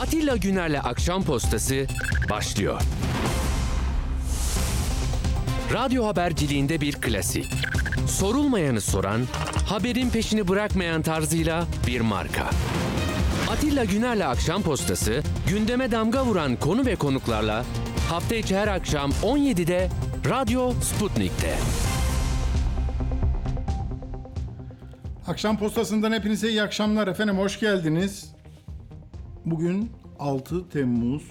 [0.00, 1.86] Atilla Güner'le Akşam Postası
[2.30, 2.80] başlıyor.
[5.72, 7.46] Radyo haberciliğinde bir klasik.
[8.08, 9.20] Sorulmayanı soran,
[9.68, 12.50] haberin peşini bırakmayan tarzıyla bir marka.
[13.50, 17.64] Atilla Güner'le Akşam Postası, gündeme damga vuran konu ve konuklarla
[18.10, 19.88] hafta içi her akşam 17'de
[20.28, 21.54] Radyo Sputnik'te.
[25.26, 28.35] Akşam postasından hepinize iyi akşamlar efendim hoş geldiniz.
[29.46, 31.22] Bugün 6 Temmuz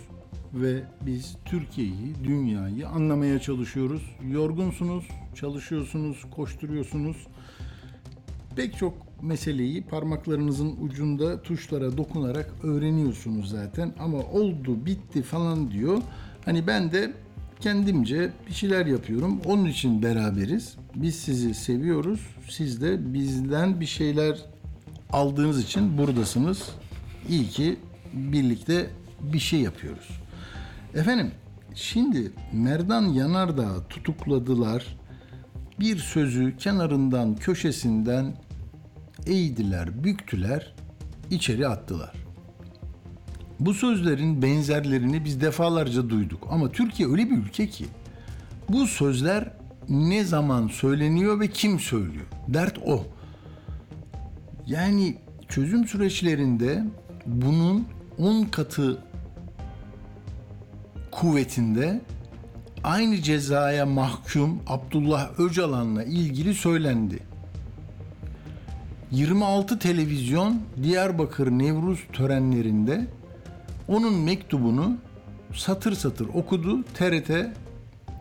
[0.54, 4.02] ve biz Türkiye'yi, dünyayı anlamaya çalışıyoruz.
[4.32, 7.28] Yorgunsunuz, çalışıyorsunuz, koşturuyorsunuz.
[8.56, 8.94] Pek çok
[9.24, 16.02] meseleyi parmaklarınızın ucunda tuşlara dokunarak öğreniyorsunuz zaten ama oldu, bitti falan diyor.
[16.46, 17.14] Hani ben de
[17.60, 19.42] kendimce bir şeyler yapıyorum.
[19.46, 20.78] Onun için beraberiz.
[20.96, 22.28] Biz sizi seviyoruz.
[22.50, 24.46] Siz de bizden bir şeyler
[25.12, 26.70] aldığınız için buradasınız.
[27.30, 27.76] İyi ki
[28.16, 28.90] birlikte
[29.22, 30.10] bir şey yapıyoruz.
[30.96, 31.32] Efendim
[31.76, 34.98] şimdi Merdan Yanardağ tutukladılar.
[35.80, 38.34] Bir sözü kenarından köşesinden
[39.28, 40.74] eğdiler, büktüler,
[41.30, 42.14] içeri attılar.
[43.60, 47.86] Bu sözlerin benzerlerini biz defalarca duyduk ama Türkiye öyle bir ülke ki
[48.70, 49.52] bu sözler
[49.90, 52.26] ne zaman söyleniyor ve kim söylüyor?
[52.48, 53.04] Dert o.
[54.68, 55.18] Yani
[55.50, 56.84] çözüm süreçlerinde
[57.26, 57.88] bunun
[58.20, 58.98] 10 katı
[61.12, 62.02] kuvvetinde
[62.84, 67.20] aynı cezaya mahkum Abdullah Öcalan'la ilgili söylendi.
[69.12, 73.08] 26 televizyon Diyarbakır Nevruz törenlerinde
[73.88, 74.98] onun mektubunu
[75.54, 76.84] satır satır okudu.
[76.84, 77.32] TRT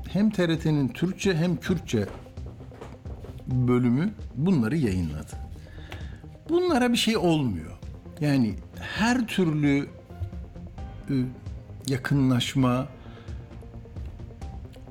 [0.09, 2.06] hem TRT'nin Türkçe hem Kürtçe
[3.47, 5.33] bölümü bunları yayınladı.
[6.48, 7.72] Bunlara bir şey olmuyor.
[8.20, 9.89] Yani her türlü
[11.11, 11.14] ı,
[11.86, 12.89] yakınlaşma,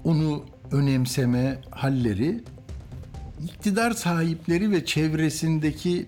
[0.03, 2.43] onu önemseme halleri
[3.43, 6.07] iktidar sahipleri ve çevresindeki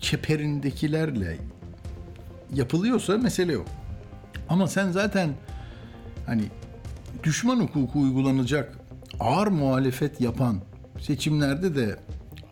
[0.00, 1.38] çeperindekilerle
[2.54, 3.66] yapılıyorsa mesele yok.
[4.48, 5.30] Ama sen zaten
[6.26, 6.42] hani
[7.24, 8.78] düşman hukuku uygulanacak
[9.20, 10.60] ağır muhalefet yapan
[11.00, 11.96] seçimlerde de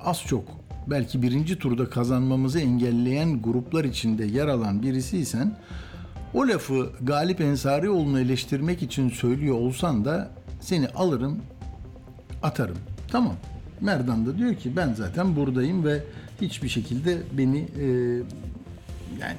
[0.05, 5.57] az çok belki birinci turda kazanmamızı engelleyen gruplar içinde yer alan birisiysen
[6.35, 10.31] o lafı Galip Ensarioğlu'nu eleştirmek için söylüyor olsan da
[10.61, 11.39] seni alırım
[12.43, 12.79] atarım.
[13.09, 13.35] Tamam.
[13.81, 16.03] Merdan da diyor ki ben zaten buradayım ve
[16.41, 17.87] hiçbir şekilde beni e,
[19.21, 19.37] yani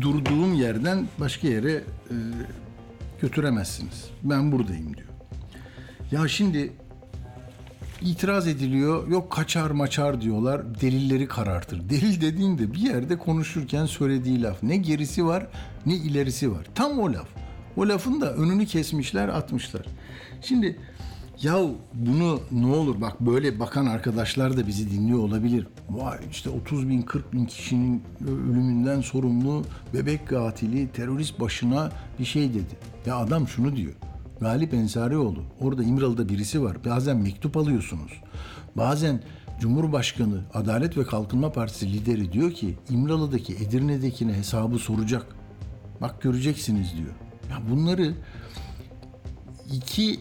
[0.00, 1.82] durduğum yerden başka yere e,
[3.20, 4.10] götüremezsiniz.
[4.22, 5.08] Ben buradayım diyor.
[6.12, 6.72] Ya şimdi
[8.02, 9.08] itiraz ediliyor.
[9.08, 10.80] Yok kaçar maçar diyorlar.
[10.80, 11.90] Delilleri karartır.
[11.90, 14.62] Delil dediğinde bir yerde konuşurken söylediği laf.
[14.62, 15.46] Ne gerisi var
[15.86, 16.66] ne ilerisi var.
[16.74, 17.28] Tam o laf.
[17.76, 19.86] O lafın da önünü kesmişler atmışlar.
[20.42, 20.78] Şimdi
[21.42, 21.56] ya
[21.94, 25.66] bunu ne olur bak böyle bakan arkadaşlar da bizi dinliyor olabilir.
[25.90, 29.64] Vay işte 30 bin 40 bin kişinin ölümünden sorumlu
[29.94, 32.76] bebek katili terörist başına bir şey dedi.
[33.06, 33.92] Ya adam şunu diyor.
[34.40, 36.76] Galip Ensarioğlu orada İmralı'da birisi var.
[36.84, 38.12] Bazen mektup alıyorsunuz.
[38.76, 39.22] Bazen
[39.60, 45.26] Cumhurbaşkanı Adalet ve Kalkınma Partisi lideri diyor ki İmralı'daki Edirne'dekine hesabı soracak.
[46.00, 47.14] Bak göreceksiniz diyor.
[47.50, 48.14] Ya bunları
[49.72, 50.20] iki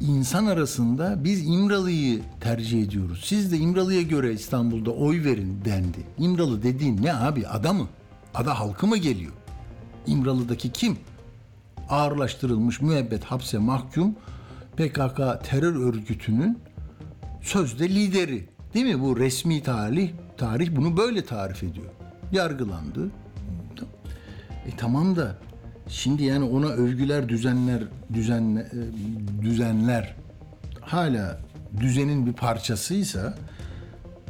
[0.00, 3.22] insan arasında biz İmralı'yı tercih ediyoruz.
[3.24, 5.98] Siz de İmralı'ya göre İstanbul'da oy verin dendi.
[6.18, 7.48] İmralı dediğin ne abi?
[7.48, 7.88] Ada mı?
[8.34, 9.32] Ada halkı mı geliyor?
[10.06, 10.96] İmralı'daki kim?
[11.88, 14.16] Ağırlaştırılmış müebbet hapse mahkum
[14.76, 16.58] PKK terör örgütünün
[17.42, 18.48] sözde lideri.
[18.74, 19.00] Değil mi?
[19.00, 21.90] Bu resmi tarih, tarih bunu böyle tarif ediyor.
[22.32, 23.10] Yargılandı.
[24.66, 25.38] E tamam da
[25.88, 27.82] Şimdi yani ona övgüler, düzenler,
[28.14, 28.70] düzenle,
[29.42, 30.14] düzenler
[30.80, 31.40] hala
[31.80, 33.34] düzenin bir parçasıysa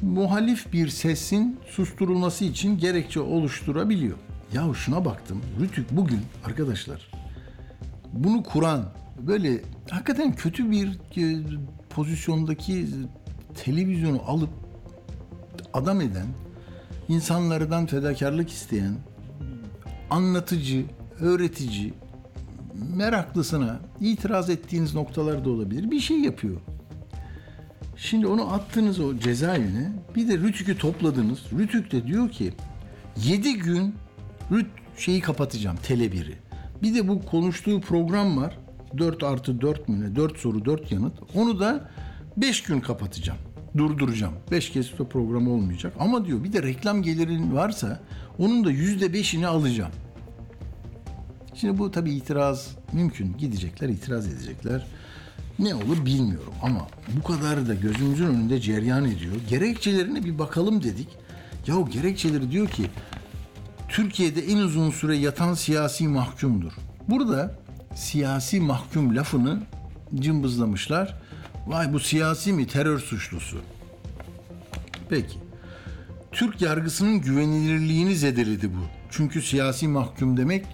[0.02, 4.18] muhalif bir sesin susturulması için gerekçe oluşturabiliyor.
[4.52, 5.42] Ya şuna baktım.
[5.60, 7.13] Rütük bugün arkadaşlar
[8.16, 8.84] bunu kuran
[9.18, 11.42] böyle hakikaten kötü bir e,
[11.90, 12.86] pozisyondaki
[13.64, 14.50] televizyonu alıp
[15.72, 16.26] adam eden,
[17.08, 18.94] insanlardan fedakarlık isteyen,
[20.10, 20.84] anlatıcı,
[21.20, 21.94] öğretici,
[22.96, 25.90] meraklısına itiraz ettiğiniz noktalar da olabilir.
[25.90, 26.60] Bir şey yapıyor.
[27.96, 29.92] Şimdi onu attınız o cezaevine.
[30.16, 31.38] Bir de Rütük'ü topladınız.
[31.58, 32.52] Rütük de diyor ki
[33.24, 33.94] 7 gün
[34.52, 36.43] Rüt şeyi kapatacağım Tele 1'i.
[36.84, 38.58] Bir de bu konuştuğu program var.
[38.98, 40.16] 4 artı 4 mü ne?
[40.16, 41.12] 4 soru 4 yanıt.
[41.34, 41.90] Onu da
[42.36, 43.38] 5 gün kapatacağım.
[43.76, 44.34] durduracağım.
[44.50, 45.92] Beş kesto programı olmayacak.
[45.98, 48.00] Ama diyor bir de reklam gelirin varsa
[48.38, 49.92] onun da yüzde beşini alacağım.
[51.54, 53.36] Şimdi bu tabii itiraz mümkün.
[53.38, 54.86] Gidecekler, itiraz edecekler.
[55.58, 56.86] Ne olur bilmiyorum ama
[57.16, 59.34] bu kadar da gözümüzün önünde ceryan ediyor.
[59.48, 61.08] Gerekçelerine bir bakalım dedik.
[61.66, 62.86] Ya o gerekçeleri diyor ki
[63.94, 66.72] Türkiye'de en uzun süre yatan siyasi mahkumdur.
[67.08, 67.58] Burada
[67.94, 69.62] siyasi mahkum lafını
[70.14, 71.18] cımbızlamışlar.
[71.66, 73.58] Vay bu siyasi mi terör suçlusu.
[75.08, 75.38] Peki.
[76.32, 78.80] Türk yargısının güvenilirliğini zedeledi bu.
[79.10, 80.66] Çünkü siyasi mahkum demek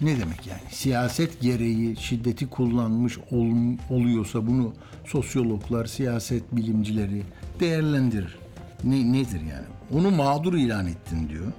[0.00, 0.60] ne demek yani?
[0.70, 4.74] Siyaset gereği şiddeti kullanmış ol- oluyorsa bunu
[5.06, 7.22] sosyologlar, siyaset bilimcileri
[7.60, 8.43] değerlendirir.
[8.84, 9.66] Ne, nedir yani?
[9.92, 11.52] Onu mağdur ilan ettin diyor.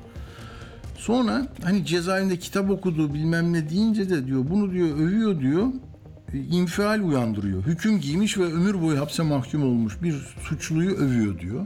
[0.98, 5.68] Sonra hani cezaevinde kitap okudu bilmem ne deyince de diyor bunu diyor övüyor diyor.
[6.34, 7.64] infial uyandırıyor.
[7.64, 11.66] Hüküm giymiş ve ömür boyu hapse mahkum olmuş bir suçluyu övüyor diyor.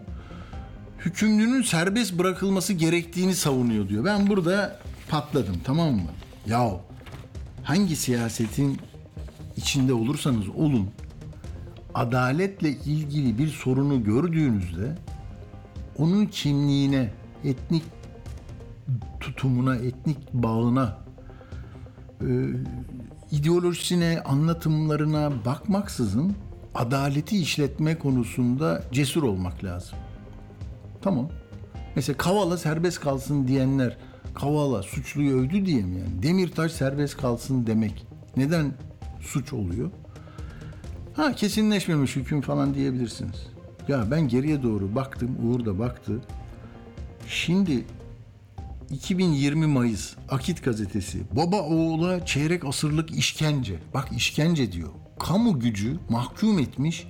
[1.00, 4.06] Hükümlünün serbest bırakılması gerektiğini savunuyor diyor.
[4.06, 4.80] Ben burada
[5.10, 6.12] patladım tamam mı?
[6.46, 6.82] Yahu
[7.64, 8.78] hangi siyasetin
[9.58, 10.90] içinde olursanız olun
[11.94, 14.98] adaletle ilgili bir sorunu gördüğünüzde
[16.00, 17.10] onun kimliğine,
[17.44, 17.84] etnik
[19.20, 20.98] tutumuna, etnik bağına,
[22.22, 22.28] e,
[23.32, 26.36] ideolojisine, anlatımlarına bakmaksızın
[26.76, 30.00] adaleti işletme konusunda cesur olmak lazım.
[31.02, 31.30] Tamam.
[31.96, 33.98] Mesela Kavala serbest kalsın diyenler
[34.34, 36.24] Kavala suçluyu övdü diye mi yani?
[36.24, 38.08] Demirtaş serbest kalsın demek
[38.38, 38.74] neden
[39.22, 39.92] suç oluyor?
[41.14, 43.59] Ha kesinleşmemiş hüküm falan diyebilirsiniz.
[43.90, 46.22] Ya ben geriye doğru baktım, Uğur da baktı.
[47.28, 47.86] Şimdi
[48.90, 53.76] 2020 Mayıs Akit gazetesi baba oğula çeyrek asırlık işkence.
[53.94, 54.90] Bak işkence diyor.
[55.20, 57.08] Kamu gücü mahkum etmiş.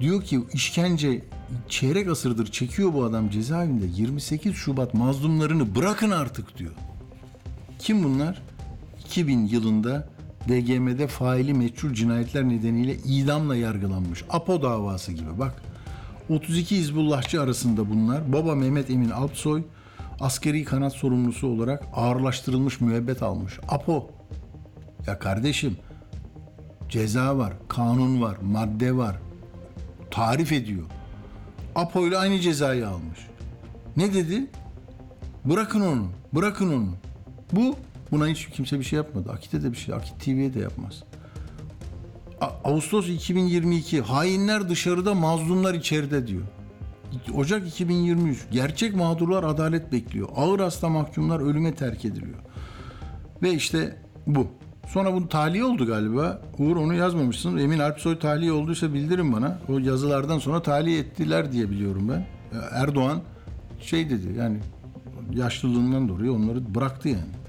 [0.00, 1.24] Diyor ki işkence
[1.68, 3.86] çeyrek asırdır çekiyor bu adam cezaevinde.
[3.96, 6.74] 28 Şubat mazlumlarını bırakın artık diyor.
[7.78, 8.42] Kim bunlar?
[9.06, 10.08] 2000 yılında
[10.48, 14.24] DGM'de faili meçhul cinayetler nedeniyle idamla yargılanmış.
[14.30, 15.62] Apo davası gibi bak.
[16.30, 18.32] 32 Hizbullahçı arasında bunlar.
[18.32, 19.62] Baba Mehmet Emin Alpsoy
[20.20, 23.58] askeri kanat sorumlusu olarak ağırlaştırılmış müebbet almış.
[23.68, 24.10] Apo.
[25.06, 25.76] Ya kardeşim
[26.88, 29.16] ceza var, kanun var, madde var.
[30.10, 30.86] Tarif ediyor.
[31.74, 33.18] Apo ile aynı cezayı almış.
[33.96, 34.46] Ne dedi?
[35.44, 36.94] Bırakın onu, bırakın onu.
[37.52, 37.76] Bu,
[38.12, 39.30] buna hiç kimse bir şey yapmadı.
[39.32, 41.02] Akit'e de bir şey, Akit TV'ye de yapmaz.
[42.40, 46.42] A- Ağustos 2022, hainler dışarıda, mazlumlar içeride diyor.
[47.36, 50.28] Ocak 2023, gerçek mağdurlar adalet bekliyor.
[50.36, 52.38] Ağır hasta mahkumlar ölüme terk ediliyor.
[53.42, 54.46] Ve işte bu.
[54.88, 56.42] Sonra bu tahliye oldu galiba.
[56.58, 57.56] Uğur onu yazmamışsın.
[57.58, 59.58] Emin Alpsoy tahliye olduysa bildirin bana.
[59.68, 62.26] O yazılardan sonra tahliye ettiler diye biliyorum ben.
[62.72, 63.20] Erdoğan
[63.80, 64.58] şey dedi yani
[65.34, 67.41] yaşlılığından dolayı onları bıraktı yani.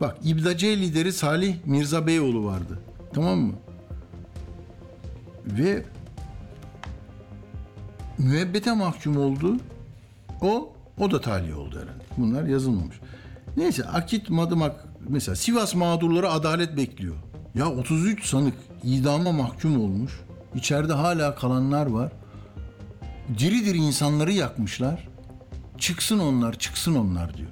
[0.00, 2.78] Bak İbdace lideri Salih Mirza Beyoğlu vardı.
[3.14, 3.54] Tamam mı?
[5.46, 5.84] Ve
[8.18, 9.56] müebbete mahkum oldu.
[10.40, 12.04] O o da tahliye oldu herhalde.
[12.16, 12.96] Bunlar yazılmamış.
[13.56, 17.14] Neyse Akit Madımak mesela Sivas mağdurları adalet bekliyor.
[17.54, 20.20] Ya 33 sanık idama mahkum olmuş.
[20.54, 22.12] İçeride hala kalanlar var.
[23.38, 25.08] Diri diri insanları yakmışlar.
[25.78, 27.50] Çıksın onlar, çıksın onlar diyor.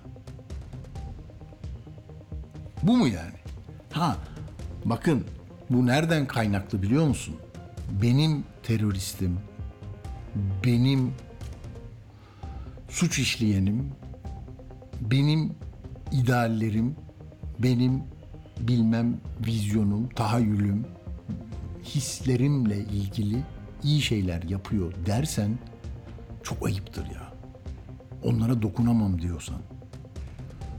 [2.85, 3.35] Bu mu yani?
[3.93, 4.17] Ha,
[4.85, 5.25] bakın
[5.71, 7.37] bu nereden kaynaklı biliyor musun?
[8.03, 9.39] Benim teröristim,
[10.65, 11.13] benim
[12.89, 13.93] suç işleyenim,
[15.01, 15.53] benim
[16.13, 16.97] ideallerim,
[17.59, 18.03] benim
[18.61, 20.87] bilmem vizyonum, tahayyülüm,
[21.85, 23.43] hislerimle ilgili
[23.83, 25.59] iyi şeyler yapıyor dersen
[26.43, 27.33] çok ayıptır ya.
[28.23, 29.59] Onlara dokunamam diyorsan.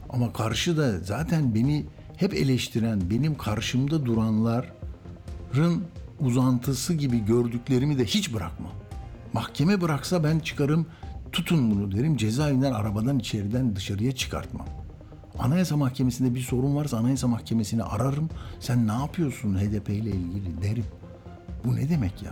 [0.09, 1.85] Ama karşıda zaten beni
[2.17, 5.83] hep eleştiren, benim karşımda duranların
[6.19, 8.71] uzantısı gibi gördüklerimi de hiç bırakmam.
[9.33, 10.85] Mahkeme bıraksa ben çıkarım,
[11.31, 14.67] tutun bunu derim, cezaevinden, arabadan, içeriden dışarıya çıkartmam.
[15.39, 18.29] Anayasa Mahkemesi'nde bir sorun varsa Anayasa Mahkemesi'ni ararım.
[18.59, 20.85] Sen ne yapıyorsun HDP ile ilgili derim.
[21.65, 22.31] Bu ne demek ya?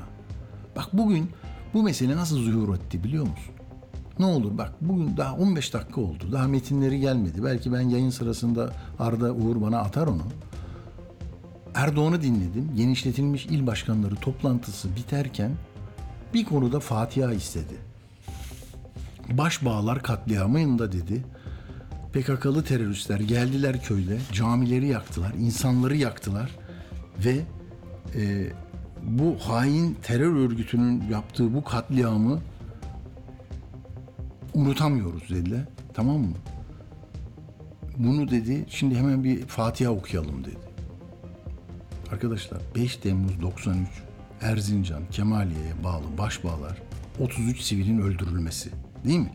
[0.75, 1.29] Bak bugün
[1.73, 3.52] bu mesele nasıl zuhur etti biliyor musun?
[4.19, 6.23] Ne olur bak bugün daha 15 dakika oldu.
[6.31, 7.43] Daha metinleri gelmedi.
[7.43, 10.23] Belki ben yayın sırasında Arda Uğur bana atar onu.
[11.73, 12.71] Erdoğan'ı dinledim.
[12.75, 15.51] Genişletilmiş il başkanları toplantısı biterken
[16.33, 17.73] bir konuda Fatiha istedi.
[19.31, 21.23] Başbağlar katliamında dedi.
[22.13, 26.51] PKK'lı teröristler geldiler köyde, camileri yaktılar, insanları yaktılar
[27.25, 27.39] ve
[28.15, 28.51] e,
[29.03, 32.39] bu hain terör örgütünün yaptığı bu katliamı
[34.53, 35.65] unutamıyoruz dediler.
[35.93, 36.35] Tamam mı?
[37.97, 38.65] Bunu dedi.
[38.69, 40.57] Şimdi hemen bir Fatiha okuyalım dedi.
[42.11, 43.87] Arkadaşlar 5 Temmuz 93
[44.41, 46.81] Erzincan Kemaliye'ye bağlı başbağlar
[47.19, 48.69] 33 sivilin öldürülmesi.
[49.05, 49.31] Değil mi?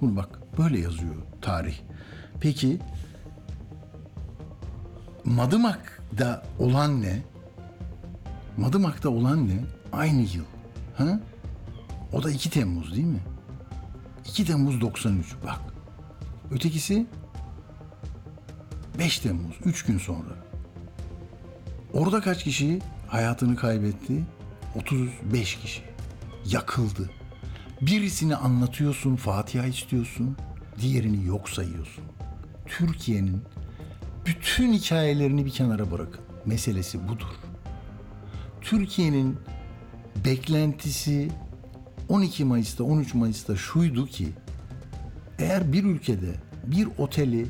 [0.00, 1.74] Bunu bak böyle yazıyor tarih.
[2.40, 2.78] Peki
[5.24, 7.22] Madımak'ta olan ne?
[8.56, 9.60] Madımak'ta olan ne?
[9.92, 10.44] Aynı yıl.
[10.96, 11.20] Ha?
[12.12, 13.20] O da 2 Temmuz değil mi?
[14.26, 15.60] 2 Temmuz 93 bak.
[16.50, 17.06] Ötekisi
[18.98, 20.34] 5 Temmuz 3 gün sonra.
[21.92, 24.24] Orada kaç kişi hayatını kaybetti?
[24.76, 25.82] 35 kişi.
[26.46, 27.10] Yakıldı.
[27.80, 30.36] Birisini anlatıyorsun, Fatiha istiyorsun,
[30.80, 32.04] diğerini yok sayıyorsun.
[32.66, 33.42] Türkiye'nin
[34.26, 36.20] bütün hikayelerini bir kenara bırakın.
[36.46, 37.26] Meselesi budur.
[38.60, 39.38] Türkiye'nin
[40.24, 41.30] beklentisi
[42.08, 44.28] 12 Mayıs'ta 13 Mayıs'ta şuydu ki
[45.38, 46.34] eğer bir ülkede
[46.66, 47.46] bir oteli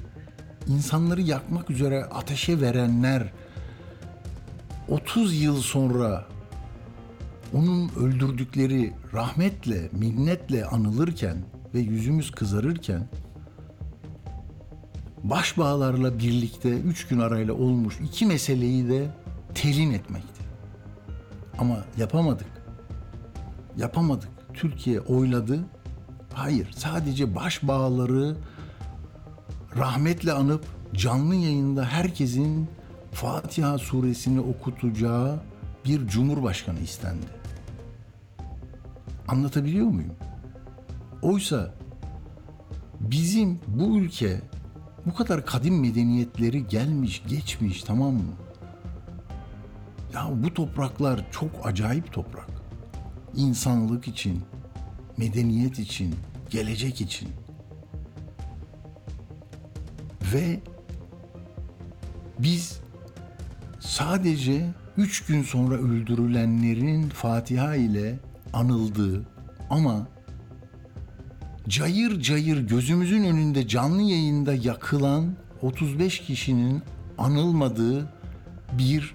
[0.68, 3.32] insanları yakmak üzere ateşe verenler
[4.88, 6.26] 30 yıl sonra
[7.54, 11.36] onun öldürdükleri rahmetle, minnetle anılırken
[11.74, 13.08] ve yüzümüz kızarırken
[15.22, 19.06] başbağlarla birlikte üç gün arayla olmuş iki meseleyi de
[19.54, 20.42] telin etmekti.
[21.58, 22.46] Ama yapamadık.
[23.76, 24.31] Yapamadık.
[24.54, 25.58] Türkiye oyladı.
[26.34, 28.36] Hayır, sadece başbağları
[29.76, 32.68] rahmetle anıp canlı yayında herkesin
[33.12, 35.40] Fatiha suresini okutacağı
[35.84, 37.26] bir cumhurbaşkanı istendi.
[39.28, 40.14] Anlatabiliyor muyum?
[41.22, 41.74] Oysa
[43.00, 44.40] bizim bu ülke
[45.06, 48.32] bu kadar kadim medeniyetleri gelmiş geçmiş tamam mı?
[50.14, 52.51] Ya bu topraklar çok acayip toprak.
[53.36, 54.40] İnsanlık için,
[55.16, 56.14] medeniyet için,
[56.50, 57.28] gelecek için.
[60.34, 60.60] Ve
[62.38, 62.80] biz
[63.80, 68.18] sadece üç gün sonra öldürülenlerin Fatiha ile
[68.52, 69.26] anıldığı
[69.70, 70.08] ama
[71.68, 76.82] cayır cayır gözümüzün önünde canlı yayında yakılan 35 kişinin
[77.18, 78.12] anılmadığı
[78.78, 79.14] bir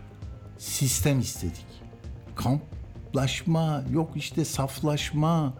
[0.57, 1.65] sistem istedik.
[3.17, 5.53] Kamplaşma, yok işte saflaşma,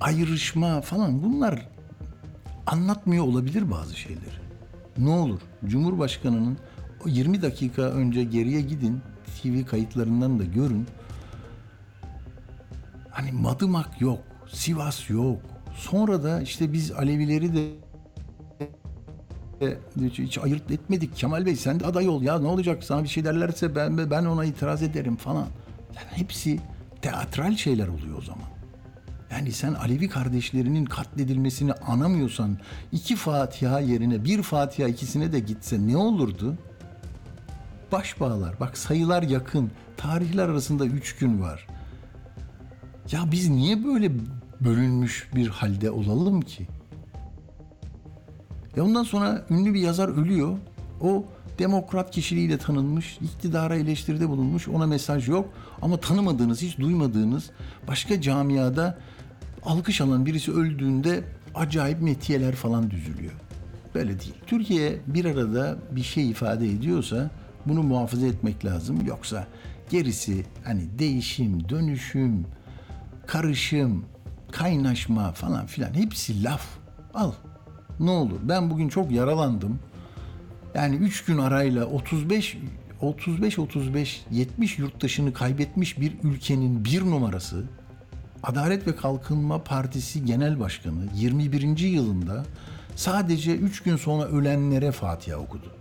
[0.00, 1.68] ayrışma falan bunlar
[2.66, 4.40] anlatmıyor olabilir bazı şeyleri.
[4.98, 6.58] Ne olur Cumhurbaşkanının
[7.06, 9.00] o 20 dakika önce geriye gidin
[9.42, 10.86] TV kayıtlarından da görün.
[13.10, 14.18] Hani Madımak yok,
[14.52, 15.40] Sivas yok.
[15.74, 17.70] Sonra da işte biz Alevileri de
[19.96, 21.16] hiç ayırt etmedik.
[21.16, 24.24] Kemal Bey sen de aday ol ya ne olacak sana bir şey derlerse ben ben
[24.24, 25.46] ona itiraz ederim falan.
[25.96, 26.60] Yani hepsi
[27.02, 28.48] teatral şeyler oluyor o zaman.
[29.30, 32.58] Yani sen Alevi kardeşlerinin katledilmesini anamıyorsan
[32.92, 36.56] iki Fatiha yerine bir Fatiha ikisine de gitse ne olurdu?
[37.92, 38.60] Başbağlar.
[38.60, 39.70] Bak sayılar yakın.
[39.96, 41.66] Tarihler arasında üç gün var.
[43.12, 44.12] Ya biz niye böyle
[44.60, 46.68] bölünmüş bir halde olalım ki?
[48.76, 50.58] E ondan sonra ünlü bir yazar ölüyor.
[51.00, 51.24] O
[51.60, 55.48] demokrat kişiliğiyle tanınmış, iktidara eleştiride bulunmuş, ona mesaj yok.
[55.82, 57.50] Ama tanımadığınız, hiç duymadığınız
[57.88, 58.98] başka camiada
[59.64, 61.24] alkış alan birisi öldüğünde
[61.54, 63.32] acayip metiyeler falan düzülüyor.
[63.94, 64.34] Böyle değil.
[64.46, 67.30] Türkiye bir arada bir şey ifade ediyorsa
[67.66, 69.06] bunu muhafaza etmek lazım.
[69.06, 69.46] Yoksa
[69.90, 72.46] gerisi hani değişim, dönüşüm,
[73.26, 74.04] karışım,
[74.52, 76.66] kaynaşma falan filan hepsi laf.
[77.14, 77.32] Al.
[78.00, 78.38] Ne olur.
[78.42, 79.78] Ben bugün çok yaralandım.
[80.74, 82.58] Yani üç gün arayla 35
[83.00, 87.64] 35 35 70 yurttaşını kaybetmiş bir ülkenin bir numarası
[88.42, 91.78] Adalet ve Kalkınma Partisi Genel Başkanı 21.
[91.78, 92.44] yılında
[92.96, 95.72] sadece 3 gün sonra ölenlere Fatiha okudu.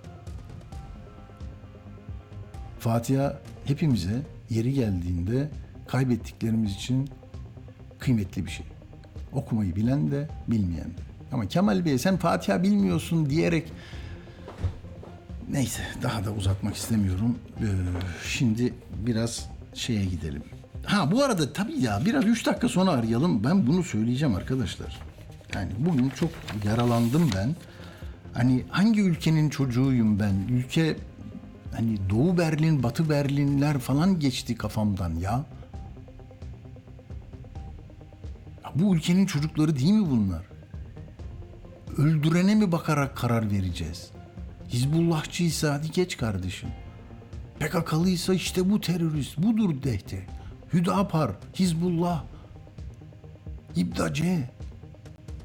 [2.79, 5.49] Fatiha hepimize yeri geldiğinde
[5.87, 7.09] kaybettiklerimiz için
[7.99, 8.65] kıymetli bir şey.
[9.33, 11.01] Okumayı bilen de bilmeyen de.
[11.31, 13.71] Ama Kemal Bey sen Fatiha bilmiyorsun diyerek
[15.49, 17.39] neyse daha da uzatmak istemiyorum.
[17.61, 17.65] Ee,
[18.27, 18.73] şimdi
[19.05, 20.43] biraz şeye gidelim.
[20.85, 23.43] Ha bu arada tabii ya biraz üç dakika sonra arayalım.
[23.43, 24.99] Ben bunu söyleyeceğim arkadaşlar.
[25.55, 26.29] Yani bugün çok
[26.65, 27.55] yaralandım ben.
[28.33, 30.33] Hani hangi ülkenin çocuğuyum ben?
[30.49, 30.97] Ülke
[31.75, 35.45] hani Doğu Berlin, Batı Berlinler falan geçti kafamdan ya.
[38.63, 40.45] ya bu ülkenin çocukları değil mi bunlar?
[41.97, 44.11] Öldürene mi bakarak karar vereceğiz?
[44.69, 46.69] Hizbullahçıysa hadi geç kardeşim.
[47.59, 50.25] PKK'lıysa işte bu terörist, budur dehte.
[50.73, 52.23] Hüdapar, Hizbullah,
[53.75, 54.49] İbdace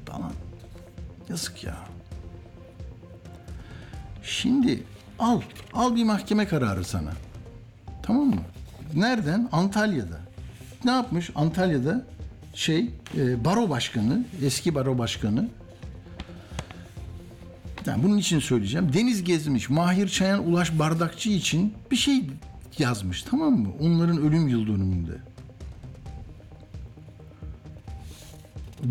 [0.05, 0.31] falan.
[1.29, 1.77] Yazık ya.
[4.23, 4.83] Şimdi
[5.19, 5.41] al,
[5.73, 7.11] al bir mahkeme kararı sana.
[8.03, 8.41] Tamam mı?
[8.93, 9.49] Nereden?
[9.51, 10.19] Antalya'da.
[10.85, 11.31] Ne yapmış?
[11.35, 12.05] Antalya'da
[12.53, 15.49] şey, e, baro başkanı, eski baro başkanı
[17.87, 18.93] yani bunun için söyleyeceğim.
[18.93, 22.23] Deniz gezmiş Mahir Çayan Ulaş Bardakçı için bir şey
[22.77, 23.69] yazmış tamam mı?
[23.81, 25.17] Onların ölüm yıl dönümünde.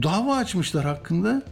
[0.03, 1.43] Dava açmışlar hakkında.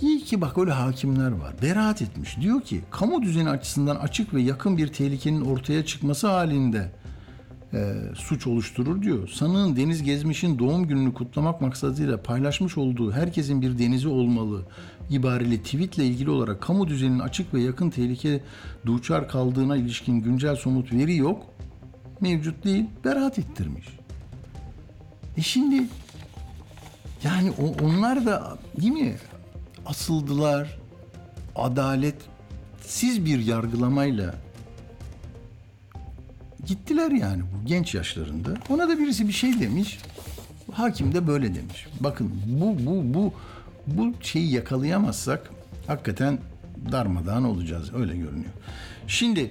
[0.00, 1.54] İyi ki bak öyle hakimler var.
[1.62, 2.36] Beraat etmiş.
[2.40, 6.92] Diyor ki kamu düzeni açısından açık ve yakın bir tehlikenin ortaya çıkması halinde
[7.74, 9.28] e, suç oluşturur diyor.
[9.28, 14.62] Sanığın Deniz Gezmiş'in doğum gününü kutlamak maksadıyla paylaşmış olduğu herkesin bir denizi olmalı
[15.10, 18.40] ibareli tweetle ilgili olarak kamu düzeninin açık ve yakın tehlike
[18.86, 21.46] duçar kaldığına ilişkin güncel somut veri yok.
[22.20, 22.84] Mevcut değil.
[23.04, 23.86] Beraat ettirmiş.
[25.36, 25.82] E şimdi
[27.24, 29.16] yani o, onlar da değil mi
[29.86, 30.78] asıldılar
[31.56, 34.34] adaletsiz bir yargılamayla
[36.66, 38.50] gittiler yani bu genç yaşlarında.
[38.70, 39.98] Ona da birisi bir şey demiş.
[40.72, 41.86] Hakim de böyle demiş.
[42.00, 43.32] Bakın bu bu bu
[43.96, 45.50] bu şeyi yakalayamazsak
[45.86, 46.38] hakikaten
[46.92, 47.94] darmadağın olacağız.
[47.94, 48.52] Öyle görünüyor.
[49.06, 49.50] Şimdi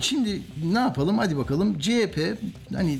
[0.00, 1.18] şimdi ne yapalım?
[1.18, 1.78] Hadi bakalım.
[1.78, 2.38] CHP
[2.74, 2.98] hani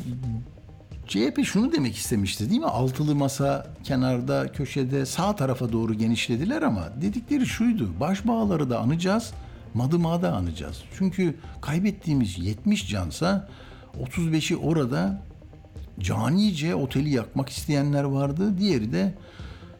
[1.06, 2.66] CHP şunu demek istemişti değil mi?
[2.66, 8.00] Altılı masa kenarda, köşede, sağ tarafa doğru genişlediler ama dedikleri şuydu.
[8.00, 9.32] Başbağları da anacağız,
[9.74, 10.82] Madımağı da anacağız.
[10.98, 13.48] Çünkü kaybettiğimiz 70 cansa
[13.98, 15.22] 35'i orada
[16.00, 18.58] canice oteli yakmak isteyenler vardı.
[18.58, 19.14] Diğeri de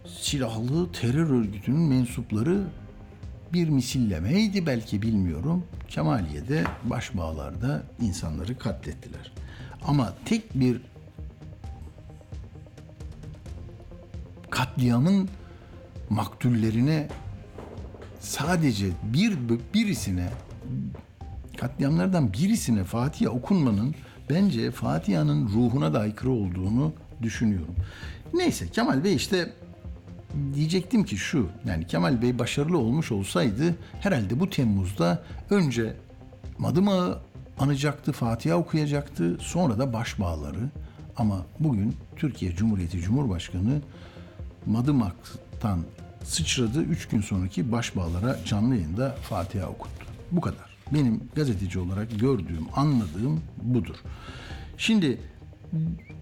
[0.08, 2.64] silahlı terör örgütünün mensupları
[3.52, 5.64] bir misillemeydi belki bilmiyorum.
[5.88, 9.32] Kemaliye'de başbağlarda insanları katlettiler.
[9.84, 10.80] Ama tek bir
[14.50, 15.28] katliamın
[16.10, 17.08] maktullerine
[18.20, 19.36] sadece bir
[19.74, 20.28] birisine
[21.56, 23.94] katliamlardan birisine Fatiha okunmanın
[24.30, 26.92] bence Fatiha'nın ruhuna da aykırı olduğunu
[27.22, 27.74] düşünüyorum.
[28.34, 29.52] Neyse Kemal Bey işte
[30.54, 35.96] diyecektim ki şu yani Kemal Bey başarılı olmuş olsaydı herhalde bu Temmuz'da önce
[36.58, 37.18] Madımağı
[37.58, 40.70] anacaktı, Fatiha okuyacaktı, sonra da başbağları.
[41.16, 43.80] Ama bugün Türkiye Cumhuriyeti Cumhurbaşkanı
[44.66, 45.80] Madımak'tan
[46.24, 46.82] sıçradı.
[46.82, 50.06] Üç gün sonraki başbağlara canlı yayında Fatiha okuttu.
[50.32, 50.68] Bu kadar.
[50.94, 53.96] Benim gazeteci olarak gördüğüm, anladığım budur.
[54.78, 55.20] Şimdi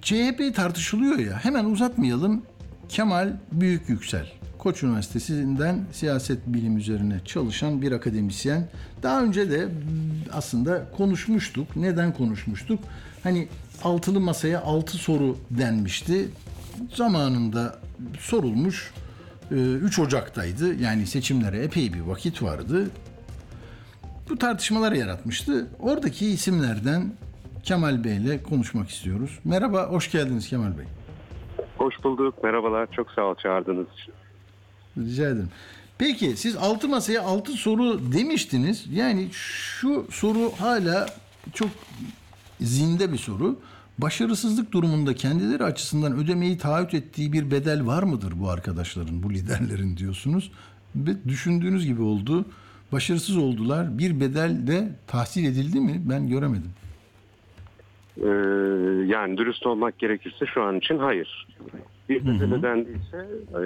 [0.02, 2.42] CHP tartışılıyor ya hemen uzatmayalım.
[2.88, 4.26] Kemal Büyük Yüksel.
[4.58, 8.68] Koç Üniversitesi'nden siyaset bilim üzerine çalışan bir akademisyen.
[9.02, 9.68] Daha önce de
[10.32, 11.76] aslında konuşmuştuk.
[11.76, 12.80] Neden konuşmuştuk?
[13.22, 13.48] Hani
[13.84, 16.28] altılı masaya altı soru denmişti.
[16.94, 17.78] Zamanında
[18.20, 18.92] sorulmuş.
[19.50, 20.74] 3 Ocak'taydı.
[20.74, 22.90] Yani seçimlere epey bir vakit vardı.
[24.28, 25.66] Bu tartışmalar yaratmıştı.
[25.80, 27.12] Oradaki isimlerden
[27.62, 29.38] Kemal Bey ile konuşmak istiyoruz.
[29.44, 30.84] Merhaba, hoş geldiniz Kemal Bey.
[31.78, 32.44] Hoş bulduk.
[32.44, 32.88] Merhabalar.
[32.92, 34.14] Çok sağ ol çağırdığınız için.
[34.98, 35.50] Rica ederim.
[35.98, 38.86] Peki siz altı masaya altı soru demiştiniz.
[38.92, 41.06] Yani şu soru hala
[41.54, 41.68] çok
[42.60, 43.58] zinde bir soru.
[43.98, 49.96] Başarısızlık durumunda kendileri açısından ödemeyi taahhüt ettiği bir bedel var mıdır bu arkadaşların, bu liderlerin
[49.96, 50.52] diyorsunuz.
[50.96, 52.44] Ve düşündüğünüz gibi oldu.
[52.92, 53.98] Başarısız oldular.
[53.98, 56.02] Bir bedel de tahsil edildi mi?
[56.04, 56.70] Ben göremedim.
[58.22, 58.28] Ee,
[59.06, 61.46] yani dürüst olmak gerekirse şu an için hayır.
[62.08, 63.60] Bir bedel ödendiyse e,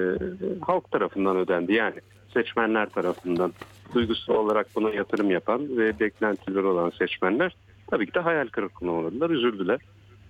[0.60, 1.72] halk tarafından ödendi.
[1.72, 1.94] Yani
[2.34, 3.52] seçmenler tarafından
[3.94, 7.56] duygusal olarak buna yatırım yapan ve beklentileri olan seçmenler
[7.90, 9.80] tabii ki de hayal kırıklığına uğradılar, üzüldüler.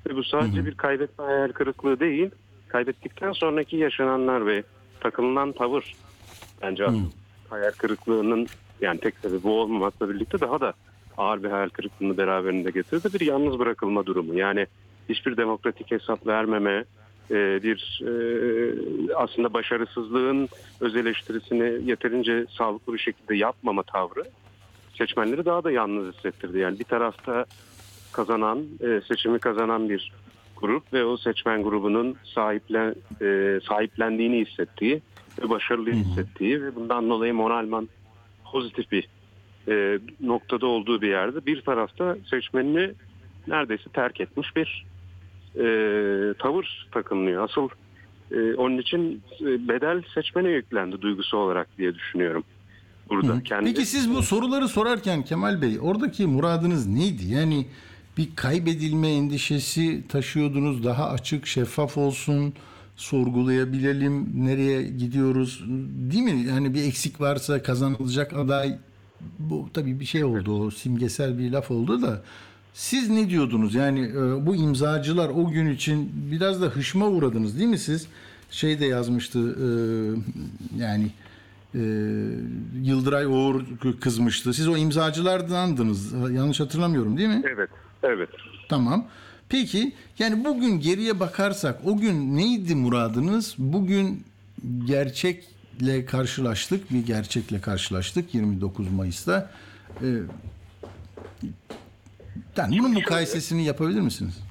[0.08, 2.30] Ve bu sadece bir kaybetme hayal kırıklığı değil,
[2.68, 4.62] kaybettikten sonraki yaşananlar ve
[5.00, 5.94] takılınan tavır
[6.62, 6.86] bence
[7.50, 8.46] hayal kırıklığının
[8.80, 10.72] yani tek sebebi olmamakla birlikte daha da
[11.16, 13.08] ağır bir hayal kırıklığını beraberinde getirdi.
[13.14, 14.38] Bir yalnız bırakılma durumu.
[14.38, 14.66] Yani
[15.08, 16.84] hiçbir demokratik hesap vermeme,
[17.30, 20.48] e, bir e, aslında başarısızlığın
[20.80, 24.24] öz eleştirisini yeterince sağlıklı bir şekilde yapmama tavrı
[24.98, 26.58] seçmenleri daha da yalnız hissettirdi.
[26.58, 27.44] Yani bir tarafta
[28.12, 30.12] kazanan, e, seçimi kazanan bir
[30.56, 32.94] grup ve o seçmen grubunun sahiplen,
[33.68, 35.02] sahiplendiğini hissettiği
[35.42, 37.88] ve başarılı hissettiği ve bundan dolayı moralman
[38.52, 39.08] pozitif bir
[39.70, 42.92] e, noktada olduğu bir yerde bir tarafta seçmenini
[43.48, 44.86] neredeyse terk etmiş bir
[45.56, 45.64] e,
[46.38, 47.44] tavır takınıyor.
[47.44, 47.68] Asıl
[48.32, 52.44] e, onun için bedel seçmene yüklendi duygusu olarak diye düşünüyorum.
[53.10, 53.42] burada.
[53.42, 57.26] Kendi, Peki siz bu soruları sorarken Kemal Bey oradaki muradınız neydi?
[57.26, 57.66] Yani
[58.18, 62.54] bir kaybedilme endişesi taşıyordunuz daha açık şeffaf olsun
[62.96, 65.64] sorgulayabilelim nereye gidiyoruz
[66.12, 66.46] değil mi?
[66.48, 68.78] Yani bir eksik varsa kazanılacak aday
[69.38, 72.22] bu tabii bir şey oldu o simgesel bir laf oldu da
[72.74, 73.74] siz ne diyordunuz?
[73.74, 78.06] Yani e, bu imzacılar o gün için biraz da hışma uğradınız değil mi siz?
[78.50, 79.68] Şey de yazmıştı e,
[80.82, 81.10] yani
[81.74, 81.80] e,
[82.82, 83.64] Yıldıray Oğur
[84.00, 84.54] kızmıştı.
[84.54, 86.12] Siz o imzacılardandınız.
[86.12, 87.42] Yanlış hatırlamıyorum değil mi?
[87.54, 87.70] Evet,
[88.02, 88.28] evet.
[88.68, 89.06] Tamam.
[89.48, 93.54] Peki yani bugün geriye bakarsak o gün neydi muradınız?
[93.58, 94.24] Bugün
[95.80, 96.92] gerçekle karşılaştık.
[96.92, 99.50] Bir gerçekle karşılaştık 29 Mayıs'ta.
[100.02, 100.06] Ee,
[102.56, 104.44] yani bunun mukayesesini yapabilir misiniz?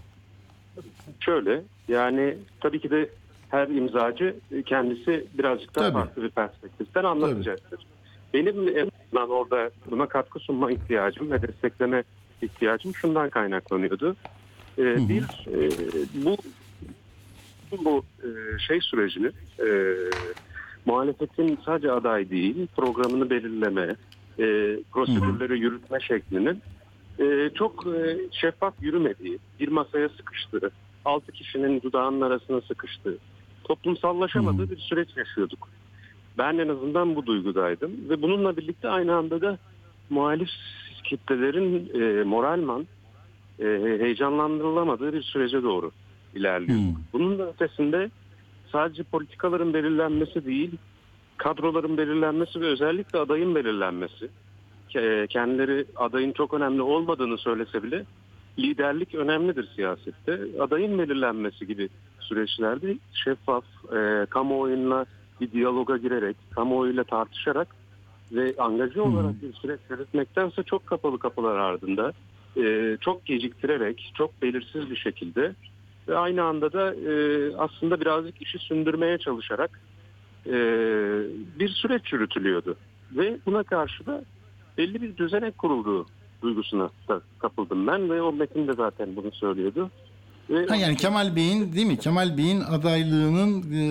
[1.19, 3.09] Şöyle yani tabii ki de
[3.49, 5.93] her imzacı kendisi birazcık daha Tabii.
[5.93, 7.79] farklı bir perspektiften anlatacaktır.
[8.33, 12.03] Benim en azından orada buna katkı sunma ihtiyacım ve destekleme
[12.41, 14.15] ihtiyacım şundan kaynaklanıyordu.
[14.77, 15.69] Ee, bir e,
[16.13, 16.37] bu
[17.85, 19.67] bu e, şey sürecini e,
[20.89, 23.95] muhalefetin sadece aday değil programını belirleme,
[24.39, 24.45] e,
[24.91, 26.61] prosedürleri yürütme şeklinin
[27.19, 30.71] e, çok e, şeffaf yürümediği, bir masaya sıkıştığı,
[31.05, 33.17] altı kişinin dudağının arasına sıkıştığı,
[33.63, 35.69] toplumsallaşamadığı bir süreç yaşıyorduk.
[36.37, 39.57] Ben en azından bu duygudaydım ve bununla birlikte aynı anda da
[40.09, 40.49] muhalif
[41.03, 42.87] kitlelerin e, moralman
[43.59, 43.65] e,
[43.99, 45.91] heyecanlandırılamadığı bir sürece doğru
[46.35, 46.79] ilerliyor.
[46.79, 46.95] Hmm.
[47.13, 48.09] Bunun da ötesinde
[48.71, 50.71] sadece politikaların belirlenmesi değil,
[51.37, 54.29] kadroların belirlenmesi ve özellikle adayın belirlenmesi.
[54.89, 58.05] Ke- Kendileri adayın çok önemli olmadığını söylese bile
[58.59, 60.39] liderlik önemlidir siyasette.
[60.59, 63.63] Adayın belirlenmesi gibi süreçlerde şeffaf,
[63.95, 65.05] e, kamuoyuyla
[65.41, 67.67] bir diyaloga girerek, kamuoyuyla tartışarak
[68.31, 72.13] ve angaje olarak bir süreç yürütmektense çok kapalı kapılar ardında,
[72.57, 75.55] e, çok geciktirerek, çok belirsiz bir şekilde
[76.09, 79.79] ve aynı anda da e, aslında birazcık işi sündürmeye çalışarak
[80.45, 80.53] e,
[81.59, 82.75] bir süreç yürütülüyordu.
[83.11, 84.23] Ve buna karşı da
[84.77, 86.05] belli bir düzenek kurulduğu
[86.41, 89.91] duygusuna da kapıldım ben ve o metin de zaten bunu söylüyordu.
[90.49, 91.97] Ve Ha yani Kemal Bey'in değil mi?
[91.97, 93.83] Kemal Bey'in adaylığının e,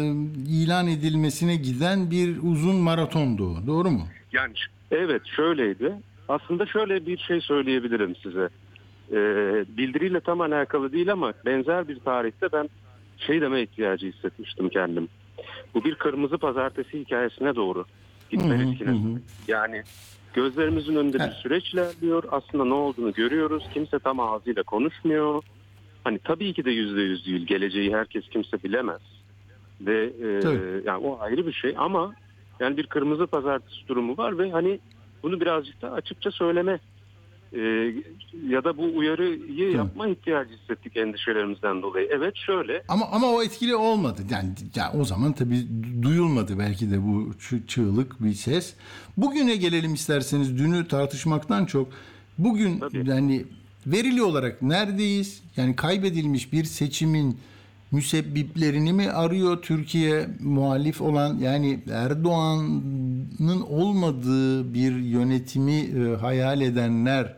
[0.48, 3.66] ilan edilmesine giden bir uzun maratondu.
[3.66, 4.02] Doğru mu?
[4.33, 4.52] Yani
[4.90, 5.92] evet şöyleydi.
[6.28, 8.48] Aslında şöyle bir şey söyleyebilirim size.
[9.12, 12.68] Ee, bildiriyle tam alakalı değil ama benzer bir tarihte ben
[13.18, 15.08] şey deme ihtiyacı hissetmiştim kendim.
[15.74, 17.84] Bu bir kırmızı pazartesi hikayesine doğru
[18.30, 19.18] gitme riskine.
[19.48, 19.82] Yani
[20.34, 22.24] gözlerimizin önünde bir süreç ilerliyor.
[22.30, 23.64] Aslında ne olduğunu görüyoruz.
[23.74, 25.42] Kimse tam ağzıyla konuşmuyor.
[26.04, 27.46] Hani tabii ki de yüzde yüz değil.
[27.46, 29.00] Geleceği herkes kimse bilemez.
[29.80, 30.82] Ve e, Tabii.
[30.84, 32.14] yani o ayrı bir şey ama
[32.60, 34.80] yani bir kırmızı pazartesi durumu var ve hani
[35.22, 36.78] bunu birazcık da açıkça söyleme
[37.52, 37.61] e,
[38.48, 42.08] ya da bu uyarıyı yapma ihtiyacı hissettik endişelerimizden dolayı.
[42.11, 44.22] Evet şöyle Ama ama o etkili olmadı.
[44.30, 45.66] Yani ya o zaman tabii
[46.02, 48.74] duyulmadı belki de bu çı- çığlık bir ses.
[49.16, 50.58] Bugüne gelelim isterseniz.
[50.58, 51.88] Dünü tartışmaktan çok
[52.38, 53.08] bugün Tabii.
[53.11, 53.44] yani
[53.87, 55.42] verili olarak neredeyiz?
[55.56, 57.38] Yani kaybedilmiş bir seçimin
[57.92, 67.35] müsebbiplerini mi arıyor Türkiye muhalif olan yani Erdoğan'ın olmadığı bir yönetimi e, hayal edenler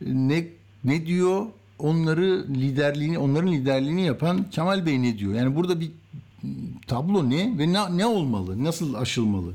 [0.00, 0.46] ne
[0.84, 1.46] ne diyor?
[1.78, 5.34] Onları liderliğini onların liderliğini yapan Kemal Bey ne diyor?
[5.34, 5.90] Yani burada bir
[6.86, 8.64] tablo ne ve ne, ne olmalı?
[8.64, 9.52] Nasıl aşılmalı?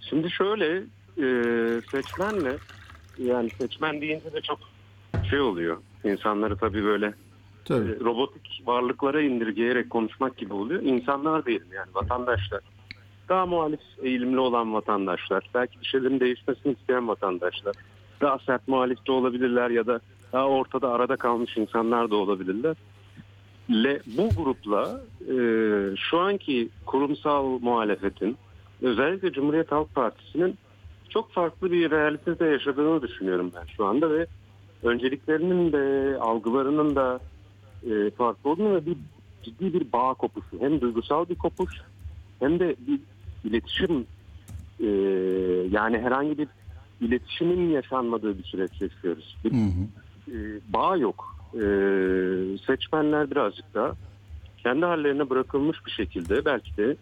[0.00, 0.76] Şimdi şöyle
[1.18, 1.26] e,
[1.90, 2.56] seçmenle
[3.18, 4.58] yani seçmen deyince de çok
[5.30, 5.76] şey oluyor.
[6.04, 7.14] İnsanları tabii böyle
[7.66, 7.90] Tabii.
[7.90, 10.82] e, robotik varlıklara indirgeyerek konuşmak gibi oluyor.
[10.82, 12.60] İnsanlar diyelim yani vatandaşlar.
[13.28, 15.50] Daha muhalif eğilimli olan vatandaşlar.
[15.54, 17.74] Belki bir şeylerin değişmesini isteyen vatandaşlar.
[18.20, 20.00] Daha sert muhalif de olabilirler ya da
[20.32, 22.76] daha ortada arada kalmış insanlar da olabilirler.
[23.70, 25.36] Le, bu grupla e,
[25.96, 28.36] şu anki kurumsal muhalefetin
[28.82, 30.58] özellikle Cumhuriyet Halk Partisi'nin
[31.08, 34.26] çok farklı bir realitede yaşadığını düşünüyorum ben şu anda ve
[34.82, 37.20] önceliklerinin de algılarının da
[37.90, 38.96] e, farklı olduğunu ve bir
[39.42, 41.80] ciddi bir bağ kopuşu hem duygusal bir kopuş
[42.40, 43.00] hem de bir
[43.44, 44.06] iletişim
[44.80, 44.86] e,
[45.70, 46.48] yani herhangi bir
[47.00, 49.36] iletişimin yaşanmadığı bir süreç yaşıyoruz.
[49.44, 50.36] Bir Hı hı.
[50.36, 51.36] e, bağ yok.
[51.54, 51.60] E,
[52.66, 53.94] seçmenler birazcık da
[54.62, 56.96] kendi hallerine bırakılmış bir şekilde belki de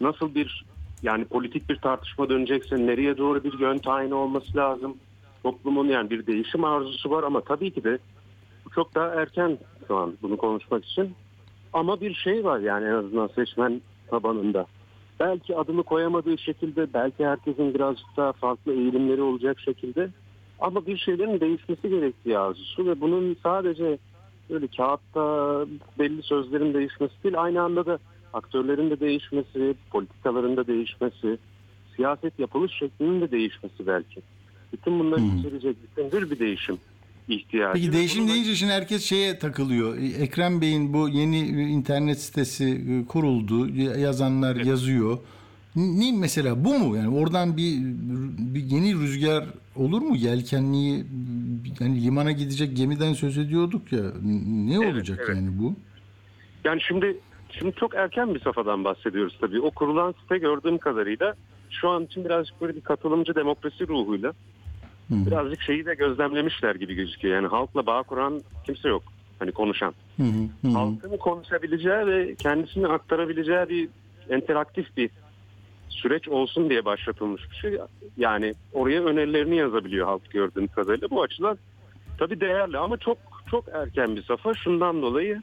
[0.00, 0.64] nasıl bir
[1.02, 4.96] yani politik bir tartışma dönecekse nereye doğru bir yön tayini olması lazım.
[5.42, 7.98] Toplumun yani bir değişim arzusu var ama tabii ki de
[8.74, 9.58] çok daha erken
[9.88, 11.14] şu an bunu konuşmak için.
[11.72, 14.66] Ama bir şey var yani en azından seçmen tabanında.
[15.20, 20.10] belki adını koyamadığı şekilde, belki herkesin birazcık daha farklı eğilimleri olacak şekilde
[20.60, 23.98] ama bir şeylerin değişmesi gerektiği arzusu ve bunun sadece
[24.50, 25.66] böyle kağıtta
[25.98, 27.98] belli sözlerin değişmesi değil, aynı anda da
[28.32, 31.38] aktörlerin de değişmesi, politikaların da değişmesi,
[31.96, 34.22] siyaset yapılış şeklinin de değişmesi belki.
[34.72, 36.78] Bütün bunları içerecek bütündür bir değişim
[37.28, 37.80] ihtiyacı.
[37.80, 39.98] Peki değişim bunun- deyince şimdi herkes şeye takılıyor.
[39.98, 43.68] E, Ekrem Bey'in bu yeni internet sitesi e, kuruldu.
[44.00, 45.18] Yazanlar yazıyor.
[45.76, 46.96] Ne mesela bu mu?
[46.96, 47.78] Yani oradan bir,
[48.54, 49.44] bir yeni rüzgar
[49.76, 50.16] olur mu?
[50.16, 51.04] Yelkenliği
[51.80, 54.02] yani limana gidecek gemiden söz ediyorduk ya.
[54.46, 55.36] Ne Evet, olacak evet.
[55.36, 55.74] yani bu?
[56.64, 57.16] Yani şimdi
[57.50, 59.60] şimdi çok erken bir safhadan bahsediyoruz tabii.
[59.60, 61.34] O kurulan site gördüğüm kadarıyla
[61.70, 64.32] şu an için birazcık böyle bir katılımcı demokrasi ruhuyla
[65.12, 67.34] birazcık şeyi de gözlemlemişler gibi gözüküyor.
[67.34, 69.02] Yani halkla bağ kuran kimse yok.
[69.38, 69.94] Hani konuşan.
[70.16, 70.28] Hı hı,
[70.62, 70.72] hı hı.
[70.72, 73.88] Halkın konuşabileceği ve kendisini aktarabileceği bir
[74.36, 75.10] interaktif bir
[75.88, 77.78] süreç olsun diye başlatılmış bir şey.
[78.16, 81.10] Yani oraya önerilerini yazabiliyor halk gördüğüm kadarıyla.
[81.10, 81.58] Bu açıdan
[82.18, 83.18] tabii değerli ama çok
[83.50, 84.54] çok erken bir safha.
[84.54, 85.42] Şundan dolayı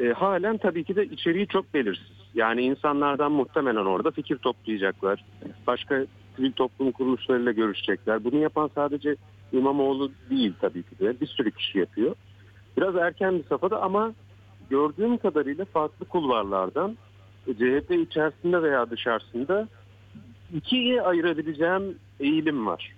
[0.00, 2.20] e, halen tabii ki de içeriği çok belirsiz.
[2.34, 5.24] Yani insanlardan muhtemelen orada fikir toplayacaklar.
[5.66, 6.06] Başka
[6.40, 8.24] sivil toplum kuruluşlarıyla görüşecekler.
[8.24, 9.16] Bunu yapan sadece
[9.52, 11.20] İmamoğlu değil tabii ki de.
[11.20, 12.14] Bir sürü kişi yapıyor.
[12.76, 14.12] Biraz erken bir safhada ama
[14.70, 16.96] gördüğüm kadarıyla farklı kulvarlardan
[17.46, 19.68] CHP içerisinde veya dışarısında
[20.54, 22.92] ikiye ayırabileceğim eğilim var.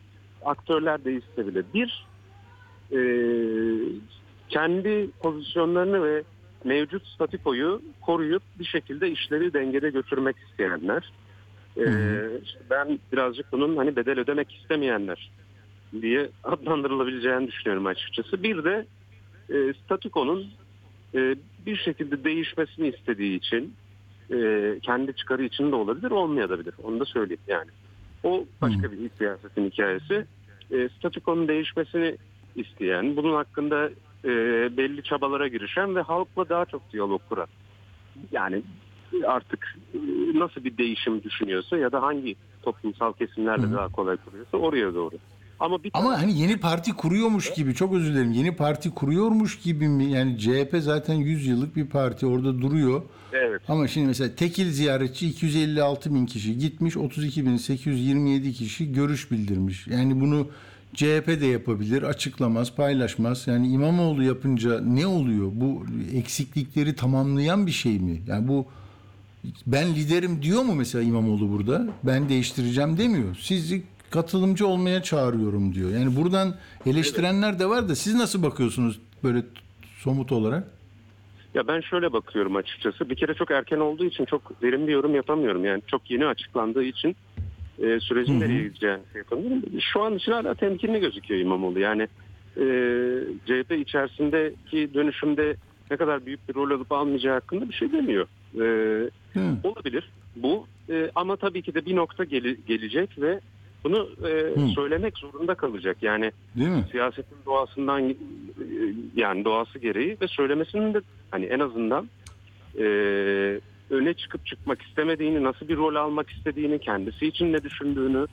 [0.45, 1.63] Aktörler değişse bile.
[1.75, 2.07] Bir,
[2.93, 3.01] e,
[4.49, 6.23] kendi pozisyonlarını ve
[6.65, 11.13] mevcut statikoyu koruyup bir şekilde işleri dengede götürmek isteyenler.
[11.77, 11.85] E,
[12.45, 15.31] işte ben birazcık bunun hani bedel ödemek istemeyenler
[16.03, 18.43] diye adlandırılabileceğini düşünüyorum açıkçası.
[18.43, 18.87] Bir de
[19.51, 20.47] e, statikonun
[21.15, 23.75] e, bir şekilde değişmesini istediği için
[24.33, 26.75] e, kendi çıkarı için de olabilir olmayabilir.
[26.83, 27.71] Onu da söyleyeyim yani.
[28.25, 30.27] O başka bir iç siyasetin hikayesi.
[30.71, 32.17] E, statikonun değişmesini
[32.57, 33.91] isteyen, bunun hakkında
[34.25, 34.31] e,
[34.77, 37.47] belli çabalara girişen ve halkla daha çok diyalog kuran.
[38.33, 38.63] Yani
[39.27, 39.99] artık e,
[40.35, 45.19] nasıl bir değişim düşünüyorsa ya da hangi toplumsal kesimlerle daha kolay kuruyorsa oraya doğru.
[45.63, 48.33] Ama bir Ama hani yeni parti kuruyormuş gibi çok özür dilerim.
[48.33, 50.05] Yeni parti kuruyormuş gibi mi?
[50.05, 53.03] Yani CHP zaten 100 yıllık bir parti orada duruyor.
[53.33, 53.61] evet.
[53.69, 59.87] Ama şimdi mesela tekil ziyaretçi 256 bin kişi gitmiş 32 bin 827 kişi görüş bildirmiş.
[59.87, 60.47] Yani bunu
[60.95, 63.47] CHP de yapabilir açıklamaz paylaşmaz.
[63.47, 65.51] Yani İmamoğlu yapınca ne oluyor?
[65.55, 68.23] Bu eksiklikleri tamamlayan bir şey mi?
[68.27, 68.67] Yani bu
[69.67, 71.87] ben liderim diyor mu mesela İmamoğlu burada?
[72.03, 73.37] Ben değiştireceğim demiyor.
[73.41, 75.91] Sizi katılımcı olmaya çağırıyorum diyor.
[75.91, 76.55] Yani buradan
[76.87, 79.43] eleştirenler de var da siz nasıl bakıyorsunuz böyle
[79.99, 80.65] somut olarak?
[81.55, 83.11] Ya ben şöyle bakıyorum açıkçası.
[83.11, 85.65] Bir kere çok erken olduğu için çok derin bir yorum yapamıyorum.
[85.65, 87.17] Yani çok yeni açıklandığı için
[87.79, 89.63] e, sürecin nereye gideceğini şey yapamıyorum.
[89.93, 91.79] Şu an için hala temkinli gözüküyor İmamoğlu.
[91.79, 92.03] Yani
[92.57, 92.65] e,
[93.47, 95.57] CHP içerisindeki dönüşümde
[95.91, 98.27] ne kadar büyük bir rol alıp almayacağı hakkında bir şey demiyor.
[98.55, 98.65] E,
[99.33, 99.57] Hı.
[99.65, 103.41] olabilir bu E, ama tabii ki de bir nokta gele- gelecek ve
[103.85, 104.69] bunu e, Hı.
[104.75, 105.97] söylemek zorunda kalacak.
[106.03, 106.85] Yani Değil mi?
[106.91, 108.15] siyasetin doğasından e,
[109.17, 112.11] yani doğası gereği ve söylemesinin de hani en azından
[112.79, 112.85] e,
[113.91, 118.27] öne çıkıp çıkmak istemediğini, nasıl bir rol almak istediğini, kendisi için ne düşündüğünü,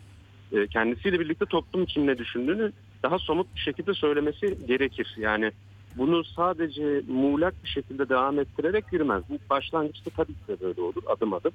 [0.52, 2.72] e, kendisiyle birlikte toplum için ne düşündüğünü
[3.04, 5.16] daha somut bir şekilde söylemesi gerekir.
[5.18, 5.52] Yani
[6.00, 9.24] bunu sadece muğlak bir şekilde devam ettirerek yürümez.
[9.30, 11.52] Bu başlangıçta tabii ki de böyle olur adım adım.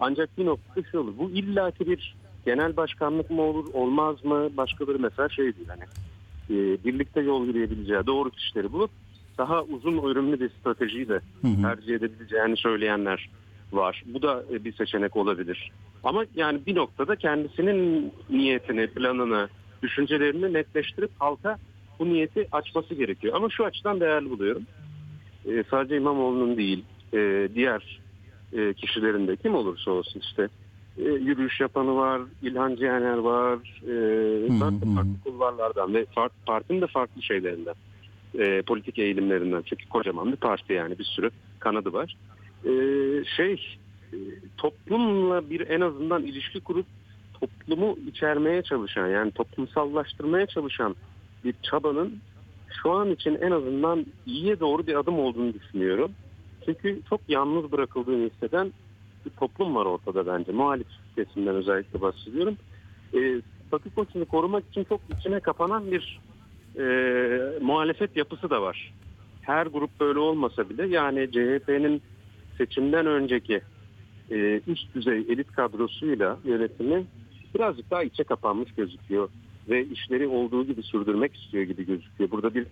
[0.00, 1.12] Ancak bir noktada şey olur.
[1.18, 4.56] Bu illaki bir genel başkanlık mı olur, olmaz mı?
[4.56, 5.82] Başkaları mesela şey değil hani
[6.50, 8.90] e, birlikte yol yürüyebileceği doğru kişileri bulup
[9.38, 11.20] daha uzun örümlü bir stratejiyi de
[11.62, 13.30] tercih edebileceğini söyleyenler
[13.72, 14.02] var.
[14.06, 15.72] Bu da e, bir seçenek olabilir.
[16.04, 19.48] Ama yani bir noktada kendisinin niyetini, planını,
[19.82, 21.58] düşüncelerini netleştirip halka
[21.98, 23.34] bu niyeti açması gerekiyor.
[23.36, 24.62] Ama şu açıdan değerli buluyorum.
[25.46, 28.00] E, sadece İmamoğlu'nun değil, e, diğer
[28.52, 30.48] e, kişilerin de kim olursa olsun işte
[30.98, 36.86] e, yürüyüş yapanı var, İlhan Cihaner var, e, farklı farklı kulvarlardan ve farklı, partinin de
[36.86, 37.74] farklı şeylerinden,
[38.38, 39.62] e, politik eğilimlerinden.
[39.66, 42.16] Çünkü kocaman bir parti yani bir sürü kanadı var.
[42.64, 42.70] E,
[43.36, 43.78] şey,
[44.12, 44.16] e,
[44.56, 46.86] toplumla bir en azından ilişki kurup
[47.40, 50.96] toplumu içermeye çalışan yani toplumsallaştırmaya çalışan
[51.44, 52.20] bir çabanın
[52.82, 56.12] şu an için en azından iyiye doğru bir adım olduğunu düşünüyorum.
[56.64, 58.72] Çünkü çok yalnız bırakıldığını hisseden
[59.26, 60.52] bir toplum var ortada bence.
[60.52, 62.56] Muhalif kesimden özellikle bahsediyorum.
[63.14, 66.20] E, statükosunu korumak için çok içine kapanan bir
[66.78, 66.84] e,
[67.60, 68.94] muhalefet yapısı da var.
[69.42, 72.02] Her grup böyle olmasa bile yani CHP'nin
[72.58, 73.60] seçimden önceki
[74.30, 77.06] e, üst düzey elit kadrosuyla yönetimi
[77.54, 79.28] birazcık daha içe kapanmış gözüküyor
[79.68, 82.30] ve işleri olduğu gibi sürdürmek istiyor gibi gözüküyor.
[82.30, 82.66] Burada bir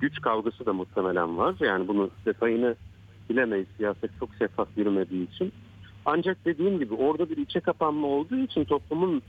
[0.00, 1.54] güç kavgası da muhtemelen var.
[1.60, 2.76] Yani bunu detayını
[3.30, 3.66] bilemeyiz.
[3.76, 5.52] Siyaset çok şeffaf yürümediği için.
[6.04, 9.22] Ancak dediğim gibi orada bir içe kapanma olduğu için toplumun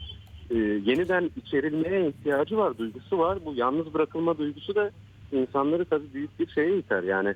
[0.50, 3.40] e, yeniden içerilmeye ihtiyacı var, duygusu var.
[3.46, 4.92] Bu yalnız bırakılma duygusu da
[5.32, 7.04] insanları tabii büyük bir şeye iter.
[7.04, 7.34] Yani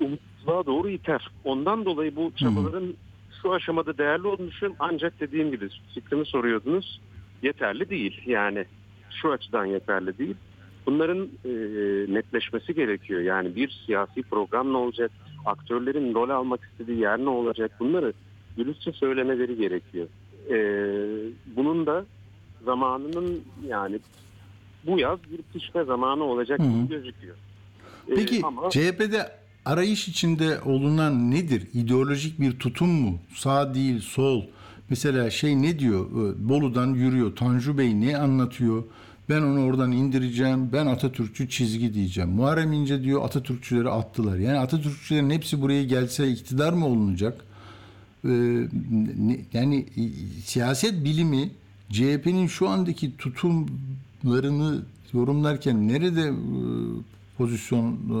[0.00, 1.28] umutsuzluğa doğru iter.
[1.44, 2.94] Ondan dolayı bu çabaların
[3.42, 4.76] şu aşamada değerli olduğunu düşünüyorum.
[4.78, 7.00] Ancak dediğim gibi fikrimi soruyordunuz.
[7.48, 8.20] Yeterli değil.
[8.26, 8.64] Yani
[9.22, 10.34] şu açıdan yeterli değil.
[10.86, 11.50] Bunların e,
[12.14, 13.20] netleşmesi gerekiyor.
[13.20, 15.10] Yani bir siyasi program ne olacak?
[15.44, 17.70] Aktörlerin rol almak istediği yer ne olacak?
[17.80, 18.12] Bunları
[18.56, 20.06] dürüstçe söylemeleri gerekiyor.
[20.50, 20.56] E,
[21.56, 22.04] bunun da
[22.64, 23.98] zamanının yani
[24.86, 27.36] bu yaz bir pişme zamanı olacak gibi gözüküyor.
[28.08, 29.32] E, Peki ama- CHP'de
[29.64, 31.68] arayış içinde olunan nedir?
[31.74, 33.18] İdeolojik bir tutum mu?
[33.34, 34.42] Sağ değil, sol.
[34.94, 36.06] Mesela şey ne diyor?
[36.06, 37.36] Ee, Bolu'dan yürüyor.
[37.36, 38.84] Tanju Bey ne anlatıyor?
[39.28, 40.72] Ben onu oradan indireceğim.
[40.72, 42.30] Ben Atatürkçü çizgi diyeceğim.
[42.30, 44.36] Muharrem İnce diyor Atatürkçüleri attılar.
[44.36, 47.44] Yani Atatürkçülerin hepsi buraya gelse iktidar mı olunacak?
[48.24, 48.28] Ee,
[49.52, 50.02] yani e,
[50.44, 51.50] siyaset bilimi
[51.90, 56.34] CHP'nin şu andaki tutumlarını yorumlarken nerede e,
[57.38, 58.18] pozisyon e,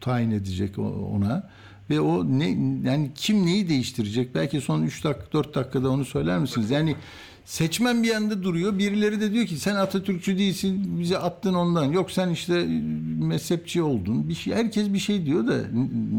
[0.00, 0.78] tayin edecek
[1.12, 1.48] ona
[1.90, 2.48] ve o ne
[2.90, 4.34] yani kim neyi değiştirecek?
[4.34, 6.70] Belki son 3 dakika 4 dakikada onu söyler misiniz?
[6.70, 6.96] Yani
[7.44, 8.78] seçmen bir yanda duruyor.
[8.78, 11.00] Birileri de diyor ki sen Atatürkçü değilsin.
[11.00, 11.84] Bize attın ondan.
[11.84, 12.66] Yok sen işte
[13.18, 14.28] mezhepçi oldun.
[14.28, 15.54] Bir şey herkes bir şey diyor da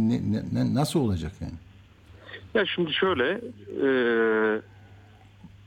[0.10, 0.22] ne,
[0.54, 1.54] ne- nasıl olacak yani?
[2.54, 3.42] Ya şimdi şöyle,
[3.86, 3.88] e,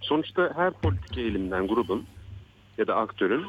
[0.00, 2.04] sonuçta her politik eğilimden grubun
[2.78, 3.44] ya da aktörün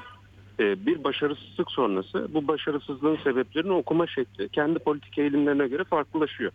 [0.59, 6.51] bir başarısızlık sonrası bu başarısızlığın sebeplerini okuma şekli kendi politik eğilimlerine göre farklılaşıyor.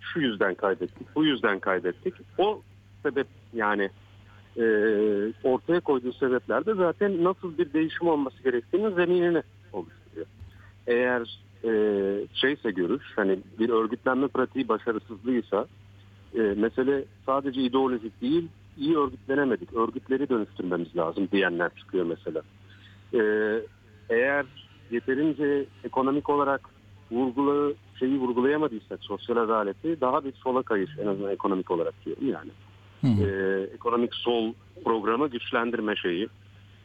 [0.00, 2.14] Şu yüzden kaybettik, bu yüzden kaybettik.
[2.38, 2.62] O
[3.02, 3.90] sebep yani
[4.56, 4.64] e,
[5.44, 10.26] ortaya koyduğu sebepler de zaten nasıl bir değişim olması gerektiğinin zeminini oluşturuyor.
[10.86, 11.70] Eğer e,
[12.34, 15.66] şeyse görüş, hani bir örgütlenme pratiği başarısızlığıysa
[16.34, 18.48] e, mesele sadece ideolojik değil,
[18.78, 22.42] iyi örgütlenemedik, örgütleri dönüştürmemiz lazım diyenler çıkıyor mesela.
[23.14, 23.20] E,
[24.10, 24.46] eğer
[24.90, 26.60] yeterince ekonomik olarak
[27.10, 32.50] vurgulu şeyi vurgulayamadıysak sosyal adaleti daha bir sola kayış en azından ekonomik olarak diyorum yani.
[33.22, 34.52] E, ekonomik sol
[34.84, 36.28] programı güçlendirme şeyi.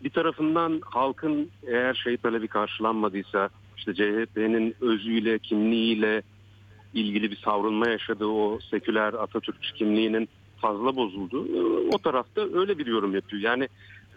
[0.04, 6.22] Bir tarafından halkın eğer şey talebi karşılanmadıysa işte CHP'nin özüyle, kimliğiyle
[6.94, 11.48] ilgili bir savrulma yaşadığı o seküler Atatürkçü kimliğinin fazla bozuldu.
[11.94, 13.42] O tarafta öyle bir yorum yapıyor.
[13.42, 13.68] Yani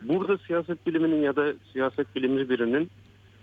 [0.02, 2.90] burada siyaset biliminin ya da siyaset bilimci birinin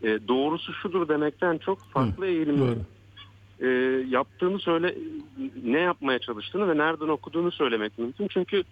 [0.04, 3.68] e, doğrusu şudur demekten çok farklı eğilimler Doğru.
[3.68, 3.70] e,
[4.10, 4.96] yaptığını söyle
[5.64, 8.28] ne yapmaya çalıştığını ve nereden okuduğunu söylemek mümkün.
[8.28, 8.64] Çünkü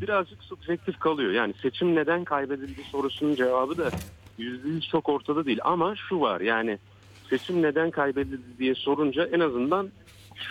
[0.00, 1.32] birazcık subjektif kalıyor.
[1.32, 3.90] Yani seçim neden kaybedildi sorusunun cevabı da
[4.38, 5.58] yüzde yüz çok ortada değil.
[5.64, 6.78] Ama şu var yani
[7.30, 9.90] seçim neden kaybedildi diye sorunca en azından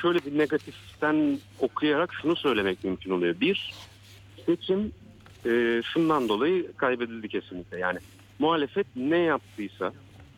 [0.01, 3.39] şöyle bir negatiften okuyarak şunu söylemek mümkün oluyor.
[3.39, 3.73] Bir,
[4.45, 4.91] seçim
[5.45, 7.79] e, şundan dolayı kaybedildi kesinlikle.
[7.79, 7.99] Yani
[8.39, 9.93] muhalefet ne yaptıysa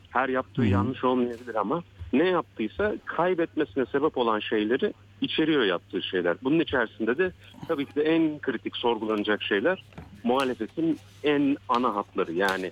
[0.10, 6.38] her yaptığı yanlış olmayabilir ama ne yaptıysa kaybetmesine sebep olan şeyleri içeriyor yaptığı şeyler.
[6.44, 7.32] Bunun içerisinde de
[7.68, 9.84] tabii ki de en kritik sorgulanacak şeyler
[10.24, 12.34] muhalefetin en ana hatları.
[12.34, 12.72] Yani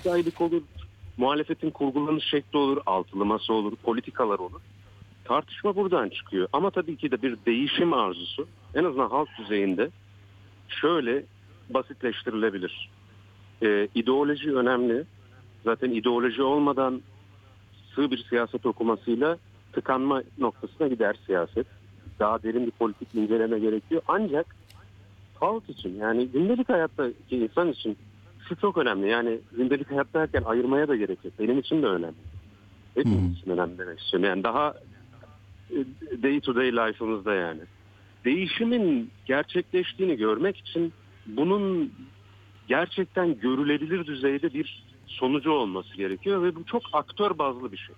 [0.00, 0.62] adaylık olur,
[1.16, 4.60] muhalefetin kurgulanış şekli olur, altılaması olur, politikalar olur.
[5.24, 6.48] Tartışma buradan çıkıyor.
[6.52, 9.90] Ama tabii ki de bir değişim arzusu en azından halk düzeyinde
[10.68, 11.24] şöyle
[11.70, 12.90] basitleştirilebilir.
[13.62, 15.04] Ee, ideoloji önemli.
[15.64, 17.02] Zaten ideoloji olmadan
[17.94, 19.38] sığ bir siyaset okumasıyla
[19.72, 21.66] tıkanma noktasına gider siyaset.
[22.18, 24.02] Daha derin bir politik inceleme gerekiyor.
[24.08, 24.56] Ancak
[25.40, 27.96] halk için yani gündelik hayattaki insan için
[28.48, 29.08] şu çok önemli.
[29.08, 31.18] Yani gündelik hayat derken ayırmaya da gerek.
[31.38, 32.14] Benim için de önemli.
[32.94, 34.28] Hepimiz için önemli demek istiyorum.
[34.28, 34.74] Yani daha
[35.70, 35.76] e,
[36.22, 37.60] day to day life'ımızda yani.
[38.24, 40.92] Değişimin gerçekleştiğini görmek için
[41.26, 41.92] bunun
[42.68, 47.94] gerçekten görülebilir düzeyde bir sonucu olması gerekiyor ve bu çok aktör bazlı bir şey.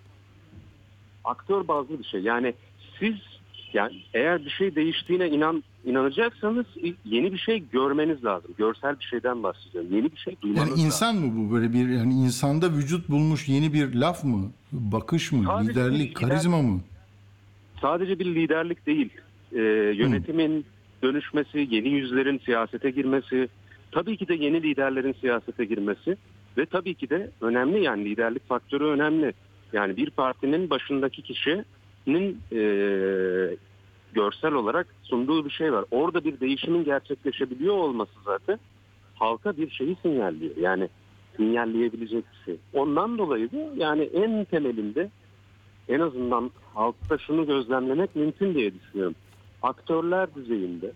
[1.24, 2.20] Aktör bazlı bir şey.
[2.20, 2.54] Yani
[2.98, 3.14] siz
[3.72, 6.66] yani eğer bir şey değiştiğine inan inanacaksanız
[7.04, 8.50] yeni bir şey görmeniz lazım.
[8.58, 9.90] Görsel bir şeyden bahsediyorum.
[9.96, 10.86] Yeni bir şey duymanız Yani lazım.
[10.86, 14.50] insan mı bu böyle bir yani insanda vücut bulmuş yeni bir laf mı?
[14.72, 15.44] Bakış mı?
[15.46, 16.80] Sadece liderlik, bir karizma mı?
[17.80, 19.10] sadece bir liderlik değil.
[19.52, 19.58] Ee,
[19.96, 20.64] yönetimin
[21.02, 23.48] dönüşmesi, yeni yüzlerin siyasete girmesi,
[23.92, 26.16] tabii ki de yeni liderlerin siyasete girmesi
[26.58, 29.32] ve tabii ki de önemli yani liderlik faktörü önemli.
[29.72, 32.60] Yani bir partinin başındaki kişinin e,
[34.12, 35.84] görsel olarak sunduğu bir şey var.
[35.90, 38.58] Orada bir değişimin gerçekleşebiliyor olması zaten
[39.14, 40.56] halka bir şeyi sinyalliyor.
[40.56, 40.88] Yani
[41.36, 42.56] sinyalleyebilecek bir şey.
[42.72, 45.10] Ondan dolayı da yani en temelinde
[45.88, 49.14] en azından halkta şunu gözlemlemek mümkün diye düşünüyorum.
[49.66, 50.92] Aktörler düzeyinde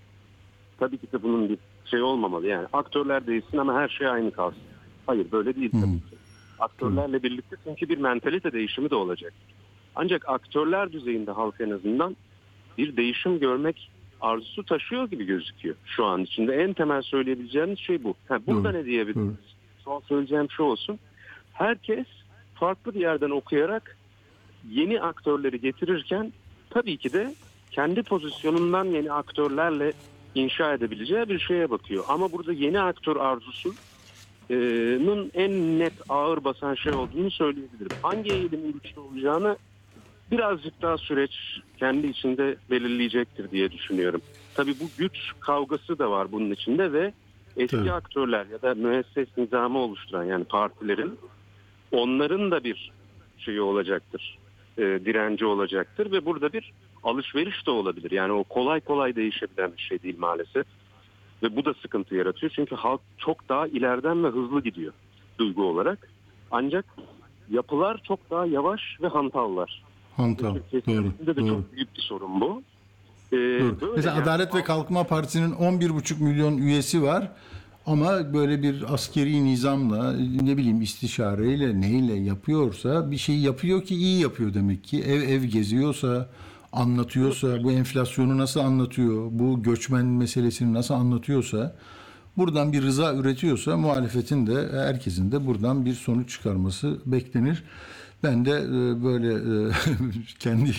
[0.78, 2.46] tabii ki de bunun bir şey olmamalı.
[2.46, 4.62] Yani aktörler değilsin ama her şey aynı kalsın.
[5.06, 6.16] Hayır böyle değil tabii ki.
[6.58, 9.32] Aktörlerle birlikte çünkü bir mentalite değişimi de olacak.
[9.96, 12.16] Ancak aktörler düzeyinde halk en azından
[12.78, 13.90] bir değişim görmek
[14.20, 16.54] arzusu taşıyor gibi gözüküyor şu an içinde.
[16.54, 18.14] En temel söyleyebileceğimiz şey bu.
[18.28, 19.36] Ha, burada ne diyebiliriz?
[19.84, 20.98] Son söyleyeceğim şu olsun.
[21.52, 22.06] Herkes
[22.54, 23.96] farklı bir yerden okuyarak
[24.70, 26.32] yeni aktörleri getirirken
[26.70, 27.34] tabii ki de
[27.70, 29.92] kendi pozisyonundan yeni aktörlerle
[30.34, 32.04] inşa edebileceği bir şeye bakıyor.
[32.08, 33.76] Ama burada yeni aktör arzusunun
[35.34, 37.92] en net ağır basan şey olduğunu söyleyebilirim.
[38.02, 39.56] Hangi eğilimin güçlü olacağını
[40.30, 41.32] birazcık daha süreç
[41.78, 44.22] kendi içinde belirleyecektir diye düşünüyorum.
[44.54, 47.12] Tabii bu güç kavgası da var bunun içinde ve
[47.56, 47.92] eski Tabii.
[47.92, 51.18] aktörler ya da müesses nizamı oluşturan yani partilerin
[51.92, 52.92] onların da bir
[53.38, 54.38] şeyi olacaktır.
[54.78, 56.72] e, direnci olacaktır ve burada bir
[57.04, 58.10] alışveriş de olabilir.
[58.10, 60.66] Yani o kolay kolay değişebilen bir şey değil maalesef.
[61.42, 62.52] Ve bu da sıkıntı yaratıyor.
[62.56, 64.92] Çünkü halk çok daha ileriden ve hızlı gidiyor
[65.38, 66.08] duygu olarak.
[66.50, 66.84] Ancak
[67.50, 69.82] yapılar çok daha yavaş ve hantallar.
[70.16, 70.54] Hantal.
[70.54, 71.12] Doğru.
[71.26, 71.48] de Doğru.
[71.48, 72.62] çok büyük bir sorun bu.
[73.32, 73.92] Ee, Doğru.
[73.96, 74.22] Mesela yani.
[74.22, 77.32] Adalet ve Kalkınma Partisi'nin 11,5 milyon üyesi var.
[77.86, 84.20] Ama böyle bir askeri nizamla ne bileyim istişareyle neyle yapıyorsa bir şey yapıyor ki iyi
[84.22, 85.02] yapıyor demek ki.
[85.02, 86.28] Ev ev geziyorsa
[86.72, 91.76] anlatıyorsa bu enflasyonu nasıl anlatıyor bu göçmen meselesini nasıl anlatıyorsa
[92.36, 97.64] buradan bir rıza üretiyorsa muhalefetin de herkesin de buradan bir sonuç çıkarması beklenir.
[98.22, 99.72] Ben de e, böyle e,
[100.38, 100.72] kendi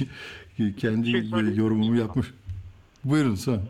[0.78, 2.28] kendi şey yorumumu yapmış.
[3.04, 3.62] Buyurun son.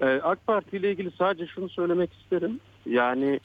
[0.00, 2.60] Ee, AK Parti ile ilgili sadece şunu söylemek isterim.
[2.86, 3.40] Yani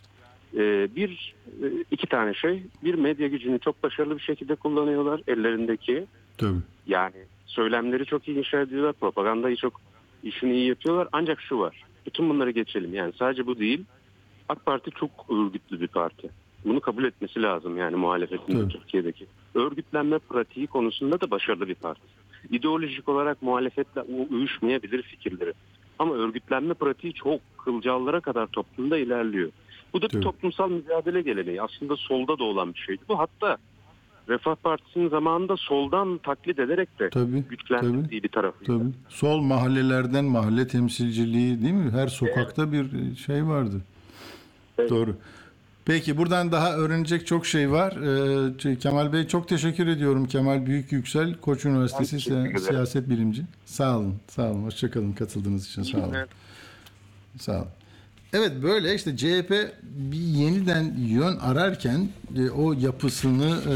[0.54, 2.64] e, bir e, iki tane şey.
[2.84, 6.06] Bir medya gücünü çok başarılı bir şekilde kullanıyorlar ellerindeki.
[6.38, 6.60] Tabii.
[6.88, 7.16] Yani
[7.48, 8.94] söylemleri çok iyi inşa ediyorlar.
[8.94, 9.82] Propagandayı çok
[10.24, 11.08] işini iyi yapıyorlar.
[11.12, 11.84] Ancak şu var.
[12.06, 12.94] Bütün bunları geçelim.
[12.94, 13.86] Yani sadece bu değil.
[14.50, 16.30] AK Parti çok örgütlü bir parti.
[16.66, 18.74] Bunu kabul etmesi lazım yani muhalefetin Tabii.
[18.74, 19.26] Türkiye'deki.
[19.56, 22.02] Örgütlenme pratiği konusunda da başarılı bir parti.
[22.50, 25.54] İdeolojik olarak muhalefetle uyuşmayabilir fikirleri.
[26.00, 29.52] Ama örgütlenme pratiği çok kılcallara kadar toplumda ilerliyor.
[29.94, 30.24] Bu da bir Tabii.
[30.24, 31.62] toplumsal mücadele geleneği.
[31.62, 33.02] Aslında solda da olan bir şeydi.
[33.10, 33.58] Bu hatta
[34.30, 37.44] Refah Partisi'nin zamanında soldan taklit ederek de Tabii.
[37.50, 38.78] güçlendirdiği bir tarafıydı.
[38.80, 38.90] Tabii.
[39.10, 41.92] Sol mahallelerden mahalle temsilciliği değil mi?
[41.92, 43.82] Her sokakta bir şey vardı.
[44.78, 44.90] Evet.
[44.90, 45.16] Doğru.
[45.86, 47.92] Peki buradan daha öğrenecek çok şey var.
[48.72, 50.26] Ee, Kemal Bey çok teşekkür ediyorum.
[50.26, 53.44] Kemal Büyük Yüksel Koç Üniversitesi si- siyaset bilimci.
[53.66, 54.16] Sağ olun.
[54.28, 54.64] Sağ olun.
[54.64, 55.82] Hoşçakalın katıldığınız için.
[55.84, 56.14] Sağ olun.
[56.14, 56.30] Evet.
[57.38, 57.68] Sağ olun.
[58.34, 59.52] Evet böyle işte CHP
[59.84, 63.76] bir yeniden yön ararken e, o yapısını e,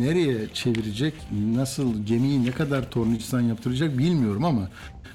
[0.00, 1.14] nereye çevirecek,
[1.54, 4.68] nasıl gemiyi ne kadar tornicistan yaptıracak bilmiyorum ama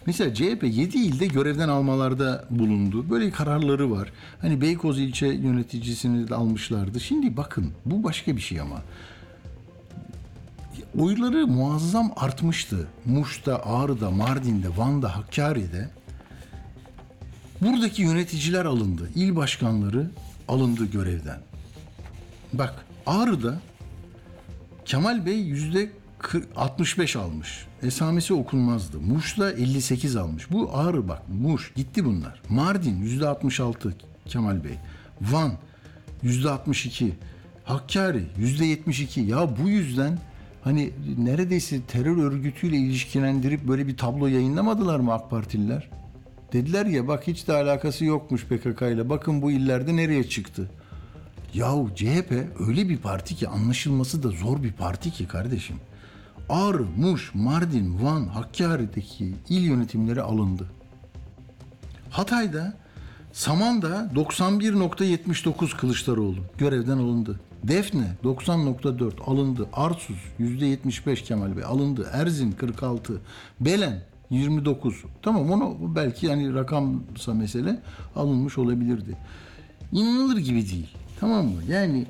[0.06, 3.10] mesela CHP 7 ilde görevden almalarda bulundu.
[3.10, 4.12] Böyle kararları var.
[4.42, 7.00] Hani Beykoz ilçe yöneticisini de almışlardı.
[7.00, 8.82] Şimdi bakın bu başka bir şey ama
[11.00, 12.88] oyları muazzam artmıştı.
[13.06, 15.90] Muş'ta, Ağrı'da, Mardin'de, Van'da, Hakkari'de.
[17.62, 19.10] Buradaki yöneticiler alındı.
[19.16, 20.10] İl başkanları
[20.47, 21.39] alındı görevden.
[22.53, 23.60] Bak Ağrı'da
[24.86, 27.66] Kemal Bey yüzde 40 65 almış.
[27.84, 28.99] Esamesi okunmazdı.
[28.99, 30.51] Muş'ta 58 almış.
[30.51, 32.41] Bu Ağrı bak Muş gitti bunlar.
[32.49, 33.95] Mardin yüzde 66
[34.26, 34.76] Kemal Bey.
[35.22, 35.53] Van
[36.24, 37.14] yüzde 62.
[37.64, 39.22] Hakkari yüzde 72.
[39.22, 40.20] Ya bu yüzden
[40.64, 45.89] hani neredeyse terör örgütüyle ilişkilendirip böyle bir tablo yayınlamadılar mı AK Partililer?
[46.56, 49.10] Dediler ya bak hiç de alakası yokmuş PKK ile.
[49.10, 50.70] Bakın bu illerde nereye çıktı.
[51.53, 52.32] Yahu CHP
[52.68, 55.76] öyle bir parti ki anlaşılması da zor bir parti ki kardeşim.
[56.49, 60.72] Ağrı, Muş, Mardin, Van, Hakkari'deki il yönetimleri alındı.
[62.10, 62.78] Hatay'da
[63.34, 67.39] Saman'da 91.79 Kılıçdaroğlu görevden alındı.
[67.64, 69.68] Defne 90.4 alındı.
[69.74, 72.10] Arsuz %75 Kemal Bey alındı.
[72.14, 73.22] Erzin 46.
[73.60, 75.03] Belen 29.
[75.21, 77.80] Tamam onu belki yani rakamsa mesele
[78.15, 79.17] alınmış olabilirdi.
[79.91, 80.89] İnanılır gibi değil.
[81.19, 81.61] Tamam mı?
[81.69, 82.05] Yani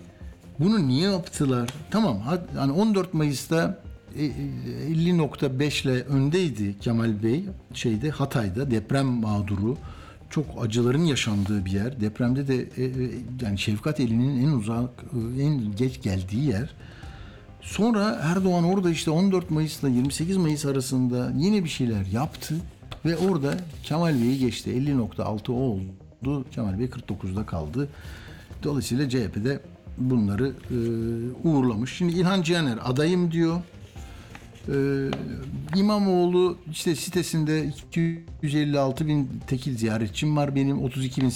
[0.60, 1.70] bunu niye yaptılar?
[1.92, 3.80] Tamam ha- hani 14 Mayıs'ta
[4.18, 4.30] e, e,
[4.92, 9.78] 50.5 ile öndeydi Kemal Bey şeyde Hatay'da deprem mağduru
[10.30, 12.02] çok acıların yaşandığı bir yer.
[12.02, 13.12] Depremde de e, e,
[13.42, 14.90] yani Şefkat Eli'nin en uzak
[15.38, 16.70] e, en geç geldiği yer.
[17.66, 22.56] Sonra Erdoğan orada işte 14 Mayıs'la 28 Mayıs arasında yine bir şeyler yaptı.
[23.06, 24.70] Ve orada Kemal Bey'i geçti.
[24.70, 26.46] 50.6 o oldu.
[26.52, 27.90] Kemal Bey 49'da kaldı.
[28.64, 29.60] Dolayısıyla CHP'de
[29.98, 30.78] bunları e,
[31.48, 31.94] uğurlamış.
[31.94, 33.62] Şimdi İlhan Cihaner adayım diyor.
[34.70, 35.10] Ee,
[35.76, 41.30] İmamoğlu işte sitesinde 256 bin tekil ziyaretçim var benim 32 bin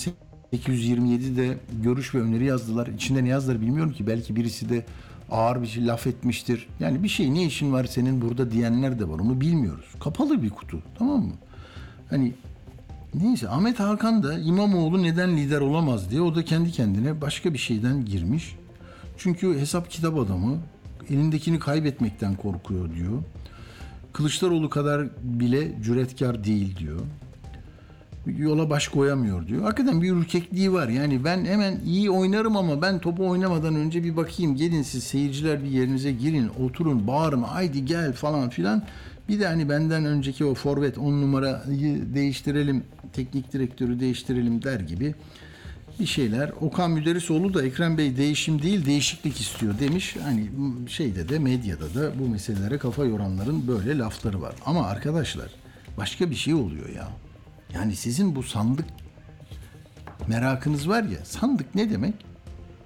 [0.51, 2.88] 827 de görüş ve öneri yazdılar.
[2.88, 4.86] İçinde ne yazdılar bilmiyorum ki belki birisi de
[5.32, 6.67] ağır bir şey laf etmiştir.
[6.80, 9.86] Yani bir şey ne işin var senin burada diyenler de var onu bilmiyoruz.
[9.99, 11.34] Kapalı bir kutu tamam mı?
[12.09, 12.34] Hani
[13.13, 17.57] neyse Ahmet Hakan da İmamoğlu neden lider olamaz diye o da kendi kendine başka bir
[17.57, 18.55] şeyden girmiş.
[19.17, 20.57] Çünkü hesap kitap adamı
[21.09, 23.23] elindekini kaybetmekten korkuyor diyor.
[24.13, 26.99] Kılıçdaroğlu kadar bile cüretkar değil diyor.
[28.38, 29.63] Yola baş koyamıyor diyor.
[29.63, 30.88] Hakikaten bir ürkekliği var.
[30.88, 34.55] Yani ben hemen iyi oynarım ama ben topu oynamadan önce bir bakayım.
[34.55, 38.84] Gelin siz seyirciler bir yerinize girin, oturun, bağırın, haydi gel falan filan.
[39.30, 45.15] Bir de hani benden önceki o forvet 10 numarayı değiştirelim, teknik direktörü değiştirelim der gibi
[45.99, 46.51] bir şeyler.
[46.61, 50.15] Okan Müderrisoğlu da Ekrem Bey değişim değil değişiklik istiyor demiş.
[50.23, 50.49] Hani
[50.88, 54.55] şeyde de medyada da bu meselelere kafa yoranların böyle lafları var.
[54.65, 55.49] Ama arkadaşlar
[55.97, 57.07] başka bir şey oluyor ya.
[57.74, 58.86] Yani sizin bu sandık
[60.28, 62.13] merakınız var ya sandık ne demek?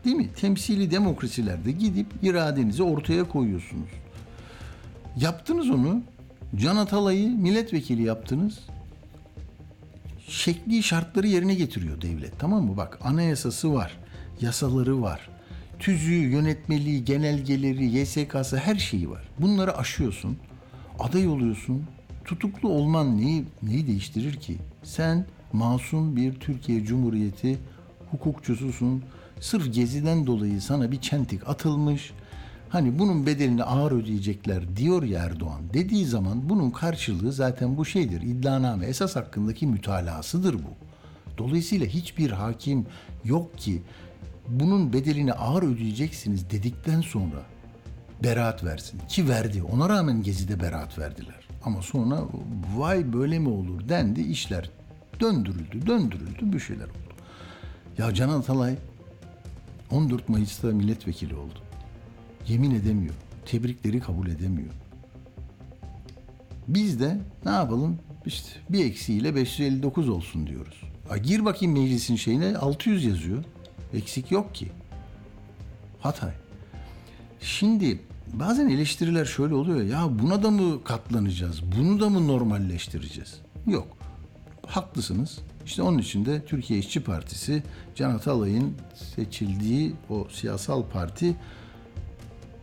[0.05, 0.29] Değil mi?
[0.33, 3.89] Temsili demokrasilerde gidip iradenizi ortaya koyuyorsunuz.
[5.17, 6.01] Yaptınız onu.
[6.55, 8.59] Can Atalay'ı milletvekili yaptınız
[10.27, 12.39] şekli şartları yerine getiriyor devlet.
[12.39, 12.77] Tamam mı?
[12.77, 13.97] Bak anayasası var,
[14.41, 15.29] yasaları var.
[15.79, 19.29] Tüzüğü, yönetmeliği, genelgeleri, YSK'sı her şeyi var.
[19.39, 20.37] Bunları aşıyorsun.
[20.99, 21.85] Aday oluyorsun.
[22.25, 24.57] Tutuklu olman neyi, neyi değiştirir ki?
[24.83, 27.59] Sen masum bir Türkiye Cumhuriyeti
[28.11, 29.03] hukukçususun.
[29.39, 32.13] Sırf geziden dolayı sana bir çentik atılmış.
[32.69, 35.61] Hani bunun bedelini ağır ödeyecekler diyor ya Erdoğan.
[35.73, 38.21] Dediği zaman bunun karşılığı zaten bu şeydir.
[38.21, 40.73] İddianame esas hakkındaki mütalasıdır bu.
[41.37, 42.85] Dolayısıyla hiçbir hakim
[43.25, 43.81] yok ki
[44.47, 47.43] bunun bedelini ağır ödeyeceksiniz dedikten sonra
[48.23, 49.01] beraat versin.
[49.09, 49.63] Ki verdi.
[49.63, 51.42] Ona rağmen Gezi'de beraat verdiler.
[51.65, 52.23] Ama sonra
[52.75, 54.21] vay böyle mi olur dendi.
[54.21, 54.69] işler
[55.19, 57.13] döndürüldü, döndürüldü, bir şeyler oldu.
[57.97, 58.75] Ya Can Atalay
[59.91, 61.63] 14 Mayıs'ta milletvekili oldu
[62.47, 63.13] yemin edemiyor.
[63.45, 64.73] Tebrikleri kabul edemiyor.
[66.67, 67.99] Biz de ne yapalım?
[68.25, 70.81] İşte bir eksiğiyle 559 olsun diyoruz.
[71.09, 73.43] A, gir bakayım meclisin şeyine 600 yazıyor.
[73.93, 74.67] Eksik yok ki.
[75.99, 76.31] Hatay.
[77.41, 77.99] Şimdi
[78.33, 79.81] bazen eleştiriler şöyle oluyor.
[79.81, 81.61] Ya buna da mı katlanacağız?
[81.77, 83.41] Bunu da mı normalleştireceğiz?
[83.67, 83.87] Yok.
[84.67, 85.39] Haklısınız.
[85.65, 87.63] İşte onun için de Türkiye İşçi Partisi
[87.95, 88.73] Can Atalay'ın
[89.15, 91.35] seçildiği o siyasal parti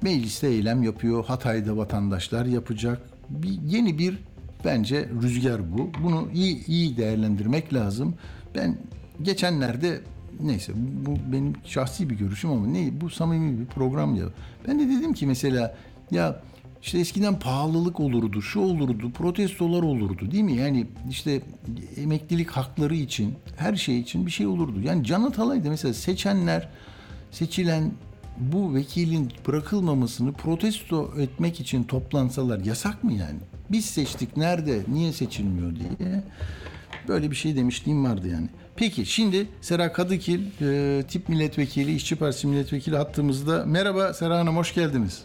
[0.02, 1.24] Mecliste eylem yapıyor.
[1.24, 3.02] Hatay'da vatandaşlar yapacak.
[3.28, 4.18] Bir, yeni bir
[4.64, 5.90] bence rüzgar bu.
[6.02, 8.14] Bunu iyi iyi değerlendirmek lazım.
[8.54, 8.78] Ben
[9.22, 10.00] geçenlerde
[10.40, 14.24] neyse bu benim şahsi bir görüşüm ama ne bu samimi bir program ya.
[14.68, 15.76] Ben de dedim ki mesela
[16.10, 16.42] ya
[16.82, 20.56] işte eskiden pahalılık olurdu, şu olurdu, protestolar olurdu değil mi?
[20.56, 21.42] Yani işte
[21.96, 24.80] emeklilik hakları için, her şey için bir şey olurdu.
[24.80, 26.68] Yani Can Atalay'da mesela seçenler,
[27.30, 27.92] seçilen
[28.38, 33.38] bu vekilin bırakılmamasını protesto etmek için toplansalar yasak mı yani?
[33.70, 36.22] Biz seçtik nerede, niye seçilmiyor diye
[37.08, 38.48] böyle bir şey demişliğim vardı yani.
[38.80, 43.64] Peki şimdi Sera Kadıkil, e, tip milletvekili, işçi partisi milletvekili hattımızda.
[43.66, 45.24] Merhaba Sera Hanım, hoş geldiniz.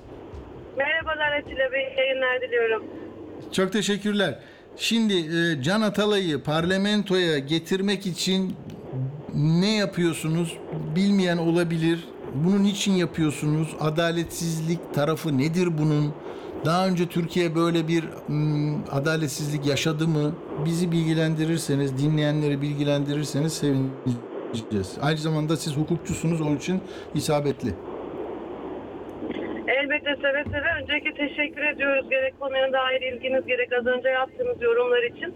[0.78, 2.84] Merhabalar Atilla Bey, yayınlar diliyorum.
[3.52, 4.40] Çok teşekkürler.
[4.78, 8.56] Şimdi e, Can Atalay'ı parlamentoya getirmek için
[9.36, 10.58] ne yapıyorsunuz?
[10.96, 12.08] Bilmeyen olabilir.
[12.34, 13.76] Bunun için yapıyorsunuz?
[13.80, 16.14] Adaletsizlik tarafı nedir bunun?
[16.66, 20.36] Daha önce Türkiye böyle bir ım, adaletsizlik yaşadı mı?
[20.66, 24.98] Bizi bilgilendirirseniz, dinleyenleri bilgilendirirseniz sevineceğiz.
[25.02, 26.82] Aynı zamanda siz hukukçusunuz onun için
[27.16, 27.70] isabetli.
[29.68, 30.70] Elbette seve seve.
[30.82, 35.36] Öncelikle teşekkür ediyoruz gerek konuya dair ilginiz gerek az önce yaptığınız yorumlar için.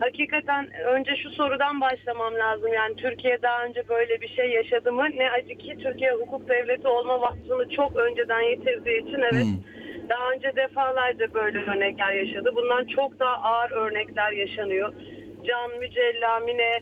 [0.00, 2.72] Hakikaten önce şu sorudan başlamam lazım.
[2.72, 5.06] Yani Türkiye daha önce böyle bir şey yaşadı mı?
[5.16, 9.44] Ne acı ki Türkiye hukuk devleti olma vasfını çok önceden yitirdiği için evet.
[9.44, 9.77] Hmm.
[10.08, 12.52] Daha önce defalarca böyle örnekler yaşadı.
[12.56, 14.92] Bundan çok daha ağır örnekler yaşanıyor.
[15.44, 16.80] Can, Mücella, Mine,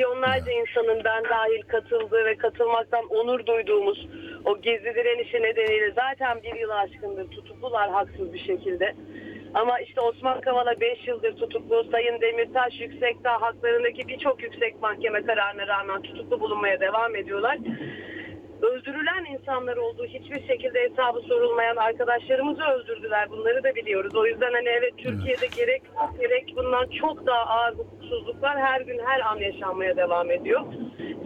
[0.00, 4.08] milyonlarca insanın ben dahil katıldığı ve katılmaktan onur duyduğumuz
[4.44, 8.94] o gezi direnişi nedeniyle zaten bir yıl aşkındır tutuklular haksız bir şekilde.
[9.54, 15.66] Ama işte Osman Kavala 5 yıldır tutuklu, Sayın Demirtaş Yüksekdağ haklarındaki birçok yüksek mahkeme kararına
[15.66, 17.58] rağmen tutuklu bulunmaya devam ediyorlar.
[18.62, 23.30] Öldürülen insanlar olduğu hiçbir şekilde hesabı sorulmayan arkadaşlarımızı öldürdüler.
[23.30, 24.16] Bunları da biliyoruz.
[24.16, 25.82] O yüzden hani evet Türkiye'de gerek
[26.20, 30.60] gerek bundan çok daha ağır hukuksuzluklar her gün her an yaşanmaya devam ediyor.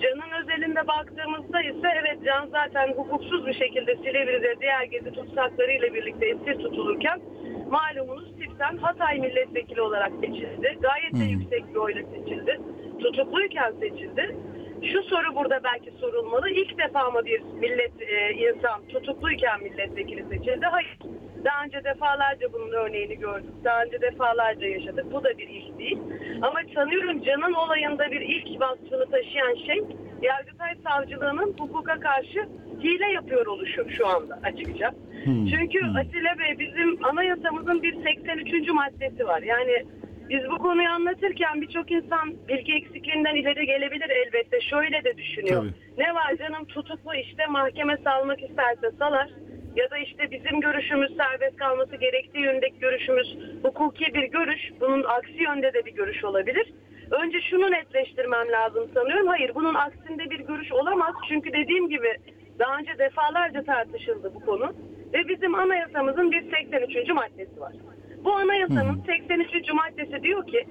[0.03, 6.26] Can'ın özelinde baktığımızda ise evet Can zaten hukuksuz bir şekilde Silivri'de diğer gezi tutsaklarıyla birlikte
[6.26, 7.20] esir tutulurken
[7.70, 10.78] malumunuz tipten Hatay milletvekili olarak seçildi.
[10.80, 12.61] Gayet de yüksek bir oyla seçildi.
[13.01, 14.37] Tutukluyken seçildi.
[14.93, 16.51] Şu soru burada belki sorulmalı.
[16.51, 20.66] İlk defa mı bir millet e, insan tutukluyken milletvekili seçildi?
[20.66, 20.99] Hayır.
[21.45, 23.55] Daha önce defalarca bunun örneğini gördük.
[23.64, 25.12] Daha önce defalarca yaşadık.
[25.12, 25.99] Bu da bir ilk değil.
[26.43, 29.85] Ama sanıyorum Can'ın olayında bir ilk vasfını taşıyan şey
[30.22, 32.49] Yargıtay Savcılığı'nın hukuka karşı
[32.82, 34.91] hile yapıyor oluşu şu anda açıkça.
[35.24, 38.68] Çünkü Atilla Bey bizim anayasamızın bir 83.
[38.70, 39.43] maddesi var.
[39.43, 39.85] Yani
[40.29, 44.61] biz bu konuyu anlatırken birçok insan bilgi eksikliğinden ileri gelebilir elbette.
[44.61, 45.62] Şöyle de düşünüyor.
[45.62, 46.03] Tabii.
[46.03, 49.29] Ne var canım tutuklu işte mahkeme salmak isterse salar.
[49.77, 54.61] Ya da işte bizim görüşümüz serbest kalması gerektiği yönündeki görüşümüz hukuki bir görüş.
[54.81, 56.72] Bunun aksi yönde de bir görüş olabilir.
[57.11, 59.27] Önce şunu netleştirmem lazım sanıyorum.
[59.27, 61.14] Hayır bunun aksinde bir görüş olamaz.
[61.29, 62.16] Çünkü dediğim gibi
[62.59, 64.72] daha önce defalarca tartışıldı bu konu.
[65.14, 67.09] Ve bizim anayasamızın bir 83.
[67.09, 67.72] maddesi var.
[68.25, 69.72] Bu anayasanın 83.
[69.72, 70.64] maddesi diyor ki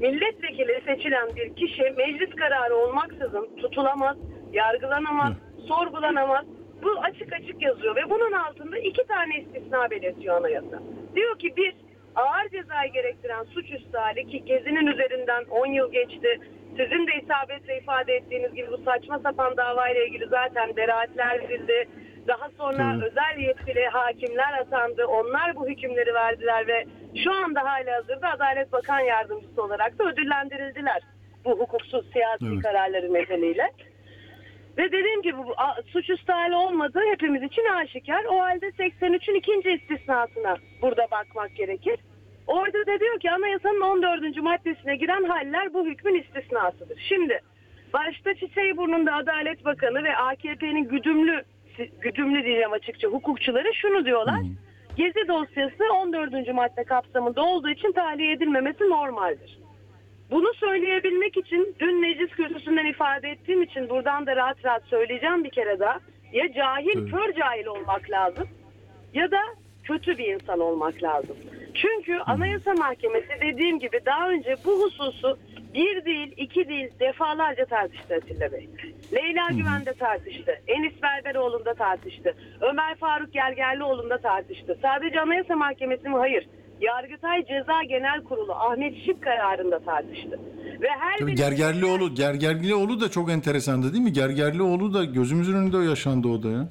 [0.00, 4.16] milletvekili seçilen bir kişi meclis kararı olmaksızın tutulamaz,
[4.52, 5.32] yargılanamaz,
[5.68, 6.44] sorgulanamaz.
[6.82, 10.82] Bu açık açık yazıyor ve bunun altında iki tane istisna belirtiyor anayasa.
[11.14, 11.74] Diyor ki bir,
[12.14, 16.40] ağır cezayı gerektiren suçüstü hali ki Gezi'nin üzerinden 10 yıl geçti.
[16.70, 21.88] Sizin de isabetle ifade ettiğiniz gibi bu saçma sapan davayla ilgili zaten beraatler verildi.
[22.28, 23.04] Daha sonra Evet.
[23.10, 25.06] özel yetkili hakimler atandı.
[25.06, 26.86] Onlar bu hükümleri verdiler ve
[27.24, 31.02] şu anda hala hazırda Adalet Bakan Yardımcısı olarak da ödüllendirildiler.
[31.44, 32.62] Bu hukuksuz siyasi Evet.
[32.62, 33.70] kararları nedeniyle.
[34.78, 35.54] Ve dediğim gibi bu
[35.86, 38.24] suçüstü hali olmadığı hepimiz için aşikar.
[38.24, 41.96] O halde 83'ün ikinci istisnasına burada bakmak gerekir.
[42.46, 44.36] Orada da diyor ki anayasanın 14.
[44.36, 46.98] maddesine giren haller bu hükmün istisnasıdır.
[47.08, 47.40] Şimdi
[47.92, 51.44] başta Çiçeğiburnu'nda Adalet Bakanı ve AKP'nin güdümlü
[52.00, 54.40] güdümlü diyeceğim açıkça hukukçuları şunu diyorlar.
[54.96, 56.54] Gezi dosyası 14.
[56.54, 59.58] madde kapsamında olduğu için tahliye edilmemesi normaldir.
[60.30, 65.50] Bunu söyleyebilmek için dün meclis kürsüsünden ifade ettiğim için buradan da rahat rahat söyleyeceğim bir
[65.50, 66.00] kere daha.
[66.32, 67.10] Ya cahil, Tabii.
[67.10, 68.48] kör cahil olmak lazım
[69.14, 69.40] ya da
[69.84, 71.36] kötü bir insan olmak lazım.
[71.74, 75.38] Çünkü Anayasa Mahkemesi dediğim gibi daha önce bu hususu
[75.76, 78.68] bir değil, iki değil defalarca tartıştı Atilla Bey.
[79.14, 80.52] Leyla Güven de tartıştı.
[80.66, 82.34] Enis Berberoğlu'nda tartıştı.
[82.60, 84.78] Ömer Faruk Gergerlioğlu'nda tartıştı.
[84.82, 86.16] Sadece Anayasa Mahkemesi mi?
[86.16, 86.48] Hayır.
[86.80, 90.40] Yargıtay Ceza Genel Kurulu Ahmet Şık kararında tartıştı.
[90.80, 94.12] Ve her Tabii Gergerlioğlu, Gergerlioğlu da çok enteresandı değil mi?
[94.12, 96.68] Gergerlioğlu da gözümüzün önünde yaşandı o da ya.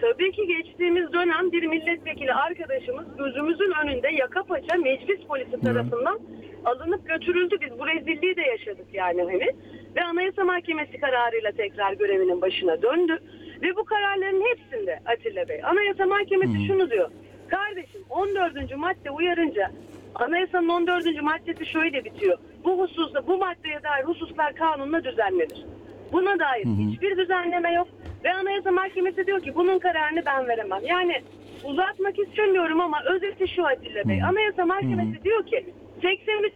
[0.00, 6.18] Tabii ki geçtiğimiz dönem bir milletvekili arkadaşımız gözümüzün önünde yaka paça meclis polisi tarafından
[6.64, 7.56] alınıp götürüldü.
[7.60, 9.50] Biz bu rezilliği de yaşadık yani hani.
[9.96, 13.18] Ve Anayasa Mahkemesi kararıyla tekrar görevinin başına döndü.
[13.62, 17.10] Ve bu kararların hepsinde Atilla Bey Anayasa Mahkemesi şunu diyor.
[17.48, 18.76] Kardeşim 14.
[18.76, 19.70] madde uyarınca
[20.14, 21.22] Anayasanın 14.
[21.22, 22.38] maddesi şöyle bitiyor.
[22.64, 25.64] Bu hususta bu maddeye dair hususlar kanunla düzenlenir.
[26.12, 27.88] Buna dair hiçbir düzenleme yok.
[28.26, 30.80] Ve Anayasa Mahkemesi diyor ki bunun kararını ben veremem.
[30.84, 31.22] Yani
[31.64, 34.22] uzatmak istemiyorum ama özeti şu Atilla Bey.
[34.22, 36.52] Anayasa Mahkemesi diyor ki 83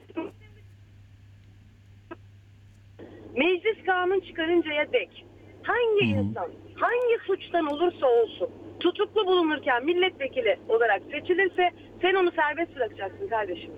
[3.36, 5.24] meclis kanun çıkarıncaya dek
[5.62, 8.50] hangi insan hangi suçtan olursa olsun
[8.80, 11.70] tutuklu bulunurken milletvekili olarak seçilirse
[12.02, 13.72] sen onu serbest bırakacaksın kardeşim.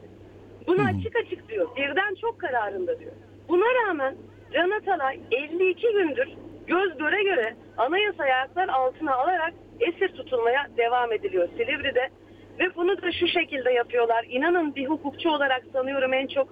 [0.67, 1.77] Bunu açık açık diyor.
[1.77, 3.13] Birden çok kararında diyor.
[3.49, 4.17] Buna rağmen
[4.53, 6.29] Can Atalay 52 gündür
[6.67, 12.09] göz göre göre anayasa ayaklar altına alarak esir tutulmaya devam ediliyor Silivri'de.
[12.59, 14.25] Ve bunu da şu şekilde yapıyorlar.
[14.29, 16.49] İnanın bir hukukçu olarak sanıyorum en çok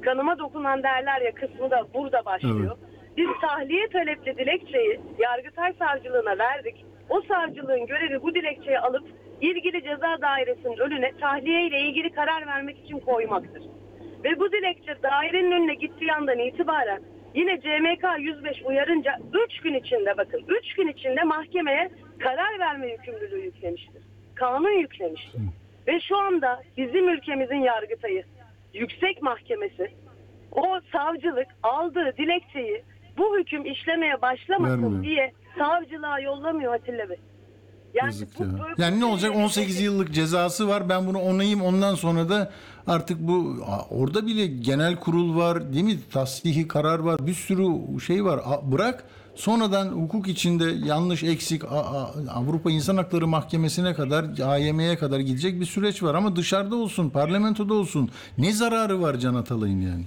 [0.00, 2.76] kanıma dokunan derler ya kısmı da burada başlıyor.
[3.16, 6.84] Biz tahliye talepli dilekçeyi Yargıtay Savcılığına verdik.
[7.08, 9.04] O savcılığın görevi bu dilekçeyi alıp
[9.40, 13.62] ilgili ceza dairesinin önüne tahliye ile ilgili karar vermek için koymaktır.
[14.24, 17.02] Ve bu dilekçe dairenin önüne gittiği andan itibaren
[17.34, 19.18] yine CMK 105 uyarınca
[19.48, 24.02] 3 gün içinde bakın 3 gün içinde mahkemeye karar verme yükümlülüğü yüklemiştir.
[24.34, 25.40] Kanun yüklemiştir.
[25.86, 28.24] Ve şu anda bizim ülkemizin yargıtayı
[28.74, 29.92] yüksek mahkemesi
[30.52, 32.82] o savcılık aldığı dilekçeyi
[33.18, 35.02] bu hüküm işlemeye başlamasın Vermiyor.
[35.02, 37.16] diye savcılığa yollamıyor Atilla Bey.
[37.94, 38.50] Yani Yazık bu ya.
[38.52, 42.50] böyle- Yani ne olacak 18 yıllık cezası var ben bunu onayım ondan sonra da
[42.86, 43.56] artık bu
[43.90, 45.98] orada bile genel kurul var değil mi?
[46.12, 51.62] Tasdihi karar var bir sürü şey var A, bırak sonradan hukuk içinde yanlış eksik
[52.34, 57.74] Avrupa İnsan Hakları Mahkemesi'ne kadar AYM'ye kadar gidecek bir süreç var ama dışarıda olsun parlamentoda
[57.74, 60.04] olsun ne zararı var Can Atalay'ın yani?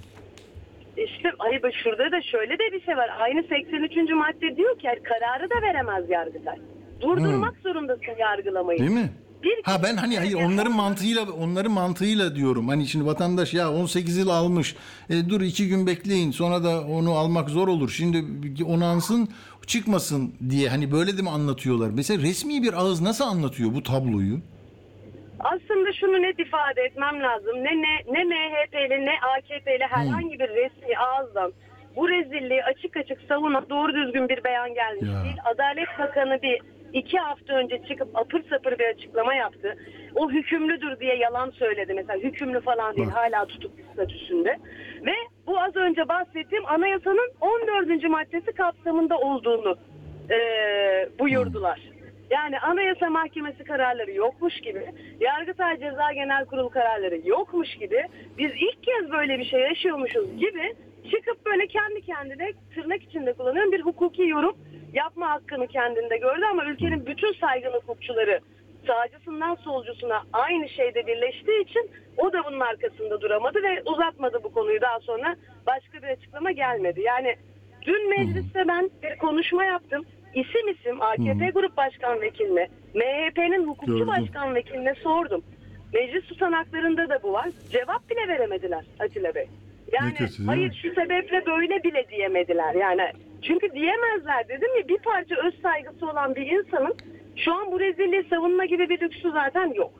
[0.96, 3.08] İşte ay şurada da şöyle de bir şey var.
[3.20, 4.14] Aynı 83.
[4.14, 6.56] madde diyor ki yani kararı da veremez Yargıtay.
[7.00, 8.78] Durdurmak zorundasın yargılamayı.
[8.78, 9.10] Değil mi?
[9.42, 12.68] Bir Ha ben hani hayır onların mantığıyla onların mantığıyla diyorum.
[12.68, 14.76] Hani şimdi vatandaş ya 18 yıl almış.
[15.10, 17.90] E, dur iki gün bekleyin sonra da onu almak zor olur.
[17.90, 18.24] Şimdi
[18.64, 19.28] onansın
[19.66, 21.90] çıkmasın diye hani böyle de mi anlatıyorlar?
[21.94, 24.40] Mesela resmi bir ağız nasıl anlatıyor bu tabloyu?
[25.40, 27.54] Aslında şunu net ifade etmem lazım.
[27.56, 31.52] Ne ne ne MHP'li ne AKP'li herhangi bir resmi ağızdan
[31.96, 35.24] bu rezilliği açık açık savunan doğru düzgün bir beyan gelmiş Ya.
[35.24, 35.36] değil.
[35.54, 36.60] Adalet Bakanı bir
[36.94, 39.76] iki hafta önce çıkıp apır sapır bir açıklama yaptı.
[40.14, 41.94] O hükümlüdür diye yalan söyledi.
[41.94, 43.16] Mesela hükümlü falan değil Bak.
[43.16, 44.58] hala tutuklu statüsünde.
[45.06, 45.12] Ve
[45.46, 48.08] bu az önce bahsettiğim anayasanın 14.
[48.08, 49.76] maddesi kapsamında olduğunu
[50.30, 51.80] eee buyurdular.
[52.30, 54.84] Yani Anayasa Mahkemesi kararları yokmuş gibi,
[55.20, 58.04] Yargıtay Ceza Genel Kurulu kararları yokmuş gibi,
[58.38, 60.74] biz ilk kez böyle bir şey yaşıyormuşuz gibi
[61.10, 64.56] çıkıp böyle kendi kendine tırnak içinde kullanıyorum bir hukuki yorum
[64.92, 68.40] yapma hakkını kendinde gördü ama ülkenin bütün saygın hukukçuları
[68.86, 74.80] sağcısından solcusuna aynı şeyde birleştiği için o da bunun arkasında duramadı ve uzatmadı bu konuyu
[74.80, 75.36] daha sonra
[75.66, 77.00] başka bir açıklama gelmedi.
[77.00, 77.36] Yani
[77.82, 80.04] dün mecliste ben bir konuşma yaptım.
[80.34, 84.06] İsim isim AKP Grup Başkan Vekiline, MHP'nin hukukçu Gördüm.
[84.06, 85.42] başkan vekiline sordum.
[85.94, 87.48] Meclis tutanaklarında da bu var.
[87.70, 89.46] Cevap bile veremediler Atilla Bey.
[89.92, 92.74] Yani kötü değil hayır şu sebeple böyle bile diyemediler.
[92.74, 93.12] Yani
[93.42, 96.94] çünkü diyemezler dedim ya bir parça öz saygısı olan bir insanın
[97.36, 99.92] şu an bu rezilliği savunma gibi bir lüksü zaten yok.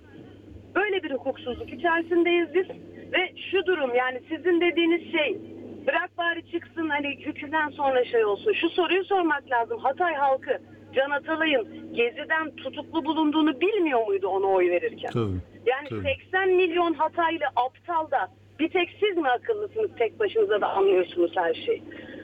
[0.75, 2.67] Böyle bir hukuksuzluk içerisindeyiz biz
[3.13, 5.39] ve şu durum yani sizin dediğiniz şey
[5.87, 8.53] bırak bari çıksın hani hükümden sonra şey olsun.
[8.53, 9.79] Şu soruyu sormak lazım.
[9.79, 10.59] Hatay halkı
[10.95, 15.11] Can Atalay'ın Gezi'den tutuklu bulunduğunu bilmiyor muydu ona oy verirken?
[15.11, 15.41] Tabii.
[15.67, 16.03] Yani Tabii.
[16.03, 18.29] 80 milyon Hataylı aptal da
[18.59, 21.83] bir tek siz mi akıllısınız tek başınıza da anlıyorsunuz her şeyi.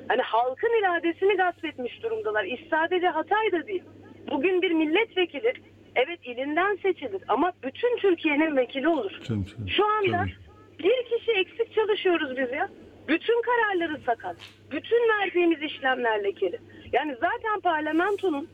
[0.09, 2.45] Hani halkın iradesini gasp etmiş durumdalar.
[2.45, 3.83] İş sadece Hatay'da değil.
[4.31, 5.53] Bugün bir milletvekili
[5.97, 9.11] evet ilinden seçilir ama bütün Türkiye'nin vekili olur.
[9.29, 9.71] Tabii, tabii.
[9.71, 10.33] Şu anda Tabii.
[10.79, 12.69] bir kişi eksik çalışıyoruz biz ya.
[13.09, 14.37] Bütün kararları sakat.
[14.71, 16.59] Bütün verdiğimiz işlemler lekeli.
[16.93, 18.49] Yani zaten parlamentonun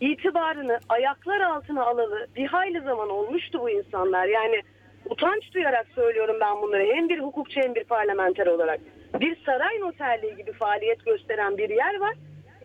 [0.00, 4.26] itibarını ayaklar altına alalı bir hayli zaman olmuştu bu insanlar.
[4.26, 4.62] Yani
[5.10, 6.94] utanç duyarak söylüyorum ben bunları.
[6.94, 8.80] Hem bir hukukçu hem bir parlamenter olarak.
[9.20, 12.14] Bir saray noterliği gibi faaliyet gösteren bir yer var.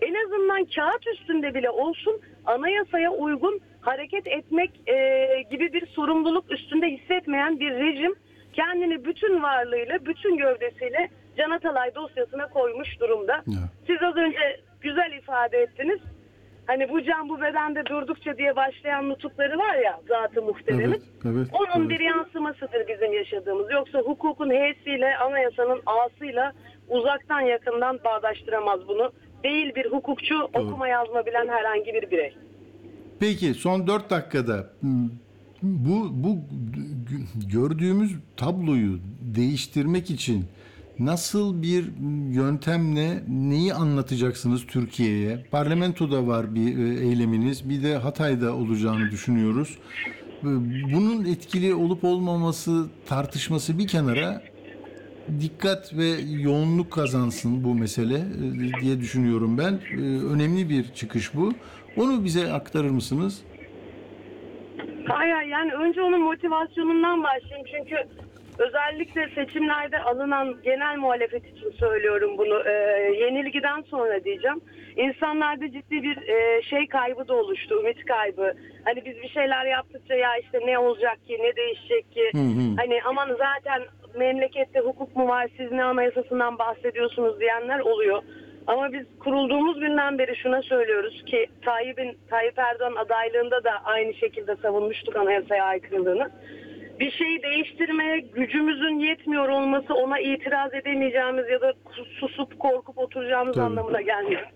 [0.01, 4.95] En azından kağıt üstünde bile olsun anayasaya uygun hareket etmek e,
[5.51, 8.15] gibi bir sorumluluk üstünde hissetmeyen bir rejim
[8.53, 13.33] kendini bütün varlığıyla, bütün gövdesiyle Can Atalay dosyasına koymuş durumda.
[13.33, 13.59] Ya.
[13.87, 15.99] Siz az önce güzel ifade ettiniz.
[16.67, 20.85] Hani bu can bu bedende durdukça diye başlayan nutukları var ya zatı muhteremin.
[20.85, 21.89] Evet, evet, Onun evet.
[21.89, 23.71] bir yansımasıdır bizim yaşadığımız.
[23.71, 26.53] Yoksa hukukun H'siyle anayasanın A'sıyla
[26.89, 29.11] uzaktan yakından bağdaştıramaz bunu.
[29.43, 32.35] Değil bir hukukçu okuma yazma bilen herhangi bir birey.
[33.19, 35.09] Peki son 4 dakikada hmm,
[35.61, 36.37] bu bu
[37.51, 38.99] gördüğümüz tabloyu
[39.35, 40.45] değiştirmek için
[40.99, 41.85] nasıl bir
[42.35, 45.45] yöntemle neyi anlatacaksınız Türkiye'ye?
[45.51, 49.77] Parlamentoda var bir e, eyleminiz, bir de Hatay'da olacağını düşünüyoruz.
[50.43, 50.47] E,
[50.93, 54.41] Bunun etkili olup olmaması tartışması bir kenara
[55.41, 56.07] dikkat ve
[56.41, 59.79] yoğunluk kazansın bu mesele e, diye düşünüyorum ben.
[60.33, 61.53] Önemli bir çıkış bu.
[61.97, 63.41] Onu bize aktarır mısınız?
[65.07, 67.95] Hayır yani önce onun motivasyonundan başlayayım çünkü
[68.57, 72.71] özellikle seçimlerde alınan genel muhalefet için söylüyorum bunu Ee,
[73.19, 74.61] yenilgiden sonra diyeceğim.
[74.95, 78.53] İnsanlarda ciddi bir e, şey kaybı da oluştu, ümit kaybı.
[78.85, 82.29] Hani biz bir şeyler yaptıkça ya işte ne olacak ki, ne değişecek ki?
[82.33, 82.75] Hı hı.
[82.77, 83.81] Hani aman zaten
[84.17, 88.23] memlekette hukuk mu var, siz ne anayasasından bahsediyorsunuz diyenler oluyor.
[88.67, 94.55] Ama biz kurulduğumuz günden beri şuna söylüyoruz ki Tayyip'in Tayyip Erdoğan adaylığında da aynı şekilde
[94.55, 96.31] savunmuştuk anayasaya aykırılığını.
[96.99, 101.73] Bir şeyi değiştirmeye gücümüzün yetmiyor olması ona itiraz edemeyeceğimiz ya da
[102.19, 103.65] susup korkup oturacağımız Tabii.
[103.65, 104.47] anlamına gelmiyor.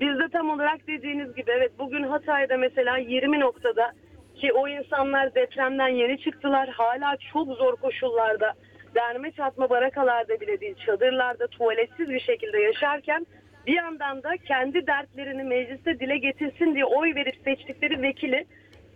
[0.00, 3.92] Biz de tam olarak dediğiniz gibi evet bugün Hatay'da mesela 20 noktada
[4.34, 6.68] ki o insanlar depremden yeni çıktılar.
[6.68, 8.54] Hala çok zor koşullarda
[8.94, 13.26] derme çatma barakalarda bile değil çadırlarda tuvaletsiz bir şekilde yaşarken
[13.66, 18.46] bir yandan da kendi dertlerini mecliste dile getirsin diye oy verip seçtikleri vekili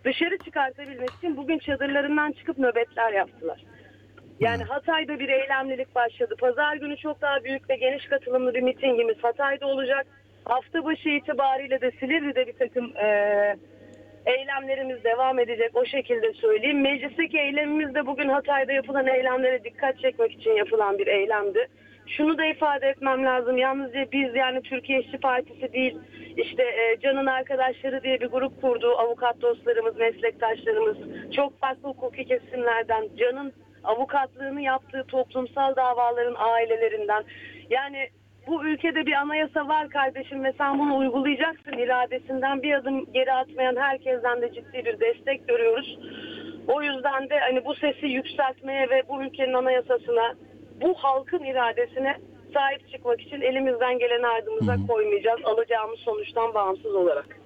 [0.05, 3.65] dışarı çıkartabilmek için bugün çadırlarından çıkıp nöbetler yaptılar.
[4.41, 6.35] Yani Hatay'da bir eylemlilik başladı.
[6.41, 10.07] Pazar günü çok daha büyük ve geniş katılımlı bir mitingimiz Hatay'da olacak.
[10.45, 13.57] Hafta başı itibariyle de Silivri'de bir takım eee,
[14.27, 15.71] eylemlerimiz devam edecek.
[15.77, 16.81] O şekilde söyleyeyim.
[16.81, 21.69] Meclisteki eylemimiz de bugün Hatay'da yapılan eylemlere dikkat çekmek için yapılan bir eylemdi.
[22.17, 23.57] Şunu da ifade etmem lazım.
[23.57, 25.99] Yalnızca biz yani Türkiye İşçi Partisi değil,
[26.37, 28.95] işte e, Can'ın arkadaşları diye bir grup kurdu.
[28.99, 30.97] Avukat dostlarımız, meslektaşlarımız,
[31.37, 33.53] çok farklı hukuki kesimlerden, Can'ın
[33.85, 37.25] avukatlığını yaptığı toplumsal davaların ailelerinden.
[37.71, 38.09] Yani
[38.47, 43.77] bu ülkede bir anayasa var kardeşim ve sen bunu uygulayacaksın iradesinden bir adım geri atmayan
[43.77, 45.99] herkesten de ciddi bir destek görüyoruz.
[46.69, 50.35] O yüzden de hani bu sesi yükseltmeye ve bu ülkenin anayasasına,
[50.83, 52.17] bu halkın iradesine
[52.55, 57.41] sahip çıkmak için elimizden gelen ardımıza koymayacağız alacağımız sonuçtan bağımsız olarak.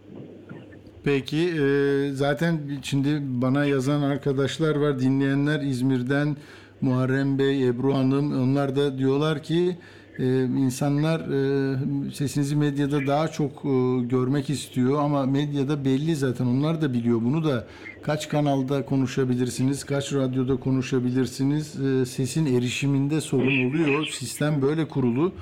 [1.04, 1.64] Peki e,
[2.10, 6.36] zaten şimdi bana yazan arkadaşlar var dinleyenler İzmir'den
[6.80, 9.76] Muharrem Bey, Ebru Hanım onlar da diyorlar ki
[10.18, 16.46] e, insanlar e, sesinizi medyada daha çok e, görmek istiyor ama medyada belli zaten.
[16.46, 17.66] Onlar da biliyor bunu da.
[18.02, 21.80] Kaç kanalda konuşabilirsiniz, kaç radyoda konuşabilirsiniz?
[21.80, 24.06] E, sesin erişiminde sorun oluyor.
[24.06, 25.32] Sistem böyle kurulu.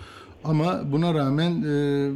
[0.45, 2.09] Ama buna rağmen e,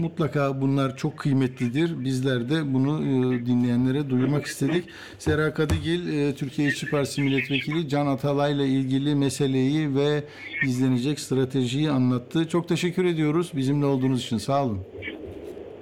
[0.00, 2.04] mutlaka bunlar çok kıymetlidir.
[2.04, 4.84] Bizler de bunu e, dinleyenlere duyurmak istedik.
[5.18, 10.22] Sera Kadıgil, e, Türkiye İşçi Partisi Milletvekili Can Atalay'la ilgili meseleyi ve
[10.64, 12.48] izlenecek stratejiyi anlattı.
[12.48, 14.38] Çok teşekkür ediyoruz bizimle olduğunuz için.
[14.38, 14.80] Sağ olun.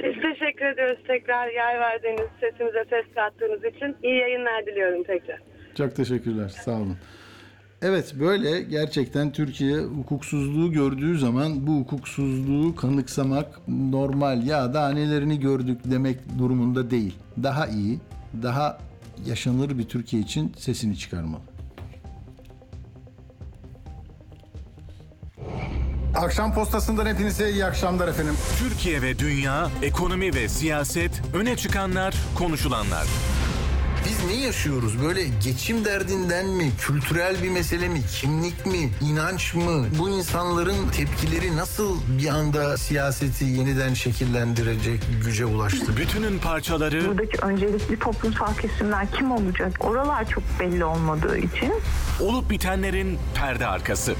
[0.04, 3.96] Biz teşekkür ediyoruz tekrar yer verdiğiniz, sesimize ses kattığınız için.
[4.02, 5.38] iyi yayınlar diliyorum tekrar.
[5.74, 6.48] Çok teşekkürler.
[6.48, 6.96] Sağ olun.
[7.82, 15.80] Evet böyle gerçekten Türkiye hukuksuzluğu gördüğü zaman bu hukuksuzluğu kanıksamak normal ya daha nelerini gördük
[15.84, 17.14] demek durumunda değil.
[17.42, 17.98] Daha iyi,
[18.42, 18.78] daha
[19.26, 21.40] yaşanır bir Türkiye için sesini çıkarmalı.
[26.16, 28.34] Akşam postasından hepinize iyi akşamlar efendim.
[28.58, 33.06] Türkiye ve dünya, ekonomi ve siyaset, öne çıkanlar, konuşulanlar.
[34.04, 35.02] Biz ne yaşıyoruz?
[35.02, 36.70] Böyle geçim derdinden mi?
[36.80, 38.00] Kültürel bir mesele mi?
[38.20, 38.90] Kimlik mi?
[39.00, 39.86] inanç mı?
[39.98, 45.96] Bu insanların tepkileri nasıl bir anda siyaseti yeniden şekillendirecek güce ulaştı?
[45.96, 49.72] Bütünün parçaları, buradaki öncelikli toplumsal kesimler kim olacak?
[49.80, 51.72] Oralar çok belli olmadığı için
[52.20, 54.14] olup bitenlerin perde arkası.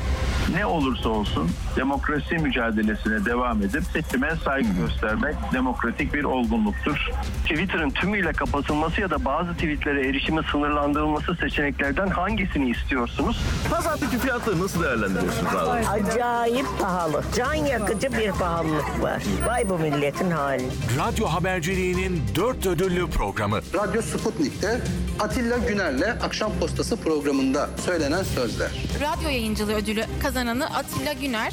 [0.55, 7.11] ne olursa olsun demokrasi mücadelesine devam edip seçime saygı göstermek demokratik bir olgunluktur.
[7.43, 13.41] Twitter'ın tümüyle kapatılması ya da bazı tweetlere erişimin sınırlandırılması seçeneklerden hangisini istiyorsunuz?
[13.71, 15.87] Pazardaki fiyatları nasıl değerlendiriyorsunuz abi?
[15.89, 17.23] Acayip pahalı.
[17.37, 19.23] Can yakıcı bir pahalılık var.
[19.47, 20.65] Vay bu milletin hali.
[20.99, 23.61] Radyo haberciliğinin dört ödüllü programı.
[23.75, 24.81] Radyo Sputnik'te
[25.21, 28.71] Atilla Güner'le Akşam Postası programında söylenen sözler.
[29.01, 31.53] Radyo yayıncılığı ödülü kazananı Atilla Güner,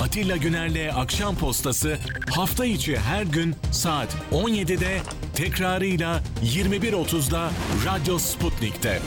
[0.00, 1.98] Atilla Güner'le Akşam Postası
[2.36, 5.00] hafta içi her gün saat 17'de
[5.34, 7.50] tekrarıyla 21.30'da
[7.86, 9.00] Radyo Sputnik'te.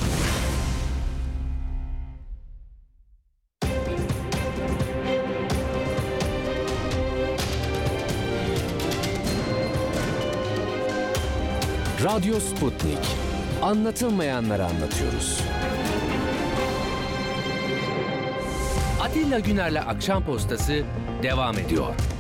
[12.04, 12.98] Radyo Sputnik.
[13.62, 15.42] Anlatılmayanları anlatıyoruz.
[19.02, 20.84] Atilla Güner'le Akşam Postası
[21.24, 22.17] devam ediyor.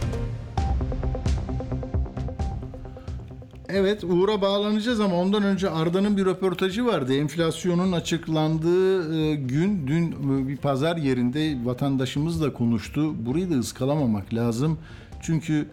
[3.70, 7.16] Evet Uğur'a bağlanacağız ama ondan önce Arda'nın bir röportajı vardı.
[7.16, 13.26] Enflasyonun açıklandığı e, gün dün e, bir pazar yerinde vatandaşımızla konuştu.
[13.26, 14.78] Burayı da ıskalamamak lazım.
[15.22, 15.68] Çünkü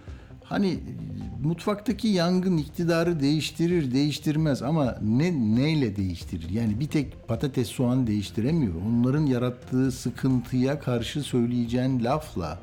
[0.44, 0.78] hani
[1.44, 6.50] mutfaktaki yangın iktidarı değiştirir değiştirmez ama ne neyle değiştirir?
[6.50, 8.74] Yani bir tek patates soğan değiştiremiyor.
[8.88, 12.58] Onların yarattığı sıkıntıya karşı söyleyeceğin lafla,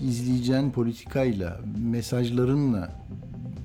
[0.00, 3.06] izleyeceğin politikayla, mesajlarınla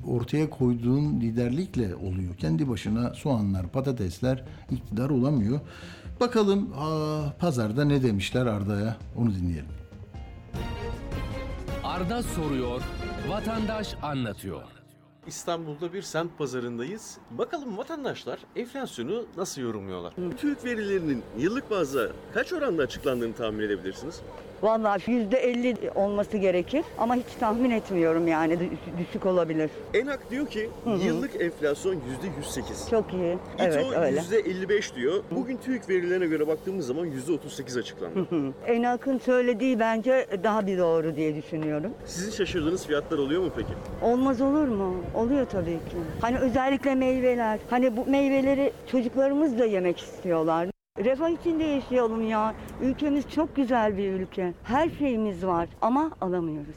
[0.08, 2.36] ortaya koyduğun liderlikle oluyor.
[2.38, 5.60] Kendi başına soğanlar, patatesler iktidar olamıyor.
[6.20, 9.72] Bakalım aa, pazarda ne demişler Arda'ya onu dinleyelim.
[11.84, 12.82] Arda soruyor,
[13.30, 14.64] vatandaş anlatıyor.
[15.28, 17.18] İstanbul'da bir semt pazarındayız.
[17.32, 20.14] Bakalım vatandaşlar enflasyonu nasıl yorumluyorlar?
[20.38, 24.22] TÜİK verilerinin yıllık bazda kaç oranda açıklandığını tahmin edebilirsiniz?
[24.64, 29.70] Vallahi yüzde elli olması gerekir ama hiç tahmin etmiyorum yani Düş- düşük olabilir.
[29.94, 30.98] Enhak diyor ki Hı hı.
[31.06, 32.90] yıllık enflasyon %108.
[32.90, 33.38] Çok iyi.
[33.60, 34.20] Evet İTO öyle.
[34.20, 35.24] %55 diyor.
[35.32, 38.26] Bugün TÜİK verilerine göre baktığımız zaman %38 açıklandı.
[38.68, 41.92] Enak'ın söylediği bence daha bir doğru diye düşünüyorum.
[42.06, 43.70] Sizin şaşırdığınız fiyatlar oluyor mu peki?
[44.02, 44.96] Olmaz olur mu?
[45.16, 45.98] Oluyor tabii ki.
[46.22, 47.60] Hani özellikle meyveler.
[47.70, 50.68] Hani bu meyveleri çocuklarımız da yemek istiyorlar.
[51.00, 52.56] Refah içinde yaşayalım ya.
[52.82, 54.54] Ülkemiz çok güzel bir ülke.
[54.64, 56.76] Her şeyimiz var ama alamıyoruz.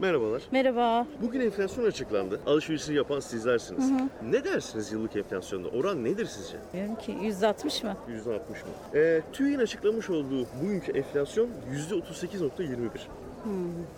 [0.00, 0.42] Merhabalar.
[0.50, 1.06] Merhaba.
[1.22, 2.40] Bugün enflasyon açıklandı.
[2.46, 3.90] Alışverişi yapan sizlersiniz.
[3.90, 4.32] Hı hı.
[4.32, 5.68] Ne dersiniz yıllık enflasyonda?
[5.68, 6.56] Oran nedir sizce?
[6.72, 7.96] Diyorum ki 160 mı?
[8.08, 8.38] %60 mı?
[8.94, 11.48] Ee, TÜİ'nin açıklamış olduğu bugünkü enflasyon
[11.90, 12.88] %38.21.
[13.46, 13.52] Hmm.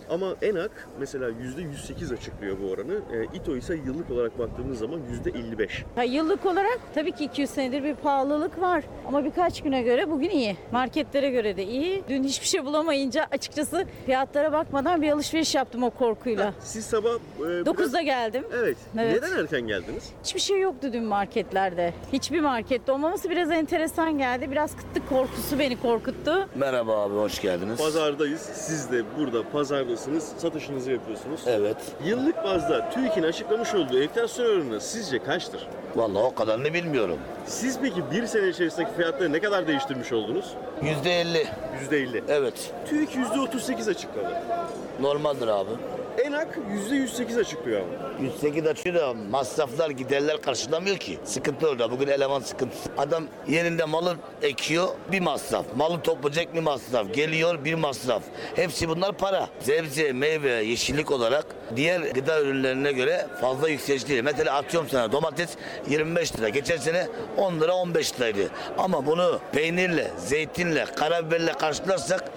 [0.09, 2.93] Ama ENAK mesela %108 açıklıyor bu oranı.
[2.93, 5.69] Ee, İTO ise yıllık olarak baktığımız zaman %55.
[5.95, 8.83] Ha, yıllık olarak tabii ki 200 senedir bir pahalılık var.
[9.07, 10.57] Ama birkaç güne göre bugün iyi.
[10.71, 12.03] Marketlere göre de iyi.
[12.09, 16.53] Dün hiçbir şey bulamayınca açıkçası fiyatlara bakmadan bir alışveriş yaptım o korkuyla.
[16.59, 17.09] Siz sabah...
[17.39, 18.43] E, 9'da geldim.
[18.53, 18.77] Evet.
[18.99, 19.21] Evet.
[19.23, 20.09] Neden erken geldiniz?
[20.23, 21.93] Hiçbir şey yoktu dün marketlerde.
[22.13, 24.51] Hiçbir markette olmaması biraz enteresan geldi.
[24.51, 26.49] Biraz kıtlık korkusu beni korkuttu.
[26.55, 27.77] Merhaba abi hoş geldiniz.
[27.77, 28.41] Pazardayız.
[28.41, 30.23] Siz de burada pazardasınız.
[30.37, 31.39] Satışınızı yapıyorsunuz.
[31.47, 31.77] Evet.
[32.05, 35.67] Yıllık bazda TÜİK'in açıklamış olduğu enflasyon oranı sizce kaçtır?
[35.95, 37.17] Vallahi o kadarını bilmiyorum.
[37.45, 40.53] Siz peki bir sene içerisindeki fiyatları ne kadar değiştirmiş oldunuz?
[40.81, 41.47] Yüzde elli.
[41.91, 42.21] %50.
[42.27, 42.73] Evet.
[42.89, 44.31] TÜİK %38 açıkladı.
[45.01, 45.69] Normaldir abi.
[46.25, 46.57] ENAK
[46.91, 48.23] %108 açıklıyor ama.
[48.23, 51.19] 108 açıyor da masraflar giderler karşılamıyor ki.
[51.23, 51.91] Sıkıntı orada.
[51.91, 52.89] Bugün eleman sıkıntısı.
[52.97, 55.65] Adam yerinde malı ekiyor bir masraf.
[55.75, 57.13] Malı toplayacak bir masraf.
[57.13, 58.23] Geliyor bir masraf.
[58.55, 59.49] Hepsi bunlar para.
[59.59, 61.45] Sebze, meyve, yeşillik olarak
[61.75, 64.23] diğer gıda ürünlerine göre fazla yükseliş değil.
[64.23, 65.49] Mesela atıyorum sana domates
[65.89, 66.49] 25 lira.
[66.49, 67.07] Geçen sene
[67.37, 68.49] 10 lira 15 liraydı.
[68.77, 72.31] Ama bunu peynirle, zeytinle, karabiberle karşılarsak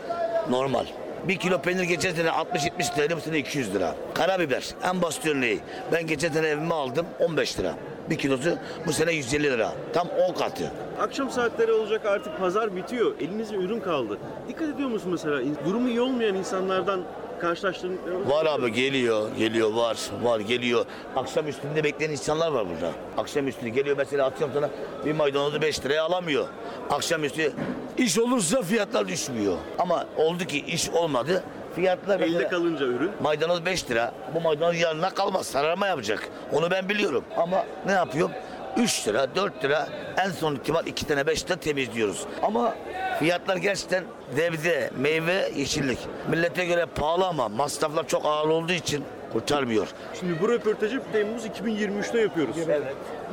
[0.50, 0.86] normal.
[1.28, 3.94] Bir kilo peynir geçen sene 60-70 liraydı bu sene 200 lira.
[4.14, 5.60] Karabiber en basit örneği.
[5.92, 7.74] Ben geçen sene evime aldım 15 lira.
[8.10, 8.50] Bir kilosu
[8.86, 9.72] bu sene 150 lira.
[9.92, 10.70] Tam 10 katı.
[11.00, 13.20] Akşam saatleri olacak artık pazar bitiyor.
[13.20, 14.18] Elinizde ürün kaldı.
[14.48, 17.00] Dikkat ediyor musun mesela durumu iyi olmayan insanlardan
[17.42, 20.84] karşılaştığın Var abi geliyor, geliyor var, var geliyor.
[21.16, 22.92] Akşam üstünde bekleyen insanlar var burada.
[23.18, 24.70] Akşam üstü geliyor mesela atıyorum sana
[25.04, 26.46] bir maydanozu 5 liraya alamıyor.
[26.90, 27.52] Akşam üstü
[27.98, 29.56] iş olursa fiyatlar düşmüyor.
[29.78, 31.44] Ama oldu ki iş olmadı.
[31.74, 33.10] Fiyatlar Elde mesela- kalınca ürün.
[33.22, 34.12] Maydanoz 5 lira.
[34.34, 35.46] Bu maydanoz yarına kalmaz.
[35.46, 36.28] Sararma yapacak.
[36.52, 37.24] Onu ben biliyorum.
[37.36, 38.32] Ama ne yapıyorum?
[38.76, 39.88] 3 lira, 4 lira.
[40.24, 42.26] En son ihtimal 2 tane 5 lira temizliyoruz.
[42.42, 42.74] Ama
[43.18, 44.04] fiyatlar gerçekten
[44.36, 45.98] devde, meyve, yeşillik.
[46.30, 49.88] Millete göre pahalı ama masraflar çok ağır olduğu için kurtarmıyor.
[50.20, 52.56] Şimdi bu röportajı Temmuz 2023'te yapıyoruz.
[52.66, 52.82] Evet.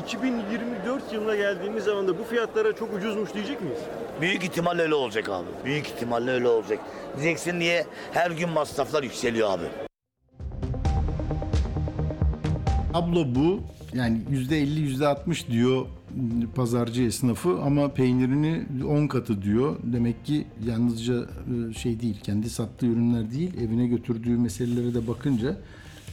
[0.04, 3.80] 2024 yılına geldiğimiz zaman da bu fiyatlara çok ucuzmuş diyecek miyiz?
[4.22, 5.48] Büyük ihtimalle öyle olacak abi.
[5.66, 6.80] Büyük ihtimalle öyle olacak.
[7.16, 7.86] Diyeceksin niye?
[8.14, 9.89] Her gün masraflar yükseliyor abi.
[12.94, 13.60] Tablo bu.
[13.94, 15.86] Yani %50 %60 diyor
[16.56, 19.76] pazarcı esnafı ama peynirini 10 katı diyor.
[19.84, 21.14] Demek ki yalnızca
[21.70, 25.58] e, şey değil, kendi sattığı ürünler değil, evine götürdüğü meselelere de bakınca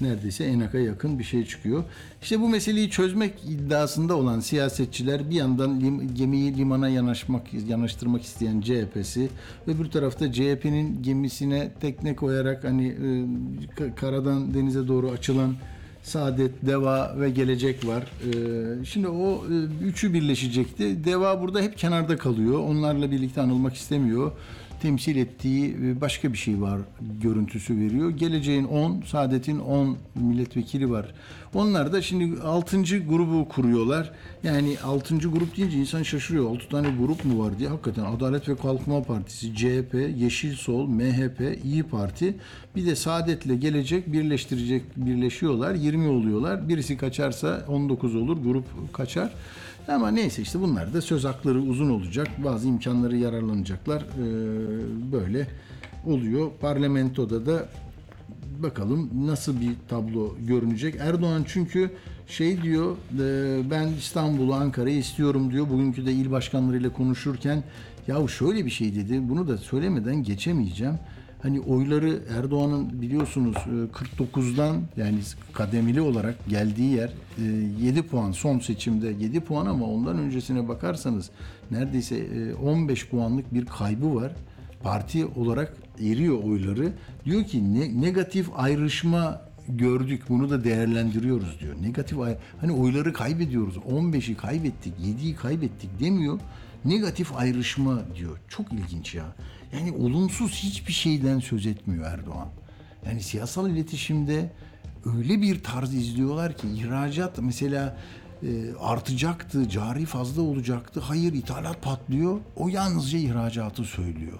[0.00, 1.84] neredeyse enaka yakın bir şey çıkıyor.
[2.22, 8.60] İşte bu meseleyi çözmek iddiasında olan siyasetçiler bir yandan lim, gemiyi limana yanaşmak yanaştırmak isteyen
[8.60, 9.28] CHP'si
[9.66, 13.08] bir tarafta CHP'nin gemisine tekne koyarak hani e,
[13.76, 15.54] ka- karadan denize doğru açılan
[16.06, 18.02] Saadet, Deva ve Gelecek var.
[18.02, 21.04] Ee, şimdi o e, üçü birleşecekti.
[21.04, 22.58] Deva burada hep kenarda kalıyor.
[22.58, 24.32] Onlarla birlikte anılmak istemiyor.
[24.82, 26.80] Temsil ettiği e, başka bir şey var
[27.22, 28.10] görüntüsü veriyor.
[28.10, 31.14] Geleceğin 10, Saadet'in 10 milletvekili var.
[31.54, 32.82] Onlar da şimdi 6.
[33.08, 34.12] grubu kuruyorlar.
[34.42, 35.16] Yani 6.
[35.16, 36.50] grup deyince insan şaşırıyor.
[36.50, 37.68] 6 tane grup mu var diye.
[37.68, 42.34] Hakikaten Adalet ve Kalkınma Partisi, CHP, Yeşil Sol, MHP, İyi Parti
[42.76, 45.74] bir de Saadet'le Gelecek birleştirecek birleşiyorlar.
[45.74, 46.68] 20 oluyorlar.
[46.68, 48.36] Birisi kaçarsa 19 olur.
[48.36, 49.32] Grup kaçar.
[49.88, 52.28] Ama neyse işte bunlar da söz hakları uzun olacak.
[52.44, 54.02] Bazı imkanları yararlanacaklar.
[54.02, 55.46] Ee, böyle
[56.06, 56.50] oluyor.
[56.60, 57.68] Parlamentoda da
[58.62, 60.94] bakalım nasıl bir tablo görünecek.
[61.00, 61.90] Erdoğan çünkü
[62.28, 65.68] şey diyor e, ben İstanbul'u Ankara'yı istiyorum diyor.
[65.70, 67.62] Bugünkü de il başkanlarıyla konuşurken
[68.08, 69.28] ya şöyle bir şey dedi.
[69.28, 70.94] Bunu da söylemeden geçemeyeceğim.
[71.46, 73.70] Hani oyları Erdoğan'ın biliyorsunuz e,
[74.22, 75.18] 49'dan yani
[75.52, 77.42] kademeli olarak geldiği yer e,
[77.84, 81.30] 7 puan son seçimde 7 puan ama ondan öncesine bakarsanız
[81.70, 84.32] neredeyse e, 15 puanlık bir kaybı var
[84.82, 86.92] parti olarak eriyor oyları.
[87.24, 91.74] Diyor ki ne, negatif ayrışma gördük bunu da değerlendiriyoruz diyor.
[91.82, 92.18] Negatif
[92.60, 93.76] hani oyları kaybediyoruz.
[93.76, 96.40] 15'i kaybettik, 7'yi kaybettik demiyor.
[96.84, 98.38] Negatif ayrışma diyor.
[98.48, 99.24] Çok ilginç ya.
[99.72, 102.48] Yani olumsuz hiçbir şeyden söz etmiyor Erdoğan.
[103.06, 104.52] Yani siyasal iletişimde
[105.04, 107.96] öyle bir tarz izliyorlar ki ihracat mesela
[108.42, 111.00] e, artacaktı, cari fazla olacaktı.
[111.00, 112.40] Hayır ithalat patlıyor.
[112.56, 114.38] O yalnızca ihracatı söylüyor.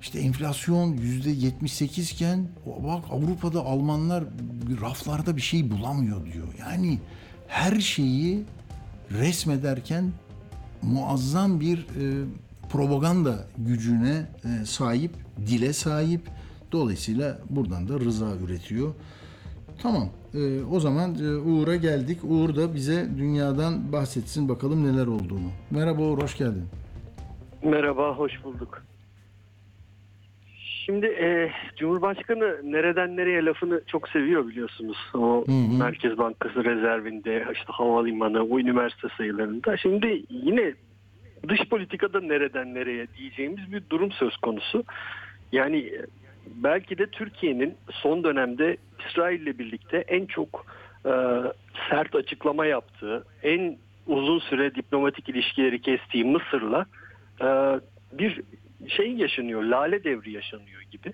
[0.00, 4.24] İşte enflasyon yüzde 78 iken bak Avrupa'da Almanlar
[4.80, 6.48] raflarda bir şey bulamıyor diyor.
[6.58, 6.98] Yani
[7.48, 8.44] her şeyi
[9.10, 10.12] resmederken
[10.82, 12.24] muazzam bir e,
[12.72, 15.10] propaganda gücüne e, sahip,
[15.46, 16.20] dile sahip.
[16.72, 18.94] Dolayısıyla buradan da rıza üretiyor.
[19.82, 20.08] Tamam.
[20.34, 22.18] e, o zaman e, Uğur'a geldik.
[22.24, 25.50] Uğur da bize dünyadan bahsetsin bakalım neler olduğunu.
[25.70, 26.64] Merhaba Uğur, hoş geldin.
[27.62, 28.82] Merhaba, hoş bulduk.
[30.86, 34.96] Şimdi e, Cumhurbaşkanı nereden nereye lafını çok seviyor biliyorsunuz.
[35.14, 35.78] O Hı hı.
[35.78, 39.76] Merkez Bankası rezervinde, işte havalimanı, o üniversite sayılarında.
[39.76, 40.74] Şimdi yine
[41.48, 44.84] dış politikada nereden nereye diyeceğimiz bir durum söz konusu.
[45.52, 46.06] Yani e,
[46.46, 48.76] belki de Türkiye'nin son dönemde
[49.08, 50.66] İsrail ile birlikte en çok
[51.06, 51.12] e,
[51.90, 53.76] sert açıklama yaptığı, en
[54.06, 56.86] uzun süre diplomatik ilişkileri kestiği Mısır'la
[57.40, 57.80] e,
[58.12, 58.42] bir
[58.88, 61.12] şey yaşanıyor, lale devri yaşanıyor gibi.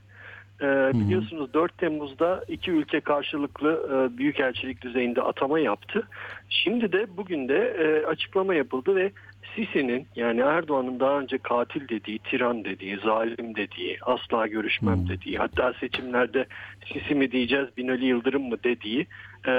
[0.62, 6.08] E, biliyorsunuz 4 Temmuz'da iki ülke karşılıklı e, büyükelçilik düzeyinde atama yaptı.
[6.48, 9.12] Şimdi de bugün de e, açıklama yapıldı ve
[9.54, 15.72] Sisi'nin yani Erdoğan'ın daha önce katil dediği, tiran dediği, zalim dediği, asla görüşmem dediği, hatta
[15.72, 16.46] seçimlerde
[16.92, 19.06] Sisi mi diyeceğiz, Binali Yıldırım mı dediği
[19.46, 19.50] e,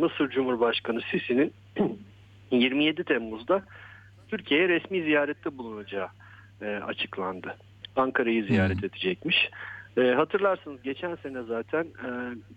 [0.00, 1.52] Mısır Cumhurbaşkanı Sisi'nin
[2.50, 3.62] 27 Temmuz'da
[4.28, 6.08] Türkiye'ye resmi ziyarette bulunacağı
[6.62, 7.56] e, açıklandı.
[7.96, 9.50] Ankara'yı ziyaret edecekmiş.
[9.96, 12.08] E, hatırlarsınız geçen sene zaten e,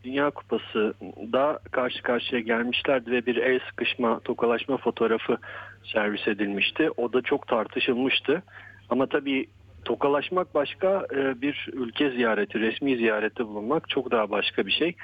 [0.03, 5.37] Dünya Kupası'da karşı karşıya gelmişlerdi ve bir el sıkışma, tokalaşma fotoğrafı
[5.83, 6.89] servis edilmişti.
[6.97, 8.43] O da çok tartışılmıştı.
[8.89, 9.47] Ama tabii
[9.85, 14.95] tokalaşmak başka, e, bir ülke ziyareti, resmi ziyarette bulunmak çok daha başka bir şey.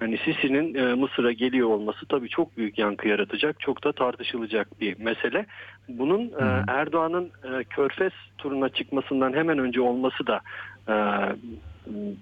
[0.00, 4.98] Hani Sisi'nin e, Mısır'a geliyor olması tabii çok büyük yankı yaratacak, çok da tartışılacak bir
[4.98, 5.46] mesele.
[5.88, 10.40] Bunun e, Erdoğan'ın e, Körfez turuna çıkmasından hemen önce olması da
[10.88, 10.94] e,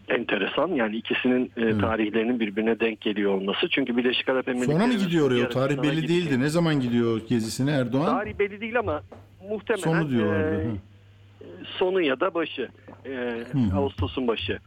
[0.09, 0.69] enteresan.
[0.69, 3.69] Yani ikisinin e, tarihlerinin birbirine denk geliyor olması.
[3.71, 4.73] Çünkü Birleşik Arap Emirlikleri...
[4.79, 5.49] Sonra mı gidiyor oraya?
[5.49, 6.09] Tarih belli gidecek.
[6.09, 6.41] değildi.
[6.41, 8.07] Ne zaman gidiyor gezisine Erdoğan?
[8.19, 9.03] Tarih belli değil ama
[9.51, 10.61] muhtemelen Sonu diyorlardı.
[10.61, 10.71] e, Hı.
[11.79, 12.69] sonu ya da başı.
[13.07, 13.11] E,
[13.53, 13.77] Hı.
[13.77, 14.59] Ağustos'un başı.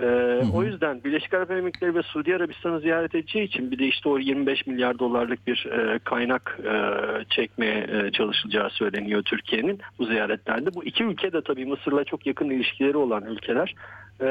[0.00, 0.06] E,
[0.54, 4.18] O yüzden Birleşik Arap Emirlikleri ve Suudi Arabistan'ı ziyaret edeceği için bir de işte o
[4.18, 6.74] 25 milyar dolarlık bir e, kaynak e,
[7.30, 10.74] çekmeye e, çalışılacağı söyleniyor Türkiye'nin bu ziyaretlerde.
[10.74, 13.74] Bu iki ülke de tabii Mısır'la çok yakın ilişkileri olan ülkeler.
[14.20, 14.26] E,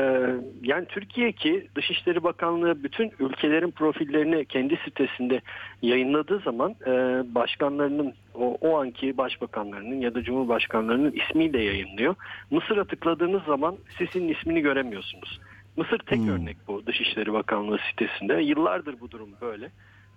[0.63, 5.41] yani Türkiye ki Dışişleri Bakanlığı bütün ülkelerin profillerini kendi sitesinde
[5.81, 6.91] yayınladığı zaman e,
[7.35, 12.15] başkanlarının o, o anki başbakanlarının ya da cumhurbaşkanlarının ismiyle yayınlıyor.
[12.51, 15.39] Mısır'a tıkladığınız zaman Sisi'nin ismini göremiyorsunuz.
[15.77, 18.33] Mısır tek örnek bu Dışişleri Bakanlığı sitesinde.
[18.33, 19.69] Yıllardır bu durum böyle.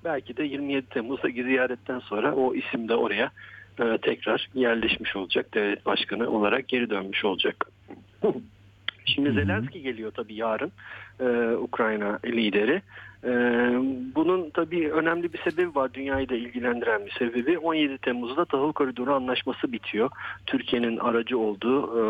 [0.05, 3.31] Belki de 27 Temmuz'daki ziyaretten sonra o isim de oraya
[3.81, 5.55] e, tekrar yerleşmiş olacak.
[5.55, 7.67] Devlet başkanı olarak geri dönmüş olacak.
[9.15, 10.73] Şimdi Zelenski geliyor tabii yarın
[11.21, 12.83] e, Ukrayna lideri.
[13.25, 13.31] E,
[14.15, 17.59] bunun tabii önemli bir sebebi var dünyayı da ilgilendiren bir sebebi.
[17.59, 20.11] 17 Temmuz'da tahıl koridoru anlaşması bitiyor.
[20.47, 22.03] Türkiye'nin aracı olduğu e,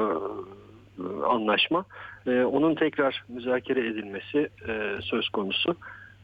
[1.26, 1.84] anlaşma.
[2.26, 5.76] E, onun tekrar müzakere edilmesi e, söz konusu.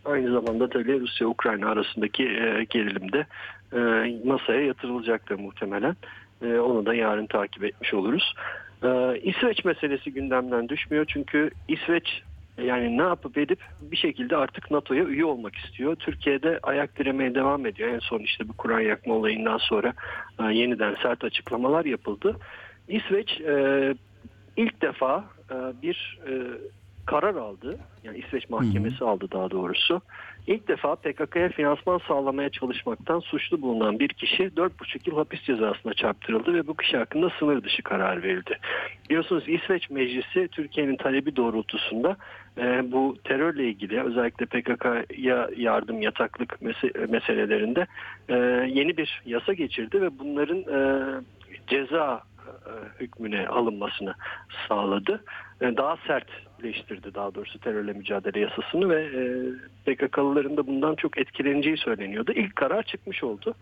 [0.04, 3.26] Aynı zamanda tabii Rusya-Ukrayna arasındaki e, gerilimde
[3.72, 3.78] e,
[4.24, 5.96] masaya yatırılacaktır muhtemelen.
[6.42, 8.34] E, onu da yarın takip etmiş oluruz.
[8.84, 12.22] Ee, İsveç meselesi gündemden düşmüyor çünkü İsveç
[12.62, 15.96] yani ne yapıp edip bir şekilde artık NATO'ya üye olmak istiyor.
[15.96, 17.88] Türkiye'de ayak diremeye devam ediyor.
[17.88, 19.92] En son işte bu Kur'an yakma olayından sonra
[20.40, 22.36] e, yeniden sert açıklamalar yapıldı.
[22.88, 23.94] İsveç e,
[24.56, 26.32] ilk defa e, bir e,
[27.06, 27.78] karar aldı.
[28.04, 30.00] Yani İsveç mahkemesi aldı daha doğrusu.
[30.46, 36.54] İlk defa PKK'ya finansman sağlamaya çalışmaktan suçlu bulunan bir kişi 4,5 yıl hapis cezasına çarptırıldı
[36.54, 38.58] ve bu kişi hakkında sınır dışı karar verildi.
[39.10, 42.16] Biliyorsunuz İsveç Meclisi Türkiye'nin talebi doğrultusunda
[42.58, 47.86] e, bu terörle ilgili özellikle PKK'ya yardım yataklık mese- meselelerinde
[48.28, 48.34] e,
[48.68, 50.80] yeni bir yasa geçirdi ve bunların e,
[51.66, 52.22] ceza
[53.00, 54.14] hükmüne alınmasını
[54.68, 55.24] sağladı.
[55.60, 59.22] E, Daha sertleştirdi daha doğrusu terörle mücadele yasasını ve e,
[59.94, 62.32] PKK'lıların da bundan çok etkileneceği söyleniyordu.
[62.32, 63.54] İlk karar çıkmış oldu.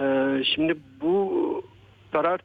[0.00, 0.04] E,
[0.44, 1.64] Şimdi bu
[2.12, 2.40] karar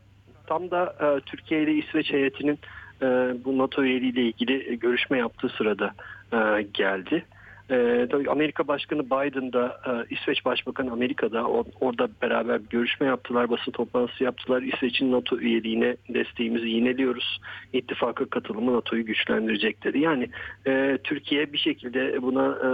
[0.48, 2.60] tam da e, Türkiye ile İsveç heyetinin
[3.02, 3.06] e,
[3.46, 5.94] bu NATO üyeliğiyle ilgili e, görüşme yaptığı sırada
[6.34, 7.26] e, geldi.
[7.72, 11.48] E, tabii Amerika Başkanı Biden da e, İsveç Başbakanı Amerika'da
[11.82, 14.62] orada beraber bir görüşme yaptılar, basın toplantısı yaptılar.
[14.62, 17.40] İsveç'in NATO üyeliğine desteğimizi yineliyoruz.
[17.74, 20.00] İttifaka katılımı NATO'yu güçlendirecek dedi.
[20.00, 20.30] Yani
[20.68, 22.70] e, Türkiye bir şekilde buna e,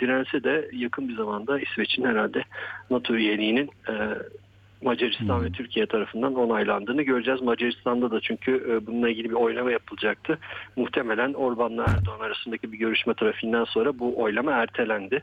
[0.00, 2.42] dirense de yakın bir zamanda İsveç'in herhalde
[2.90, 3.94] NATO üyeliğinin e,
[4.82, 7.42] Macaristan ve Türkiye tarafından onaylandığını göreceğiz.
[7.42, 10.38] Macaristan'da da çünkü e, bununla ilgili bir oylama yapılacaktı.
[10.76, 15.22] Muhtemelen Orban'la Erdoğan arasındaki bir görüşme trafiğinden sonra bu oylama ertelendi.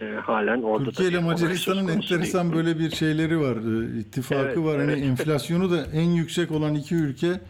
[0.00, 2.64] E, halen orada Türkiye ile Macaristan'ın enteresan değil.
[2.64, 3.56] böyle bir şeyleri var.
[3.56, 4.78] e, ittifakı Evet, var.
[4.80, 5.02] Hani evet.
[5.04, 7.40] enflasyonu da en yüksek olan iki ülke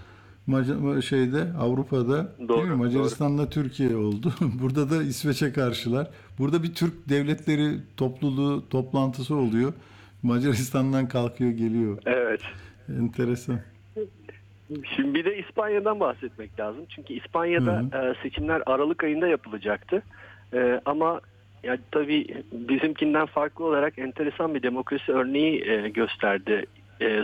[0.48, 2.74] Maca- şeyde Avrupa'da değil Doğru, mi?
[2.74, 4.32] Macaristan'la Türkiye oldu.
[4.62, 6.10] Burada da İsveç'e karşılar.
[6.38, 9.72] Burada bir Türk devletleri topluluğu toplantısı oluyor.
[10.22, 11.98] Macaristan'dan kalkıyor geliyor.
[12.06, 12.40] Evet.
[12.98, 13.60] Enteresan.
[14.96, 16.84] Şimdi bir de İspanya'dan bahsetmek lazım.
[16.88, 20.02] Çünkü İspanya'da e, seçimler Aralık ayında yapılacaktı.
[20.54, 21.20] E, ama
[21.62, 26.66] ya tabii bizimkinden farklı olarak enteresan bir demokrasi örneği e, gösterdi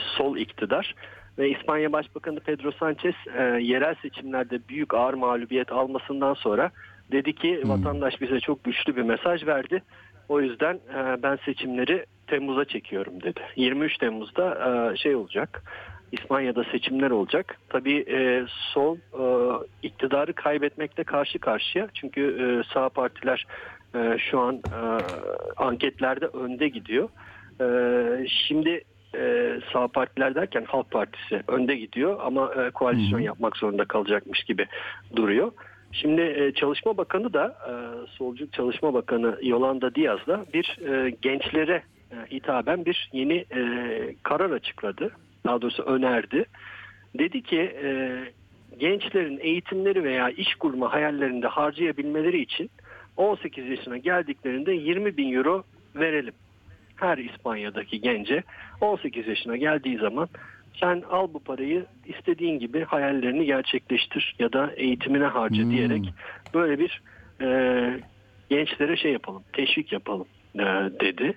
[0.01, 0.95] sol iktidar.
[1.39, 3.15] Ve İspanya Başbakanı Pedro Sanchez
[3.61, 6.71] yerel seçimlerde büyük ağır mağlubiyet almasından sonra
[7.13, 9.83] dedi ki vatandaş bize çok güçlü bir mesaj verdi.
[10.29, 13.41] O yüzden e, ben seçimleri Temmuz'a çekiyorum dedi.
[13.57, 14.55] 23 Temmuz'da
[14.93, 15.63] e, şey olacak.
[16.13, 17.59] İspanya'da seçimler olacak.
[17.69, 18.45] Tabii e,
[18.75, 19.25] sol e,
[19.83, 21.89] iktidarı kaybetmekte karşı karşıya.
[21.95, 23.47] Çünkü e, sağ partiler
[23.95, 24.81] e, şu an e,
[25.57, 27.09] anketlerde önde gidiyor.
[27.61, 27.67] E,
[28.29, 28.85] şimdi
[29.15, 34.67] e, sağ partiler derken Halk Partisi önde gidiyor ama e, koalisyon yapmak zorunda kalacakmış gibi
[35.17, 35.53] duruyor.
[35.93, 37.73] Şimdi e, Çalışma Bakanı da e,
[38.07, 41.83] solcu Çalışma Bakanı Yolanda Diaz da bir e, gençlere
[42.31, 43.45] hitaben bir yeni
[44.23, 45.11] karar açıkladı.
[45.45, 46.45] Daha doğrusu önerdi.
[47.19, 47.73] Dedi ki
[48.79, 52.71] gençlerin eğitimleri veya iş kurma hayallerinde harcayabilmeleri için
[53.17, 55.63] 18 yaşına geldiklerinde 20 bin euro
[55.97, 56.35] verelim.
[56.97, 58.43] Her İspanya'daki gence
[58.81, 60.29] 18 yaşına geldiği zaman
[60.81, 66.13] sen al bu parayı istediğin gibi hayallerini gerçekleştir ya da eğitimine harca diyerek
[66.55, 67.03] böyle bir
[67.41, 68.01] e,
[68.51, 70.65] gençlere şey yapalım, teşvik yapalım e,
[71.01, 71.35] dedi.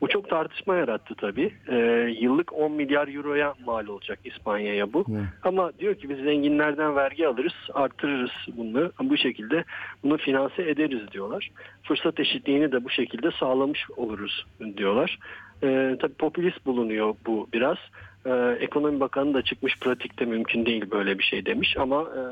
[0.00, 1.52] Bu çok tartışma yarattı tabii.
[1.68, 1.76] E,
[2.20, 5.04] yıllık 10 milyar euroya mal olacak İspanya'ya bu.
[5.42, 8.92] Ama diyor ki biz zenginlerden vergi alırız, artırırız bunu.
[9.02, 9.64] Bu şekilde
[10.02, 11.50] bunu finanse ederiz diyorlar.
[11.82, 14.46] Fırsat eşitliğini de bu şekilde sağlamış oluruz
[14.76, 15.18] diyorlar.
[15.62, 17.78] E, tabii popülist bulunuyor bu biraz.
[18.26, 22.22] Ee, Ekonomi Bakanı da çıkmış pratikte mümkün değil böyle bir şey demiş ama e,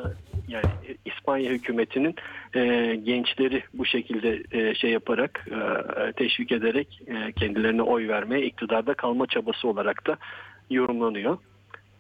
[0.49, 0.65] yani
[1.05, 2.15] İspanya hükümetinin
[2.55, 8.95] e, gençleri bu şekilde e, şey yaparak e, teşvik ederek e, kendilerine oy vermeye iktidarda
[8.95, 10.17] kalma çabası olarak da
[10.71, 11.39] yorumlanıyor.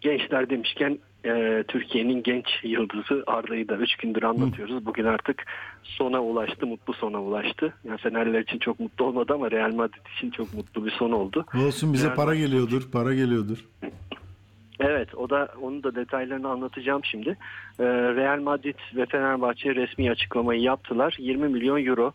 [0.00, 4.86] Gençler demişken e, Türkiye'nin genç yıldızı Arda'yı da 3 gündür anlatıyoruz.
[4.86, 5.44] Bugün artık
[5.82, 7.74] sona ulaştı, mutlu sona ulaştı.
[7.84, 11.46] Yani Fenerler için çok mutlu olmadı ama Real Madrid için çok mutlu bir son oldu.
[11.66, 12.90] Olsun bize Real para geliyordur.
[12.92, 13.64] Para geliyordur.
[14.80, 17.36] Evet, o da onun da detaylarını anlatacağım şimdi.
[17.78, 21.16] Ee, Real Madrid ve Fenerbahçe resmi açıklamayı yaptılar.
[21.18, 22.12] 20 milyon euro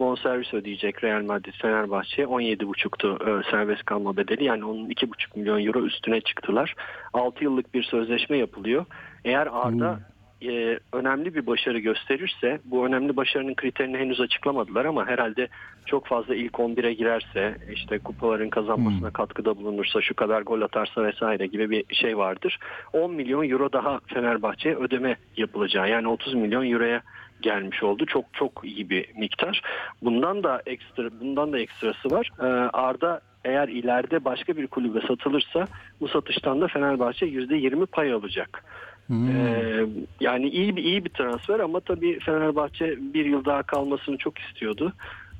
[0.00, 5.80] bonservis ödeyecek Real Madrid Fenerbahçe 17,5'tu e, serbest kalma bedeli yani onun 2,5 milyon euro
[5.86, 6.74] üstüne çıktılar.
[7.12, 8.86] 6 yıllık bir sözleşme yapılıyor.
[9.24, 10.00] Eğer Arda
[10.42, 15.48] e, önemli bir başarı gösterirse bu önemli başarının kriterini henüz açıklamadılar ama herhalde
[15.86, 21.46] çok fazla ilk 11'e girerse işte kupaların kazanmasına katkıda bulunursa şu kadar gol atarsa vesaire
[21.46, 22.58] gibi bir şey vardır.
[22.92, 27.02] 10 milyon euro daha Fenerbahçe'ye ödeme yapılacağı yani 30 milyon euroya
[27.42, 28.06] gelmiş oldu.
[28.06, 29.62] Çok çok iyi bir miktar.
[30.02, 32.30] Bundan da ekstra bundan da ekstrası var.
[32.40, 35.64] Ee, Arda eğer ileride başka bir kulübe satılırsa
[36.00, 38.64] bu satıştan da Fenerbahçe %20 pay alacak.
[39.10, 39.86] Ee,
[40.20, 44.92] yani iyi bir iyi bir transfer ama tabii Fenerbahçe bir yıl daha kalmasını çok istiyordu.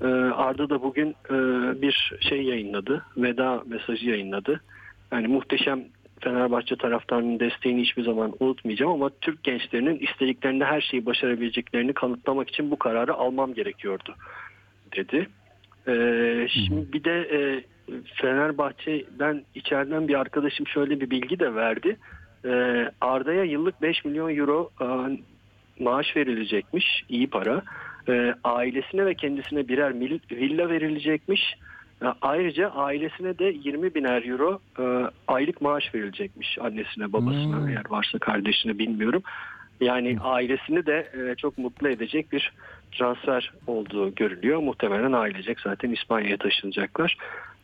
[0.03, 0.07] Ee,
[0.37, 1.35] Arda da bugün e,
[1.83, 3.05] bir şey yayınladı.
[3.17, 4.61] Veda mesajı yayınladı.
[5.13, 5.85] Yani muhteşem
[6.21, 12.71] Fenerbahçe taraftarının desteğini hiçbir zaman unutmayacağım ama Türk gençlerinin istediklerinde her şeyi başarabileceklerini kanıtlamak için
[12.71, 14.15] bu kararı almam gerekiyordu
[14.97, 15.29] dedi.
[15.89, 17.63] Ee, şimdi bir de e,
[18.15, 21.97] Fenerbahçe'den içeriden bir arkadaşım şöyle bir bilgi de verdi.
[22.45, 24.87] Ee, Arda'ya yıllık 5 milyon euro e,
[25.83, 27.63] maaş verilecekmiş, iyi para.
[28.09, 31.57] Ee, ailesine ve kendisine birer villa verilecekmiş.
[32.23, 38.79] Ayrıca ailesine de 20 biner euro e, aylık maaş verilecekmiş annesine babasına eğer varsa kardeşine
[38.79, 39.23] bilmiyorum.
[39.81, 42.53] Yani ailesini de e, çok mutlu edecek bir
[42.93, 44.59] transfer olduğu görülüyor.
[44.59, 47.17] Muhtemelen ailecek zaten İspanya'ya taşınacaklar.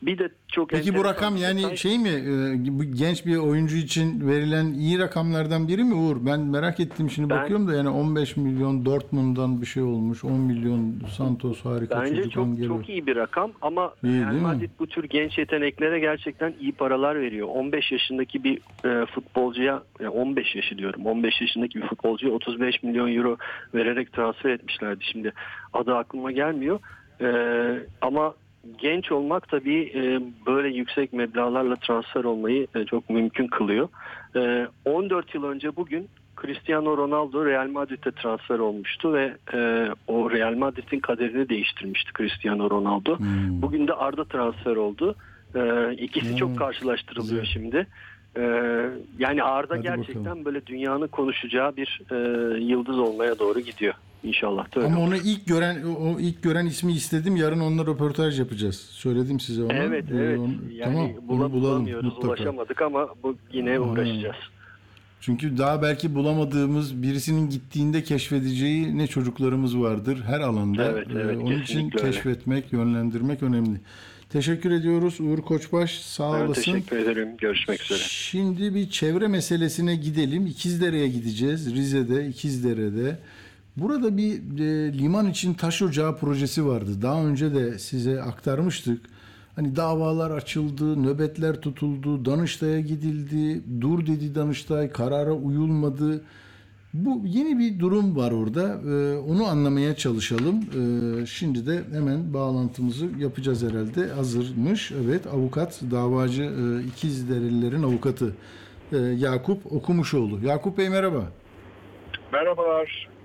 [0.03, 2.57] Bir de çok Peki bu rakam yani detay- şey mi e,
[2.99, 6.17] genç bir oyuncu için verilen iyi rakamlardan biri mi Uğur?
[6.27, 10.25] Ben merak ettim şimdi Ben- bakıyorum da yani 15 milyon Dortmund'dan bir şey olmuş.
[10.25, 12.69] 10 milyon Santos harika Bence çocuk çok Angelo.
[12.69, 14.35] çok iyi bir rakam ama İyi, Real?
[14.35, 17.49] Madrid bu tür genç yeteneklere gerçekten iyi paralar veriyor.
[17.51, 21.07] 15 yaşındaki bir e, futbolcuya yani 15 yaşı diyorum.
[21.07, 23.37] 15 yaşındaki bir futbolcuya 35 milyon euro
[23.75, 25.05] vererek transfer etmişlerdi.
[25.13, 25.33] Şimdi
[25.73, 26.81] adı aklıma gelmiyor.
[27.21, 27.29] E,
[28.01, 28.35] ama
[28.79, 33.89] genç olmak tabii e, böyle yüksek meblağlarla transfer olmayı e, çok mümkün kılıyor.
[34.37, 36.09] E, 14 yıl önce bugün
[36.43, 43.17] Cristiano Ronaldo Real Madrid'e transfer olmuştu ve e, o Real Madrid'in kaderini değiştirmişti Cristiano Ronaldo.
[43.63, 45.15] Bugün de Arda transfer oldu.
[45.55, 47.87] E, ikisi Hmm, çok karşılaştırılıyor şimdi.
[48.37, 48.43] E,
[49.19, 50.45] yani Arda Hadi gerçekten bakalım.
[50.45, 52.17] böyle dünyanın konuşacağı bir e,
[52.65, 53.95] yıldız olmaya doğru gidiyor.
[54.27, 55.07] İnşallah da öyle Ama olur.
[55.09, 57.37] onu ilk gören o ilk gören ismi istedim.
[57.37, 58.77] Yarın onunla röportaj yapacağız.
[58.77, 59.73] Söyledim size onu.
[59.73, 60.39] Evet Ee, evet.
[60.39, 61.11] onu- Yani tamam.
[61.29, 62.29] bula- Onu bulalım mutlaka.
[62.29, 64.37] ulaşamadık ama bu yine uğraşacağız.
[65.21, 70.85] Çünkü daha belki bulamadığımız birisinin gittiğinde keşfedeceği ne çocuklarımız vardır her alanda.
[70.85, 71.97] Evet, evet, Ee, Onun için öyle.
[71.97, 73.81] keşfetmek, yönlendirmek önemli.
[74.31, 75.99] Teşekkür ediyoruz Uğur Koçbaş.
[76.01, 76.63] Sağ Ben olasın.
[76.63, 77.29] teşekkür ederim.
[77.39, 77.99] Görüşmek üzere.
[77.99, 80.47] Şimdi bir çevre meselesine gidelim.
[80.47, 81.75] İkizdere'ye gideceğiz.
[81.75, 83.19] Rize'de, İkizdere'de.
[83.77, 87.03] Burada bir e, liman için taş ocağı projesi vardı.
[87.03, 89.07] Daha önce de size aktarmıştık.
[89.57, 96.25] Hani davalar açıldı, nöbetler tutuldu, Danıştay'a gidildi, dur dedi Danıştay, karara uyulmadı.
[96.95, 98.63] Bu yeni bir durum var orada.
[98.63, 100.57] Ee, onu anlamaya çalışalım.
[100.57, 104.09] Ee, şimdi de hemen bağlantımızı yapacağız herhalde.
[104.09, 104.93] Hazırmış.
[105.05, 108.35] Evet, avukat, davacı e, İkizderelilerin avukatı
[108.93, 110.47] e, Yakup Okumuşoğlu.
[110.47, 111.25] Yakup Bey merhaba.
[112.33, 113.16] Merhabalar.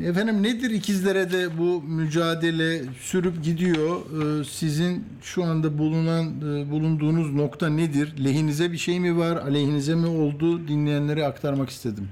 [0.00, 3.96] Efendim nedir İkizdere'de bu mücadele sürüp gidiyor?
[3.96, 8.24] Ee, sizin şu anda bulunan e, bulunduğunuz nokta nedir?
[8.24, 9.36] Lehinize bir şey mi var?
[9.36, 10.68] Aleyhinize mi oldu?
[10.68, 12.08] Dinleyenlere aktarmak istedim.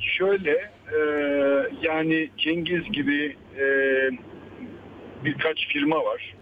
[0.00, 0.50] Şöyle
[0.92, 0.98] e,
[1.82, 3.64] yani Cengiz gibi e,
[5.24, 6.34] birkaç firma var.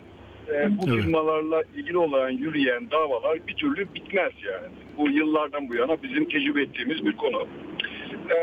[0.48, 1.02] E, bu Evet.
[1.02, 4.72] firmalarla ilgili olan yürüyen davalar bir türlü bitmez yani.
[4.98, 7.46] Bu yıllardan bu yana bizim tecrübe ettiğimiz bir konu.
[8.30, 8.36] E,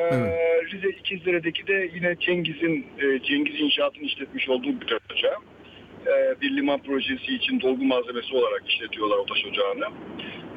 [0.72, 5.36] Rize İkizdere'deki de yine Cengiz'in e, Cengiz İnşaat'ın işletmiş olduğu bir ocağı.
[6.08, 9.86] E, bir liman projesi için dolgu malzemesi olarak işletiyorlar o taş ocağını.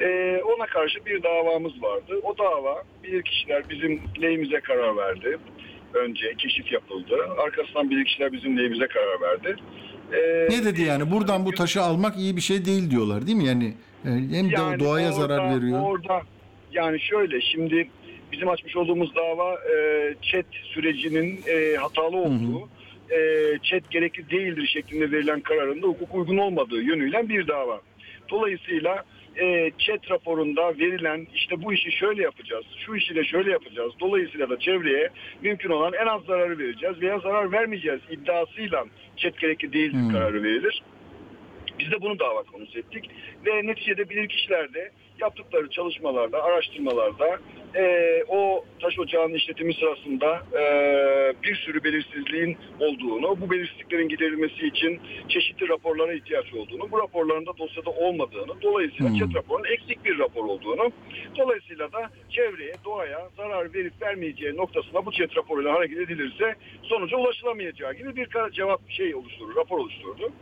[0.01, 2.21] E, ona karşı bir davamız vardı.
[2.23, 5.39] O dava bilirkişiler bizim lehimize karar verdi.
[5.95, 7.17] Önce keşif yapıldı.
[7.45, 9.57] Arkasından bilirkişiler bizim lehimize karar verdi.
[10.13, 10.19] E,
[10.51, 11.11] Ne dedi yani?
[11.11, 13.45] Buradan bu taşı almak iyi bir şey değil diyorlar değil mi?
[13.47, 13.75] Yani
[14.05, 15.81] e, hem Yani doğaya orada- zarar veriyor.
[15.83, 16.23] Orada
[16.73, 17.89] yani şöyle şimdi
[18.33, 22.69] bizim açmış olduğumuz dava e, chat sürecinin e, hatalı olduğu,
[23.11, 23.19] e,
[23.63, 27.81] chat gerekli değildir şeklinde verilen kararında hukuk uygun olmadığı yönüyle bir dava.
[28.31, 29.05] Dolayısıyla
[29.37, 33.93] e, chat raporunda verilen işte bu işi şöyle yapacağız, şu işi de şöyle yapacağız.
[34.01, 35.11] Dolayısıyla da çevreye
[35.43, 38.85] mümkün olan en az zararı vereceğiz veya zarar vermeyeceğiz iddiasıyla
[39.17, 40.83] chat gerekli değildir kararı verilir.
[41.79, 43.11] Biz de bunu dava konusu ettik
[43.47, 44.91] ve neticede bilirkişiler de
[45.21, 47.39] yaptıkları çalışmalarda, araştırmalarda
[47.75, 50.63] e, o taş ocağının işletimi sırasında e,
[51.43, 57.59] bir sürü belirsizliğin olduğunu, bu belirsizliklerin giderilmesi için çeşitli raporlara ihtiyaç olduğunu, bu raporların da
[57.59, 60.93] dosyada olmadığını, dolayısıyla chat raporunun eksik bir rapor olduğunu,
[61.37, 67.95] dolayısıyla da çevreye, doğaya zarar verip vermeyeceği noktasına bu chat raporuyla hareket edilirse sonuca ulaşılamayacağı
[67.95, 70.33] gibi bir cevap şey oluşturur, rapor oluşturdu.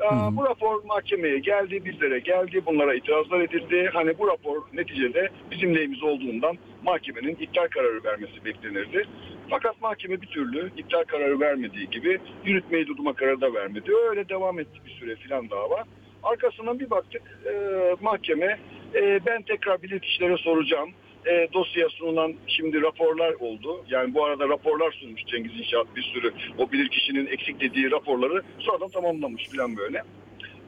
[0.00, 3.90] Aa, Bu rapor mahkemeye geldi, bizlere geldi, bunlara itirazlar edildi.
[3.92, 9.08] Hani bu rapor neticede bizim lehimiz olduğundan mahkemenin iptal kararı vermesi beklenirdi.
[9.50, 13.90] Fakat mahkeme bir türlü iptal kararı vermediği gibi yürütmeyi durdurma kararı da vermedi.
[14.10, 15.84] Öyle devam etti bir süre filan dava.
[16.22, 17.52] Arkasından bir baktık e,
[18.00, 18.58] mahkeme
[18.94, 20.90] e, ben tekrar bilirkişilere soracağım.
[21.26, 23.84] E, dosyaya sunulan şimdi raporlar oldu.
[23.88, 28.88] Yani bu arada raporlar sunmuş Cengiz İnşaat bir sürü o bilirkişinin eksik dediği raporları sonradan
[28.88, 30.02] tamamlamış falan böyle.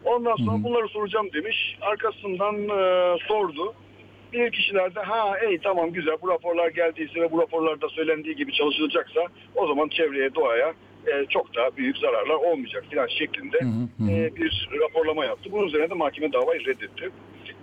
[0.04, 1.78] Ondan sonra bunları soracağım demiş.
[1.80, 3.74] Arkasından e, sordu.
[4.32, 8.52] Bir kişiler de ha ey tamam güzel bu raporlar geldiyse ve bu raporlarda söylendiği gibi
[8.52, 9.20] çalışılacaksa
[9.54, 10.74] o zaman çevreye doğaya
[11.06, 13.58] e, çok daha büyük zararlar olmayacak filan şeklinde
[14.10, 15.52] e, bir raporlama yaptı.
[15.52, 17.10] Bunun üzerine de mahkeme davayı reddetti.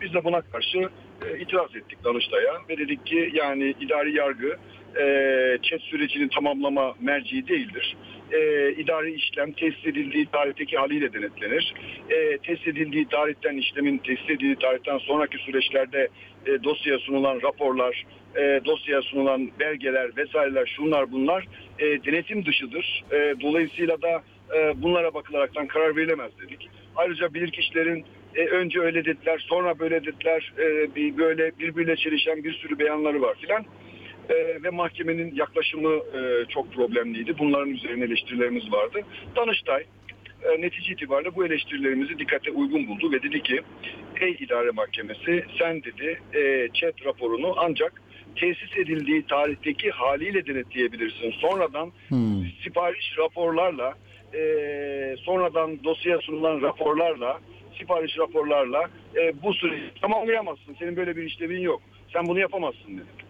[0.02, 0.90] Biz de buna karşı
[1.26, 4.58] e, itiraz ettik Danıştay'a ve dedik ki yani idari yargı
[5.00, 7.98] e, çet sürecinin tamamlama merci değildir.
[8.32, 11.74] E, idari işlem tesis edildiği tarihteki haliyle denetlenir.
[12.10, 16.08] E, tesis edildiği tarihten işlemin tesis edildiği tarihten sonraki süreçlerde
[16.46, 18.06] e, dosyaya sunulan raporlar,
[18.36, 21.48] e, dosyaya sunulan belgeler vesaireler şunlar bunlar
[21.80, 23.04] e, denetim dışıdır.
[23.12, 24.24] E, dolayısıyla da
[24.58, 26.70] e, bunlara bakılaraktan karar verilemez dedik.
[26.96, 28.06] Ayrıca bilirkişilerin
[28.36, 33.22] e, önce öyle dediler, sonra böyle dediler, e, bir böyle birbiriyle çelişen bir sürü beyanları
[33.22, 33.66] var filan.
[34.30, 37.38] E, ve mahkemenin yaklaşımı e, çok problemliydi.
[37.40, 39.02] Bunların üzerine eleştirilerimiz vardı.
[39.36, 39.84] Danıştay
[40.44, 43.62] e, netice itibariyle bu eleştirilerimizi dikkate uygun buldu ve dedi ki
[44.22, 48.02] ey idare mahkemesi sen dedi e, chat raporunu ancak
[48.36, 51.32] tesis edildiği tarihteki haliyle denetleyebilirsin.
[51.32, 51.92] Sonradan
[52.64, 53.94] sipariş raporlarla
[54.34, 54.42] e,
[55.20, 57.40] sonradan dosyaya sunulan raporlarla,
[57.78, 60.76] sipariş raporlarla e, bu süreci tamamlayamazsın.
[60.80, 61.82] Senin böyle bir işlevin yok.
[62.14, 63.26] Sen bunu yapamazsın dedi.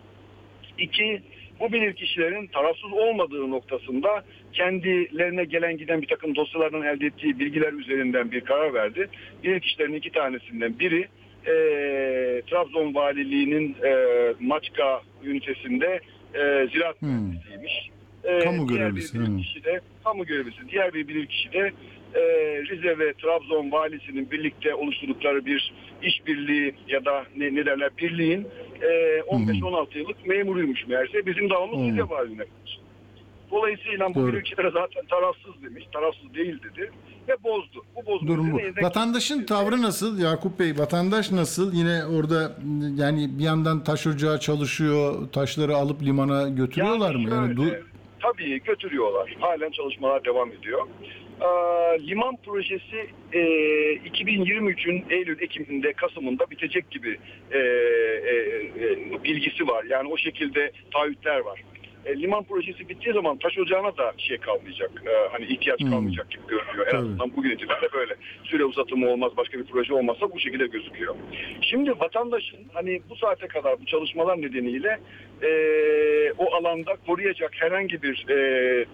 [0.78, 1.22] İki,
[1.60, 4.24] bu bilirkişilerin tarafsız olmadığı noktasında
[4.54, 9.10] kendilerine gelen giden bir takım dosyalardan elde ettiği bilgiler üzerinden bir karar verdi.
[9.44, 11.08] Bilirkişilerin iki tanesinden biri
[11.48, 11.54] e,
[12.50, 13.94] Trabzon Valiliği'nin e,
[14.40, 16.00] Maçka ünitesinde
[16.34, 17.90] e, ziraat mühendisiymiş.
[18.26, 20.58] E, Kamu diğer görevlisi, Bir bilirkişi de kamu görevlisi.
[20.72, 21.72] Diğer bir bilirkişi de
[22.16, 22.22] e,
[22.70, 25.74] Rize ve Trabzon valisinin birlikte oluşturdukları bir
[26.04, 28.48] işbirliği ya da ne, ne derler birliğin
[28.82, 31.26] e, 15-16 yıllık memuruymuş meğerse.
[31.26, 32.80] Bizim davamız Rize valine karşı.
[33.52, 35.84] Dolayısıyla bu bilirkişilere zaten tarafsız demiş.
[35.94, 36.92] Tarafsız değil dedi
[37.28, 37.84] ve bozdu.
[37.96, 38.28] Bu bozdu.
[38.28, 38.60] Durum bu.
[38.82, 40.78] Vatandaşın tavrı nasıl Yakup Bey?
[40.78, 41.74] Vatandaş nasıl?
[41.74, 42.56] Yine orada
[42.96, 47.30] yani bir yandan taş ocağı çalışıyor, taşları alıp limana götürüyorlar mı?
[47.30, 47.84] Yani du- şöyle,
[48.26, 49.36] Tabii götürüyorlar.
[49.40, 50.88] Halen çalışmalar devam ediyor.
[51.42, 53.40] Ee, liman projesi e,
[53.96, 57.20] 2023'ün Eylül-Ekim'inde, Kasım'ında bitecek gibi
[57.52, 59.84] e, e, e, bilgisi var.
[59.90, 61.64] Yani o şekilde taahhütler var.
[62.06, 64.92] E, liman projesi bittiği zaman taş ocağına da şey kalmayacak.
[65.06, 66.88] e, hani ihtiyaç kalmayacak gibi görünüyor.
[66.88, 67.02] En Tabii.
[67.02, 68.16] azından bugün itibariyle böyle.
[68.44, 71.16] Süre uzatımı olmaz, başka bir proje olmazsa bu şekilde gözüküyor.
[71.62, 75.00] Şimdi vatandaşın hani bu saate kadar bu çalışmalar nedeniyle
[75.42, 75.50] e,
[76.38, 78.86] o alanda koruyacak herhangi bir e,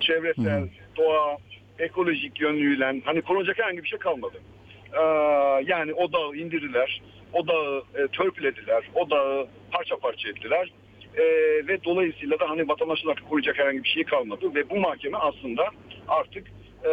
[0.00, 1.36] çevresel, doğa,
[1.78, 4.38] ekolojik yönlüyle hani korunacak herhangi bir şey kalmadı.
[4.92, 5.00] Ee,
[5.66, 7.02] yani o dağı indirdiler,
[7.32, 10.72] o dağı e, törpülediler, o dağı parça parça ettiler.
[11.16, 11.22] Ee,
[11.68, 15.68] ve dolayısıyla da hani vatandaşlar artık koruyacak herhangi bir şey kalmadı ve bu mahkeme aslında
[16.08, 16.46] artık
[16.84, 16.90] e,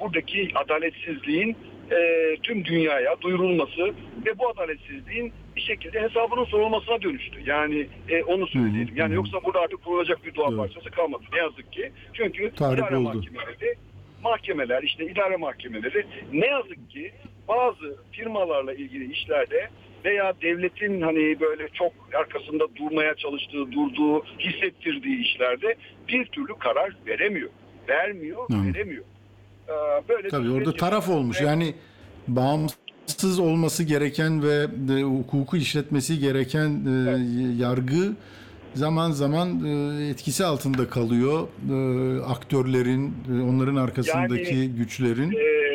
[0.00, 1.56] buradaki adaletsizliğin
[1.90, 3.86] e, tüm dünyaya duyurulması
[4.26, 7.40] ve bu adaletsizliğin bir şekilde hesabının sorulmasına dönüştü.
[7.46, 8.96] Yani e, onu söyleyelim.
[8.96, 11.22] Yani yoksa burada artık kurulacak bir doğa parçası kalmadı.
[11.32, 11.92] Ne yazık ki.
[12.12, 13.04] Çünkü Tahrip idare oldu.
[13.04, 13.74] mahkemeleri,
[14.22, 17.12] mahkemeler işte idare mahkemeleri ne yazık ki
[17.48, 19.68] bazı firmalarla ilgili işlerde
[20.04, 25.74] veya devletin hani böyle çok arkasında durmaya çalıştığı, durduğu, hissettirdiği işlerde
[26.08, 27.50] bir türlü karar veremiyor.
[27.88, 28.76] Vermiyor, Evet.
[28.76, 29.04] veremiyor.
[29.68, 29.72] Ee,
[30.08, 31.40] böyle Tabii orada süreç taraf olmuş.
[31.40, 31.74] Yani
[32.28, 37.18] bağımsız olması gereken ve de hukuku işletmesi gereken e,
[37.62, 38.12] yargı
[38.74, 41.48] zaman zaman e, etkisi altında kalıyor.
[41.70, 41.74] E,
[42.22, 45.32] aktörlerin, e, onların arkasındaki Yani, güçlerin.
[45.32, 45.68] Ee,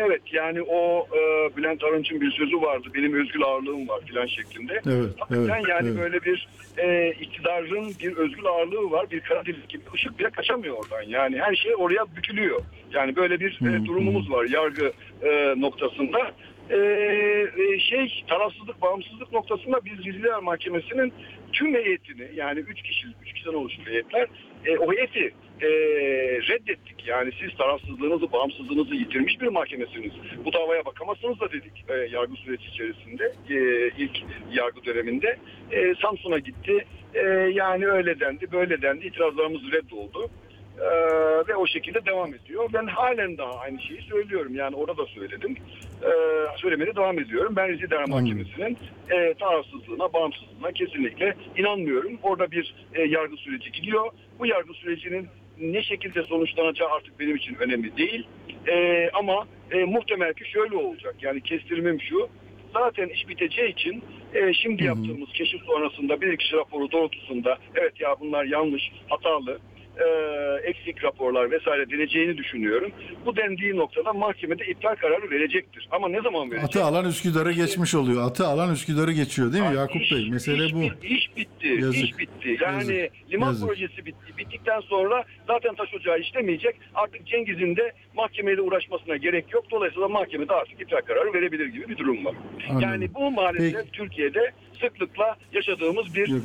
[0.00, 2.88] evet yani o e, Bülent Arınç'ın bir sözü vardı.
[2.94, 4.80] Benim özgül ağırlığım var filan şeklinde.
[4.86, 5.98] Evet, evet, yani evet.
[5.98, 6.48] böyle bir
[6.78, 9.10] e, iktidarın bir özgül ağırlığı var.
[9.10, 11.02] Bir kara delik gibi ışık bile kaçamıyor oradan.
[11.02, 12.62] Yani her şey oraya bükülüyor.
[12.92, 16.30] Yani böyle bir e, durumumuz var yargı e, noktasında.
[16.70, 21.12] E, e, şey tarafsızlık, bağımsızlık noktasında biz Rizliler Mahkemesi'nin
[21.52, 24.28] tüm heyetini yani üç kişilik, üç kişiden oluşan heyetler
[24.64, 25.68] e, o heyeti e,
[26.48, 27.06] reddettik.
[27.06, 30.12] Yani siz tarafsızlığınızı, bağımsızlığınızı yitirmiş bir mahkemesiniz.
[30.44, 33.56] Bu davaya bakamazsınız da dedik e, yargı süreci içerisinde e,
[33.98, 34.18] ilk
[34.52, 35.38] yargı döneminde.
[35.70, 36.84] E, Samsun'a gitti.
[37.14, 37.20] E,
[37.54, 39.06] yani öyle dendi, böyle dendi.
[39.06, 40.30] İtirazlarımız reddoldu.
[40.80, 40.90] E,
[41.48, 42.70] ve o şekilde devam ediyor.
[42.72, 44.54] Ben halen daha aynı şeyi söylüyorum.
[44.54, 45.56] Yani orada da söyledim.
[46.02, 46.10] E,
[46.56, 47.52] söylemeye devam ediyorum.
[47.56, 48.78] Ben Rize İdare Mahkemesi'nin
[49.10, 52.18] e, tarafsızlığına, bağımsızlığına kesinlikle inanmıyorum.
[52.22, 54.10] Orada bir e, yargı süreci gidiyor.
[54.38, 55.28] Bu yargı sürecinin
[55.60, 58.26] ne şekilde sonuçlanacağı artık benim için önemli değil.
[58.68, 61.14] E, ama e, muhtemel ki şöyle olacak.
[61.22, 62.28] Yani kestirmem şu.
[62.72, 64.02] Zaten iş biteceği için
[64.34, 69.58] e, şimdi yaptığımız keşif sonrasında bir kişi raporu doğrultusunda evet ya bunlar yanlış, hatalı,
[70.00, 70.08] e,
[70.64, 72.90] eksik raporlar vesaire deneceğini düşünüyorum.
[73.26, 75.88] Bu dendiği noktada mahkemede iptal kararı verecektir.
[75.90, 76.68] Ama ne zaman verecek?
[76.68, 78.26] Atı alan Üsküdar'ı geçmiş oluyor.
[78.26, 80.30] Atı alan Üsküdar'ı geçiyor değil mi Yakup Bey?
[80.30, 80.82] Mesele iş, bu.
[81.06, 81.68] iş bitti.
[81.68, 82.04] Yazık.
[82.04, 82.56] iş bitti.
[82.60, 83.32] Yani Yazık.
[83.32, 83.68] liman Yazık.
[83.68, 84.38] projesi bitti.
[84.38, 86.76] Bittikten sonra zaten taş ocağı işlemeyecek.
[86.94, 89.64] Artık Cengiz'in de mahkemeyle uğraşmasına gerek yok.
[89.70, 92.34] Dolayısıyla mahkemede artık iptal kararı verebilir gibi bir durum var.
[92.68, 92.88] Anladım.
[92.88, 96.42] Yani bu maalesef Türkiye'de sıklıkla yaşadığımız bir Yok.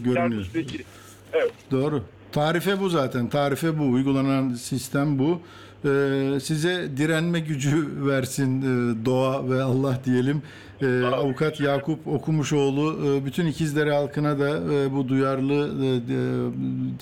[1.33, 1.51] Evet.
[1.71, 2.03] Doğru.
[2.35, 3.29] Tarife bu zaten.
[3.29, 3.83] Tarife bu.
[3.83, 5.41] Uygulanan sistem bu.
[5.85, 10.41] Ee, size direnme gücü versin e, doğa ve Allah diyelim.
[10.81, 16.19] Ee, Avukat Yakup Okumuşoğlu e, bütün İkizdere halkına da e, bu duyarlı e, e,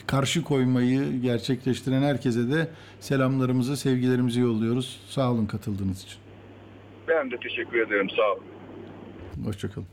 [0.07, 2.67] karşı koymayı gerçekleştiren herkese de
[2.99, 4.99] selamlarımızı, sevgilerimizi yolluyoruz.
[5.07, 6.17] Sağ olun katıldığınız için.
[7.07, 8.09] Ben de teşekkür ederim.
[8.09, 8.43] Sağ olun.
[9.45, 9.87] Hoşçakalın.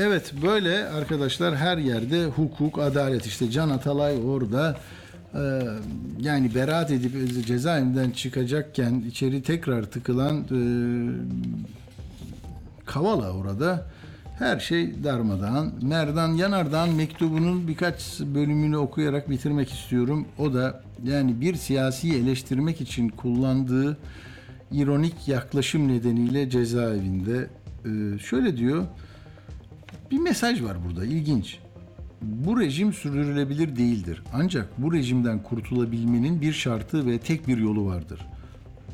[0.00, 4.76] Evet böyle arkadaşlar her yerde hukuk, adalet işte Can Atalay orada
[5.34, 5.62] e,
[6.20, 10.60] yani beraat edip cezaevinden çıkacakken içeri tekrar tıkılan e,
[12.86, 13.86] Kavala orada
[14.38, 15.72] Her şey darmadağın.
[15.82, 20.26] Merdan Yanardağ'ın mektubunun birkaç bölümünü okuyarak bitirmek istiyorum.
[20.38, 23.96] O da yani bir siyasi eleştirmek için kullandığı
[24.72, 27.46] ironik yaklaşım nedeniyle cezaevinde.
[27.84, 28.86] Ee, şöyle diyor.
[30.10, 31.58] Bir mesaj var burada ilginç.
[32.22, 34.22] Bu rejim sürdürülebilir değildir.
[34.32, 38.26] Ancak bu rejimden kurtulabilmenin bir şartı ve tek bir yolu vardır.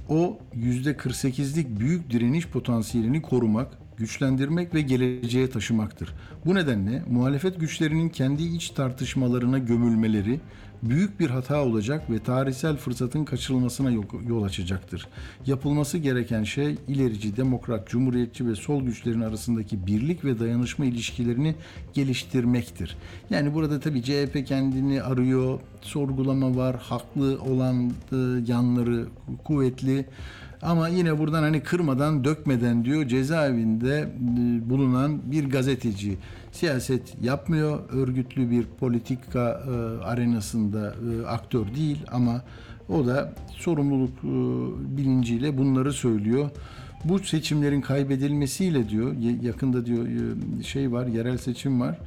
[0.09, 6.15] O %48'lik büyük direniş potansiyelini korumak, güçlendirmek ve geleceğe taşımaktır.
[6.47, 10.41] Bu nedenle muhalefet güçlerinin kendi iç tartışmalarına gömülmeleri
[10.85, 13.91] büyük bir hata olacak ve tarihsel fırsatın kaçırılmasına
[14.29, 15.09] yol açacaktır.
[15.47, 21.55] Yapılması gereken şey ilerici, demokrat, cumhuriyetçi ve sol güçlerin arasındaki birlik ve dayanışma ilişkilerini
[21.95, 22.97] geliştirmektir.
[23.31, 28.17] Yani burada tabii CHP kendini arıyor, sorgulama var, haklı olan e,
[28.47, 29.07] yanları
[29.45, 30.07] kuvvetli.
[30.65, 36.17] Ama yine buradan hani kırmadan dökmeden diyor cezaevinde e, bulunan bir gazeteci
[36.53, 37.79] siyaset yapmıyor.
[37.91, 42.43] Örgütlü bir politika e, arenasında e, aktör değil ama
[42.89, 44.23] o da sorumluluk
[44.97, 46.51] bilinciyle bunları söylüyor.
[47.05, 49.13] Bu seçimlerin kaybedilmesiyle diyor
[49.43, 50.07] yakında diyor
[50.65, 51.99] şey var yerel seçim var.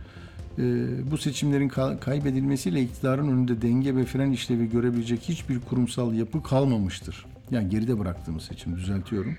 [1.11, 7.25] Bu seçimlerin ka- kaybedilmesiyle iktidarın önünde denge ve fren işlevi görebilecek hiçbir kurumsal yapı kalmamıştır.
[7.51, 9.37] Yani geride bıraktığımız seçim düzeltiyorum.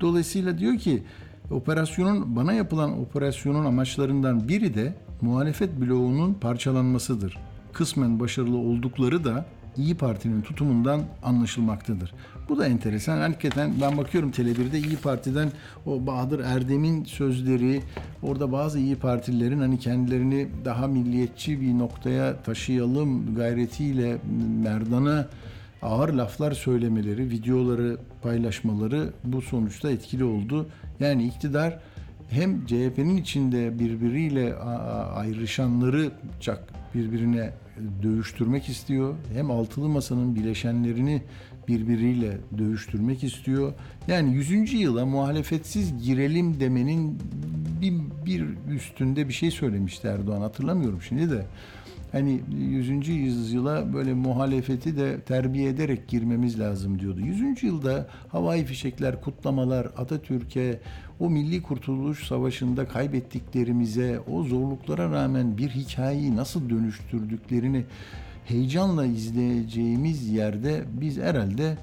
[0.00, 1.02] Dolayısıyla diyor ki
[1.50, 7.38] operasyonun bana yapılan operasyonun amaçlarından biri de muhalefet bloğunun parçalanmasıdır.
[7.72, 12.14] Kısmen başarılı oldukları da İyi Parti'nin tutumundan anlaşılmaktadır.
[12.48, 13.18] Bu da enteresan.
[13.18, 15.52] Hakikaten ben bakıyorum Tele1'de İyi Parti'den
[15.86, 17.82] o Bahadır Erdem'in sözleri,
[18.22, 24.18] orada bazı İyi Partililerin hani kendilerini daha milliyetçi bir noktaya taşıyalım gayretiyle
[24.62, 25.28] Merdan'a
[25.82, 30.66] ağır laflar söylemeleri, videoları paylaşmaları bu sonuçta etkili oldu.
[31.00, 31.78] Yani iktidar
[32.30, 34.54] hem CHP'nin içinde birbiriyle
[35.14, 36.10] ayrışanları
[36.94, 37.50] birbirine
[38.02, 39.14] dövüştürmek istiyor.
[39.34, 41.22] Hem altılı masanın bileşenlerini
[41.68, 43.72] birbiriyle dövüştürmek istiyor.
[44.08, 44.72] Yani 100.
[44.72, 47.18] yıla muhalefetsiz girelim demenin
[47.80, 47.94] bir,
[48.26, 48.44] bir
[48.74, 51.46] üstünde bir şey söylemişti Erdoğan hatırlamıyorum şimdi de.
[52.12, 53.08] Hani 100.
[53.08, 57.20] yüzyıla böyle muhalefeti de terbiye ederek girmemiz lazım diyordu.
[57.20, 57.62] 100.
[57.62, 60.80] yılda havai fişekler, kutlamalar, Atatürk'e,
[61.20, 67.84] o milli kurtuluş savaşında kaybettiklerimize, o zorluklara rağmen bir hikayeyi nasıl dönüştürdüklerini
[68.44, 71.76] heyecanla izleyeceğimiz yerde biz herhalde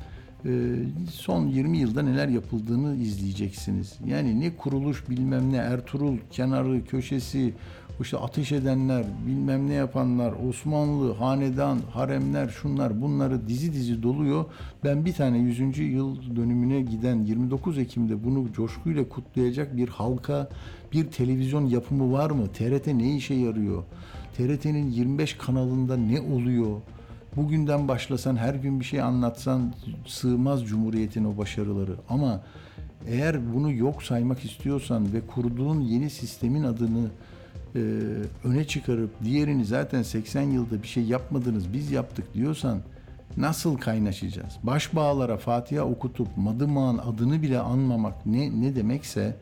[1.11, 3.93] son 20 yılda neler yapıldığını izleyeceksiniz.
[4.07, 7.53] Yani ne kuruluş bilmem ne Ertuğrul kenarı köşesi
[8.01, 14.45] işte ateş edenler, bilmem ne yapanlar, Osmanlı, hanedan, haremler, şunlar bunları dizi dizi doluyor.
[14.83, 15.77] Ben bir tane 100.
[15.77, 20.49] yıl dönümüne giden 29 Ekim'de bunu coşkuyla kutlayacak bir halka,
[20.93, 22.47] bir televizyon yapımı var mı?
[22.47, 23.83] TRT ne işe yarıyor?
[24.37, 26.81] TRT'nin 25 kanalında ne oluyor?
[27.35, 29.73] Bugünden başlasan her gün bir şey anlatsan
[30.07, 31.95] sığmaz Cumhuriyet'in o başarıları.
[32.09, 32.41] Ama
[33.07, 37.09] eğer bunu yok saymak istiyorsan ve kurduğun yeni sistemin adını
[37.75, 37.79] e,
[38.43, 42.79] öne çıkarıp diğerini zaten 80 yılda bir şey yapmadınız biz yaptık diyorsan
[43.37, 44.53] nasıl kaynaşacağız?
[44.63, 49.35] Başbağlara Fatiha okutup Madımak'ın adını bile anmamak ne ne demekse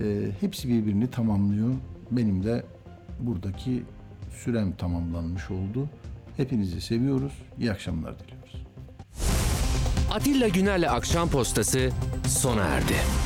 [0.00, 1.70] e, hepsi birbirini tamamlıyor.
[2.10, 2.64] Benim de
[3.20, 3.82] buradaki
[4.44, 5.88] sürem tamamlanmış oldu.
[6.36, 7.32] Hepinizi seviyoruz.
[7.58, 8.66] İyi akşamlar diliyoruz.
[10.12, 11.90] Atilla Güner'le Akşam Postası
[12.26, 13.25] sona erdi.